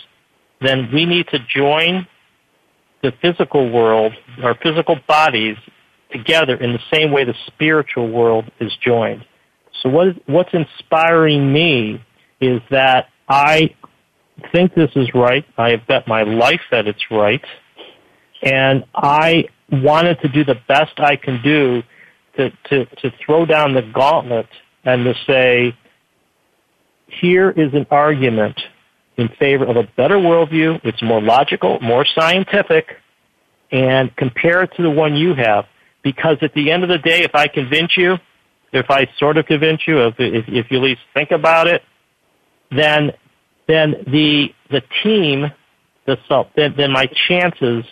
then 0.60 0.90
we 0.92 1.06
need 1.06 1.26
to 1.28 1.38
join 1.48 2.06
the 3.02 3.12
physical 3.22 3.70
world, 3.70 4.12
our 4.42 4.56
physical 4.62 4.96
bodies, 5.06 5.56
together 6.10 6.56
in 6.56 6.72
the 6.72 6.80
same 6.92 7.12
way 7.12 7.24
the 7.24 7.34
spiritual 7.46 8.10
world 8.10 8.50
is 8.60 8.72
joined. 8.82 9.24
So 9.82 9.88
what 9.88 10.08
is, 10.08 10.14
what's 10.26 10.52
inspiring 10.52 11.52
me 11.52 12.02
is 12.40 12.60
that 12.70 13.08
I 13.28 13.74
think 14.52 14.74
this 14.74 14.90
is 14.96 15.08
right. 15.14 15.44
I 15.56 15.70
have 15.70 15.86
bet 15.86 16.08
my 16.08 16.22
life 16.22 16.60
that 16.70 16.86
it's 16.86 17.10
right. 17.10 17.44
And 18.42 18.84
I 18.94 19.48
wanted 19.70 20.20
to 20.22 20.28
do 20.28 20.44
the 20.44 20.56
best 20.66 20.98
I 20.98 21.16
can 21.16 21.42
do 21.42 21.82
to, 22.36 22.50
to, 22.70 22.86
to 22.86 23.12
throw 23.24 23.44
down 23.44 23.74
the 23.74 23.82
gauntlet 23.82 24.48
and 24.84 25.04
to 25.04 25.14
say, 25.26 25.76
here 27.08 27.50
is 27.50 27.74
an 27.74 27.86
argument 27.90 28.58
in 29.18 29.28
favor 29.40 29.66
of 29.66 29.76
a 29.76 29.82
better 29.96 30.16
worldview. 30.16 30.80
It's 30.84 31.02
more 31.02 31.20
logical, 31.20 31.78
more 31.80 32.06
scientific, 32.14 32.86
and 33.70 34.14
compare 34.16 34.62
it 34.62 34.70
to 34.76 34.82
the 34.82 34.90
one 34.90 35.16
you 35.16 35.34
have. 35.34 35.66
Because 36.02 36.38
at 36.40 36.54
the 36.54 36.70
end 36.70 36.84
of 36.84 36.88
the 36.88 36.98
day, 36.98 37.24
if 37.24 37.34
I 37.34 37.48
convince 37.48 37.96
you, 37.96 38.16
if 38.72 38.86
I 38.88 39.08
sort 39.18 39.36
of 39.36 39.46
convince 39.46 39.82
you, 39.86 40.06
if, 40.06 40.14
if, 40.18 40.44
if 40.48 40.70
you 40.70 40.78
at 40.78 40.82
least 40.82 41.00
think 41.12 41.32
about 41.32 41.66
it, 41.66 41.82
then 42.70 43.12
then 43.66 43.96
the 44.06 44.54
the 44.70 44.82
team, 45.02 45.46
the 46.06 46.16
then, 46.56 46.74
then 46.76 46.92
my 46.92 47.10
chances 47.26 47.84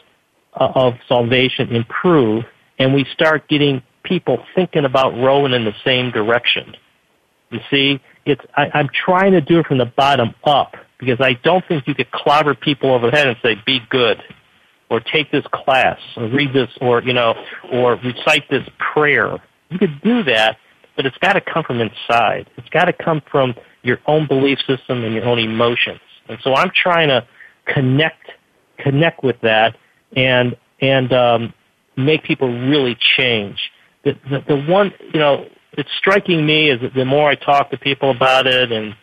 of 0.53 0.95
salvation 1.09 1.75
improve, 1.75 2.45
and 2.79 2.95
we 2.95 3.05
start 3.13 3.49
getting 3.49 3.83
people 4.05 4.39
thinking 4.55 4.85
about 4.85 5.15
rowing 5.15 5.53
in 5.53 5.65
the 5.65 5.75
same 5.85 6.11
direction. 6.13 6.75
You 7.51 7.61
see, 7.71 8.01
it's 8.25 8.41
I, 8.55 8.71
I'm 8.73 8.89
trying 9.05 9.33
to 9.33 9.41
do 9.41 9.61
it 9.61 9.67
from 9.67 9.79
the 9.79 9.93
bottom 9.97 10.35
up 10.45 10.77
because 10.99 11.21
I 11.21 11.35
don't 11.43 11.65
think 11.67 11.87
you 11.87 11.95
could 11.95 12.11
clobber 12.11 12.55
people 12.55 12.93
over 12.93 13.11
the 13.11 13.17
head 13.17 13.27
and 13.27 13.37
say, 13.43 13.57
"Be 13.67 13.81
good," 13.91 14.23
or 14.91 15.01
"Take 15.01 15.31
this 15.31 15.45
class," 15.53 15.99
or 16.17 16.29
"Read 16.29 16.53
this," 16.53 16.71
or 16.81 17.03
you 17.03 17.13
know, 17.13 17.35
or 17.73 17.97
recite 17.97 18.49
this 18.51 18.67
prayer. 18.79 19.39
You 19.71 19.79
could 19.79 20.01
do 20.03 20.23
that, 20.25 20.59
but 20.97 21.07
it's 21.07 21.19
got 21.19 21.35
to 21.35 21.41
come 21.41 21.65
from 21.65 21.81
inside. 21.81 22.49
It's 22.57 22.69
got 22.71 22.87
to 22.87 22.93
come 22.93 23.21
from 23.31 23.55
your 23.83 23.99
own 24.07 24.27
belief 24.27 24.59
system 24.67 25.05
and 25.05 25.15
your 25.15 25.25
own 25.25 25.39
emotions. 25.39 26.01
And 26.29 26.39
so 26.43 26.55
I'm 26.55 26.71
trying 26.75 27.09
to 27.09 27.27
connect 27.67 28.31
connect 28.79 29.23
with 29.23 29.41
that 29.43 29.77
and 30.15 30.57
and 30.81 31.13
um, 31.13 31.55
make 31.97 32.23
people 32.25 32.49
really 32.49 32.97
change. 33.17 33.59
The, 34.05 34.17
the 34.31 34.45
the 34.49 34.57
one 34.57 34.93
you 35.13 35.21
know 35.21 35.47
it's 35.73 35.91
striking 35.99 36.45
me 36.47 36.71
is 36.71 36.81
that 36.81 36.95
the 36.95 37.05
more 37.05 37.29
I 37.29 37.35
talk 37.35 37.71
to 37.71 37.79
people 37.79 38.11
about 38.11 38.47
it, 38.47 38.73
and 38.73 38.95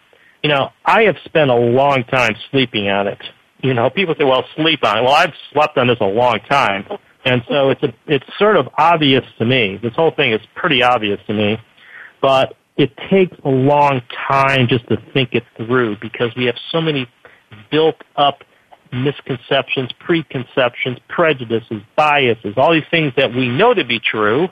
you 0.44 0.50
know, 0.50 0.70
I 0.86 1.04
have 1.04 1.16
spent 1.26 1.50
a 1.50 1.56
long 1.56 2.04
time 2.04 2.36
sleeping 2.52 2.90
on 2.90 3.08
it. 3.08 3.20
You 3.62 3.74
know, 3.74 3.90
people 3.90 4.14
say, 4.18 4.26
"Well, 4.26 4.46
sleep 4.56 4.84
on 4.84 4.98
it." 4.98 5.02
Well, 5.04 5.14
I've 5.14 5.34
slept 5.52 5.78
on 5.78 5.88
this 5.88 5.98
a 6.02 6.06
long 6.06 6.40
time, 6.50 6.86
and 7.26 7.42
so 7.48 7.70
it's 7.70 7.82
a, 7.82 7.94
it's 8.08 8.26
sort 8.38 8.58
of 8.58 8.68
obvious 8.78 9.24
to 9.40 9.46
me. 9.46 9.80
This 9.82 9.94
whole 9.96 10.12
thing 10.12 10.34
is 10.34 10.42
pretty 10.54 10.84
obvious 10.84 11.20
to 11.28 11.34
me, 11.34 11.58
but 12.22 12.56
it 12.76 12.92
takes 13.10 13.36
a 13.46 13.50
long 13.50 14.02
time 14.28 14.68
just 14.68 14.88
to 14.90 14.98
think 15.14 15.30
it 15.34 15.44
through 15.56 15.98
because 16.02 16.36
we 16.36 16.46
have 16.46 16.56
so 16.72 16.82
many 16.82 17.08
built 17.72 17.96
up 18.18 18.44
misconceptions, 18.92 19.92
preconceptions, 20.00 20.98
prejudices, 21.08 21.82
biases, 21.96 22.54
all 22.58 22.74
these 22.74 22.84
things 22.92 23.14
that 23.18 23.34
we 23.34 23.48
know 23.48 23.74
to 23.74 23.84
be 23.86 24.00
true, 24.00 24.48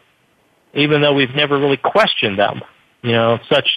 even 0.73 1.01
though 1.01 1.13
we've 1.13 1.35
never 1.35 1.59
really 1.59 1.77
questioned 1.77 2.39
them. 2.39 2.61
You 3.03 3.13
know, 3.13 3.39
such 3.49 3.67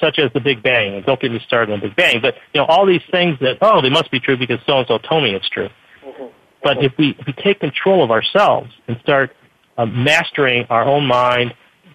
such 0.00 0.18
as 0.18 0.32
the 0.32 0.40
Big 0.40 0.62
Bang. 0.62 1.02
Don't 1.06 1.20
get 1.20 1.30
me 1.30 1.40
started 1.46 1.72
on 1.72 1.80
the 1.80 1.88
Big 1.88 1.96
Bang, 1.96 2.20
but 2.22 2.34
you 2.54 2.60
know, 2.60 2.66
all 2.66 2.86
these 2.86 3.02
things 3.10 3.38
that 3.40 3.58
oh, 3.60 3.82
they 3.82 3.90
must 3.90 4.10
be 4.10 4.20
true 4.20 4.38
because 4.38 4.58
so 4.66 4.78
and 4.78 4.86
so 4.86 4.98
told 4.98 5.22
me 5.22 5.34
it's 5.34 5.48
true. 5.50 5.68
Mm-hmm. 6.04 6.24
But 6.62 6.82
if 6.82 6.92
we 6.98 7.14
if 7.18 7.26
we 7.26 7.34
take 7.34 7.60
control 7.60 8.02
of 8.02 8.10
ourselves 8.10 8.70
and 8.88 8.96
start 9.02 9.32
uh, 9.76 9.84
mastering 9.84 10.64
our 10.70 10.84
own 10.84 11.06
mind, 11.06 11.54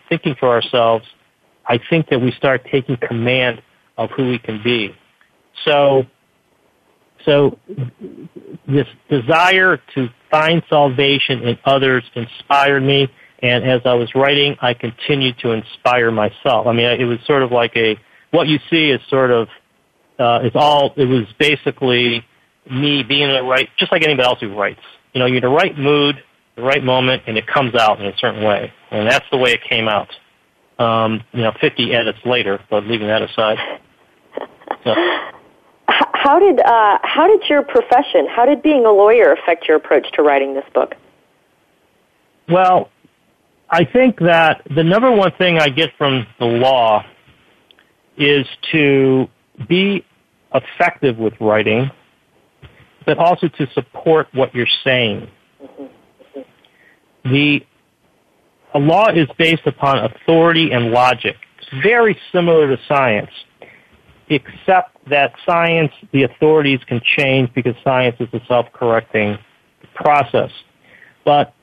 thinking 0.09 0.35
for 0.39 0.49
ourselves, 0.49 1.05
I 1.67 1.79
think 1.89 2.09
that 2.09 2.19
we 2.19 2.31
start 2.31 2.61
taking 2.71 2.97
command 2.97 3.61
of 3.97 4.09
who 4.11 4.27
we 4.29 4.39
can 4.39 4.61
be. 4.63 4.95
So, 5.65 6.03
so 7.25 7.57
this 8.67 8.87
desire 9.09 9.77
to 9.95 10.09
find 10.29 10.61
salvation 10.69 11.43
in 11.43 11.57
others 11.65 12.03
inspired 12.13 12.81
me 12.81 13.07
and 13.39 13.63
as 13.63 13.81
I 13.85 13.93
was 13.93 14.13
writing, 14.15 14.55
I 14.61 14.73
continued 14.73 15.37
to 15.39 15.51
inspire 15.51 16.11
myself. 16.11 16.67
I 16.67 16.73
mean, 16.73 16.85
it 16.85 17.05
was 17.05 17.19
sort 17.25 17.43
of 17.43 17.51
like 17.51 17.75
a, 17.75 17.97
what 18.31 18.47
you 18.47 18.59
see 18.69 18.89
is 18.89 19.01
sort 19.09 19.31
of, 19.31 19.47
uh, 20.17 20.39
it's 20.43 20.55
all, 20.55 20.93
it 20.95 21.05
was 21.05 21.25
basically 21.37 22.25
me 22.69 23.03
being 23.03 23.29
in 23.29 23.33
the 23.33 23.43
right, 23.43 23.69
just 23.77 23.91
like 23.91 24.03
anybody 24.03 24.27
else 24.27 24.39
who 24.39 24.55
writes. 24.55 24.81
You 25.13 25.19
know, 25.19 25.25
you're 25.25 25.37
in 25.37 25.43
the 25.43 25.49
right 25.49 25.77
mood, 25.77 26.23
the 26.55 26.61
right 26.61 26.83
moment, 26.83 27.23
and 27.27 27.37
it 27.37 27.45
comes 27.47 27.75
out 27.75 27.99
in 27.99 28.05
a 28.07 28.17
certain 28.17 28.43
way. 28.43 28.73
And 28.91 29.07
that's 29.07 29.25
the 29.31 29.37
way 29.37 29.51
it 29.51 29.61
came 29.69 29.87
out. 29.87 30.09
Um, 30.79 31.23
you 31.31 31.41
know, 31.41 31.53
50 31.59 31.93
edits 31.93 32.19
later, 32.25 32.59
but 32.69 32.85
leaving 32.85 33.07
that 33.07 33.21
aside. 33.21 33.57
So. 34.83 34.93
How 35.87 36.39
did, 36.39 36.59
uh, 36.59 36.97
how 37.03 37.27
did 37.27 37.47
your 37.49 37.61
profession, 37.61 38.27
how 38.27 38.45
did 38.45 38.63
being 38.63 38.85
a 38.85 38.91
lawyer 38.91 39.31
affect 39.31 39.67
your 39.67 39.77
approach 39.77 40.11
to 40.13 40.23
writing 40.23 40.53
this 40.55 40.65
book? 40.73 40.95
Well, 42.49 42.89
I 43.69 43.83
think 43.83 44.19
that 44.19 44.61
the 44.75 44.83
number 44.83 45.11
one 45.11 45.31
thing 45.37 45.59
I 45.59 45.69
get 45.69 45.89
from 45.97 46.25
the 46.39 46.45
law 46.45 47.03
is 48.17 48.45
to 48.71 49.27
be 49.67 50.05
effective 50.53 51.17
with 51.17 51.33
writing, 51.39 51.89
but 53.05 53.17
also 53.17 53.47
to 53.47 53.67
support 53.73 54.27
what 54.33 54.53
you're 54.53 54.67
saying. 54.83 55.27
The 57.23 57.65
a 58.75 58.79
law 58.79 59.09
is 59.09 59.27
based 59.37 59.65
upon 59.65 60.03
authority 60.03 60.71
and 60.71 60.91
logic. 60.91 61.37
It's 61.59 61.81
very 61.81 62.17
similar 62.33 62.67
to 62.67 62.81
science, 62.87 63.31
except 64.27 64.97
that 65.09 65.33
science, 65.45 65.93
the 66.11 66.23
authorities 66.23 66.81
can 66.85 66.99
change 67.17 67.53
because 67.53 67.73
science 67.85 68.17
is 68.19 68.27
a 68.33 68.45
self-correcting 68.47 69.37
process. 69.93 70.51
But 71.23 71.54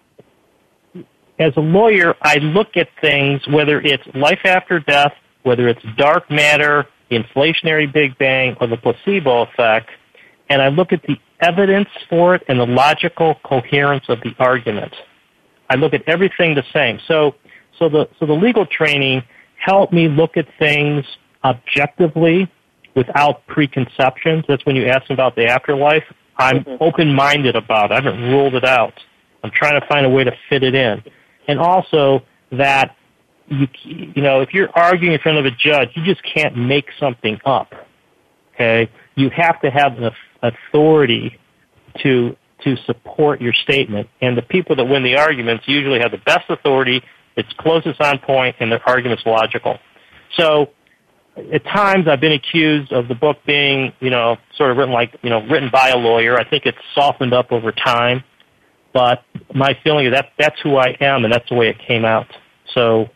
as 1.43 1.53
a 1.57 1.61
lawyer, 1.61 2.15
I 2.23 2.37
look 2.37 2.77
at 2.77 2.89
things, 3.01 3.41
whether 3.49 3.81
it's 3.81 4.05
life 4.15 4.41
after 4.45 4.81
death, 4.81 5.13
whether 5.43 5.69
it's 5.69 5.83
dark 5.97 6.31
matter, 6.31 6.87
inflationary 7.11 7.93
Big 7.93 8.17
Bang, 8.19 8.57
or 8.61 8.67
the 8.67 8.77
placebo 8.77 9.43
effect, 9.43 9.91
and 10.49 10.63
I 10.63 10.69
look 10.69 10.93
at 10.93 11.03
the 11.03 11.17
evidence 11.41 11.89
for 12.09 12.35
it 12.35 12.43
and 12.49 12.59
the 12.59 12.67
logical 12.67 13.37
coherence 13.45 14.05
of 14.09 14.21
the 14.21 14.35
argument. 14.39 14.95
I 15.69 15.77
look 15.77 15.95
at 15.95 16.09
everything 16.09 16.55
the 16.55 16.65
same. 16.73 17.01
So, 17.09 17.35
so 17.79 17.89
the 17.89 18.09
so 18.21 18.27
the 18.27 18.35
legal 18.35 18.67
training 18.67 19.23
helped 19.57 19.93
me 19.93 20.09
look 20.09 20.37
at 20.37 20.47
things 20.59 21.05
objectively 21.45 22.51
without 22.95 23.47
preconceptions. 23.47 24.45
That's 24.47 24.65
when 24.67 24.77
you 24.77 24.87
ask 24.87 25.11
about 25.11 25.35
the 25.35 25.47
afterlife. 25.47 26.05
I'm 26.37 26.65
mm-hmm. 26.65 26.83
open-minded 26.83 27.57
about 27.57 27.91
it. 27.91 27.95
I 27.95 27.97
haven't 27.97 28.21
ruled 28.21 28.55
it 28.55 28.65
out. 28.65 28.95
I'm 29.43 29.51
trying 29.51 29.81
to 29.81 29.87
find 29.87 30.05
a 30.05 30.09
way 30.09 30.25
to 30.25 30.33
fit 30.49 30.63
it 30.63 30.75
in. 30.75 31.03
And 31.49 31.59
also 31.59 32.23
that 32.51 32.97
you, 33.49 33.69
you 33.85 34.23
know, 34.23 34.41
if 34.41 34.55
you're 34.55 34.71
arguing 34.75 35.15
in 35.15 35.21
front 35.21 35.39
of 35.39 35.45
a 35.45 35.51
judge, 35.51 35.91
you 35.95 36.05
just 36.05 36.23
can't 36.23 36.57
make 36.57 36.87
something 36.99 37.39
up. 37.45 37.73
Okay? 38.55 38.91
You 39.15 39.31
have 39.31 39.61
to 39.63 39.71
have 39.71 39.97
the 39.97 40.13
authority 40.43 41.39
to 42.03 42.37
to 42.65 42.77
support 42.87 43.41
your 43.41 43.53
statement. 43.53 44.09
And 44.21 44.37
the 44.39 44.43
people 44.43 44.77
that 44.77 44.85
win 44.85 45.03
the 45.03 45.17
arguments 45.17 45.65
usually 45.67 45.99
have 45.99 46.13
the 46.13 46.19
best 46.19 46.49
authority, 46.49 47.03
it's 47.37 47.49
closest 47.59 48.01
on 48.01 48.21
point, 48.21 48.57
and 48.61 48.71
their 48.71 48.81
argument's 48.89 49.27
logical. 49.27 49.79
So 50.37 50.71
at 51.53 51.65
times 51.65 52.07
I've 52.09 52.21
been 52.21 52.33
accused 52.33 52.93
of 52.93 53.09
the 53.09 53.15
book 53.15 53.39
being, 53.47 53.93
you 54.01 54.11
know, 54.11 54.37
sort 54.57 54.71
of 54.71 54.77
written 54.77 54.93
like, 54.93 55.17
you 55.23 55.31
know, 55.31 55.45
written 55.47 55.71
by 55.73 55.89
a 55.89 55.97
lawyer. 55.97 56.39
I 56.39 56.49
think 56.49 56.67
it's 56.67 56.79
softened 56.95 57.33
up 57.33 57.53
over 57.53 57.73
time. 57.73 58.23
But 58.93 59.25
my 59.55 59.77
feeling 59.83 60.07
is 60.07 60.13
that 60.13 60.31
that's 60.39 60.61
who 60.61 60.77
I 60.77 60.97
am, 61.01 61.25
and 61.25 61.33
that's 61.33 61.49
the 61.49 61.55
way 61.55 61.69
it 61.69 61.79
came 61.79 62.05
out. 62.05 62.27
So 62.75 63.09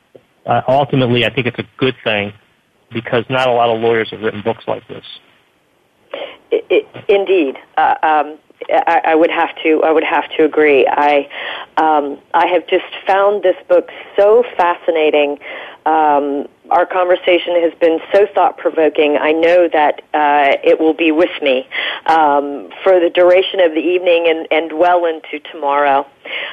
uh, 0.47 0.63
ultimately, 0.69 1.25
I 1.25 1.35
think 1.35 1.47
it's 1.47 1.59
a 1.59 1.69
good 1.77 1.95
thing 2.03 2.33
because 2.93 3.25
not 3.29 3.49
a 3.49 3.53
lot 3.53 3.69
of 3.69 3.81
lawyers 3.81 4.11
have 4.11 4.21
written 4.21 4.43
books 4.43 4.65
like 4.67 4.87
this. 4.89 5.05
It, 6.51 6.65
it, 6.71 7.05
indeed, 7.09 7.57
uh, 7.77 7.95
um, 8.03 8.39
I, 8.71 9.01
I, 9.05 9.15
would 9.15 9.31
have 9.31 9.51
to. 9.65 9.83
I 9.85 9.93
would 9.93 10.05
have 10.05 10.25
to 10.37 10.45
agree. 10.45 10.87
I 10.89 11.29
um, 11.77 12.19
I 12.33 12.47
have 12.47 12.67
just 12.69 12.85
found 13.07 13.43
this 13.43 13.57
book 13.69 13.89
so 14.17 14.45
fascinating. 14.57 15.39
Um, 15.85 16.47
our 16.71 16.87
conversation 16.87 17.61
has 17.63 17.73
been 17.81 18.01
so 18.13 18.27
thought 18.35 18.59
provoking. 18.59 19.17
I 19.17 19.33
know 19.33 19.69
that 19.73 20.03
uh, 20.15 20.57
it 20.65 20.81
will 20.81 20.95
be 20.95 21.13
with 21.13 21.31
me 21.43 21.69
um, 22.07 22.71
for 22.83 23.01
the 23.01 23.11
duration 23.11 23.61
of 23.61 23.73
the 23.73 23.81
evening 23.81 24.27
and, 24.29 24.49
and 24.51 24.79
well 24.79 25.05
into 25.05 25.39
tomorrow. 25.51 26.07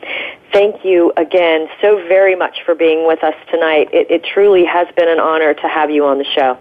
Thank 0.52 0.84
you 0.84 1.12
again 1.16 1.68
so 1.80 1.98
very 2.08 2.34
much 2.34 2.64
for 2.66 2.74
being 2.74 3.06
with 3.06 3.22
us 3.22 3.36
tonight. 3.48 3.90
It, 3.92 4.10
it 4.10 4.24
truly 4.24 4.64
has 4.64 4.88
been 4.96 5.08
an 5.08 5.20
honor 5.20 5.54
to 5.54 5.68
have 5.68 5.92
you 5.92 6.06
on 6.06 6.18
the 6.18 6.24
show. 6.24 6.58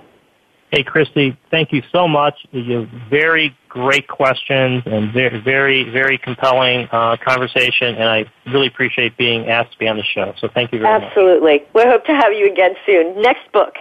Hey, 0.72 0.84
Christy, 0.84 1.36
thank 1.50 1.72
you 1.72 1.82
so 1.92 2.08
much. 2.08 2.36
You 2.52 2.82
have 2.82 2.90
very 3.10 3.58
great 3.70 4.08
questions 4.08 4.84
and 4.86 5.12
very, 5.12 5.42
very, 5.42 5.90
very 5.90 6.18
compelling 6.20 6.88
uh, 6.92 7.18
conversation, 7.26 7.96
and 7.96 8.04
I 8.04 8.26
really 8.52 8.68
appreciate 8.68 9.18
being 9.18 9.48
asked 9.48 9.72
to 9.74 9.80
be 9.80 9.88
on 9.88 9.98
the 9.98 10.04
show. 10.04 10.34
So 10.40 10.48
thank 10.54 10.72
you 10.72 10.80
very 10.80 10.94
Absolutely. 10.94 11.54
much. 11.54 11.62
Absolutely. 11.62 11.84
We 11.86 11.92
hope 11.92 12.06
to 12.06 12.14
have 12.14 12.34
you 12.34 12.52
again 12.52 12.76
soon. 12.86 13.20
Next 13.20 13.52
book. 13.52 13.76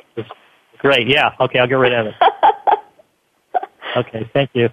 Great. 0.79 1.09
Yeah. 1.09 1.35
Okay, 1.41 1.59
I'll 1.59 1.67
get 1.67 1.75
right 1.75 1.93
on 1.93 2.07
it. 2.07 2.15
okay. 3.97 4.31
Thank 4.33 4.51
you. 4.55 4.71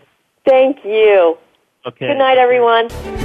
Thank 0.47 0.86
you. 0.86 1.38
Okay. 1.86 2.07
Good 2.07 2.18
night, 2.18 2.38
everyone. 2.38 3.25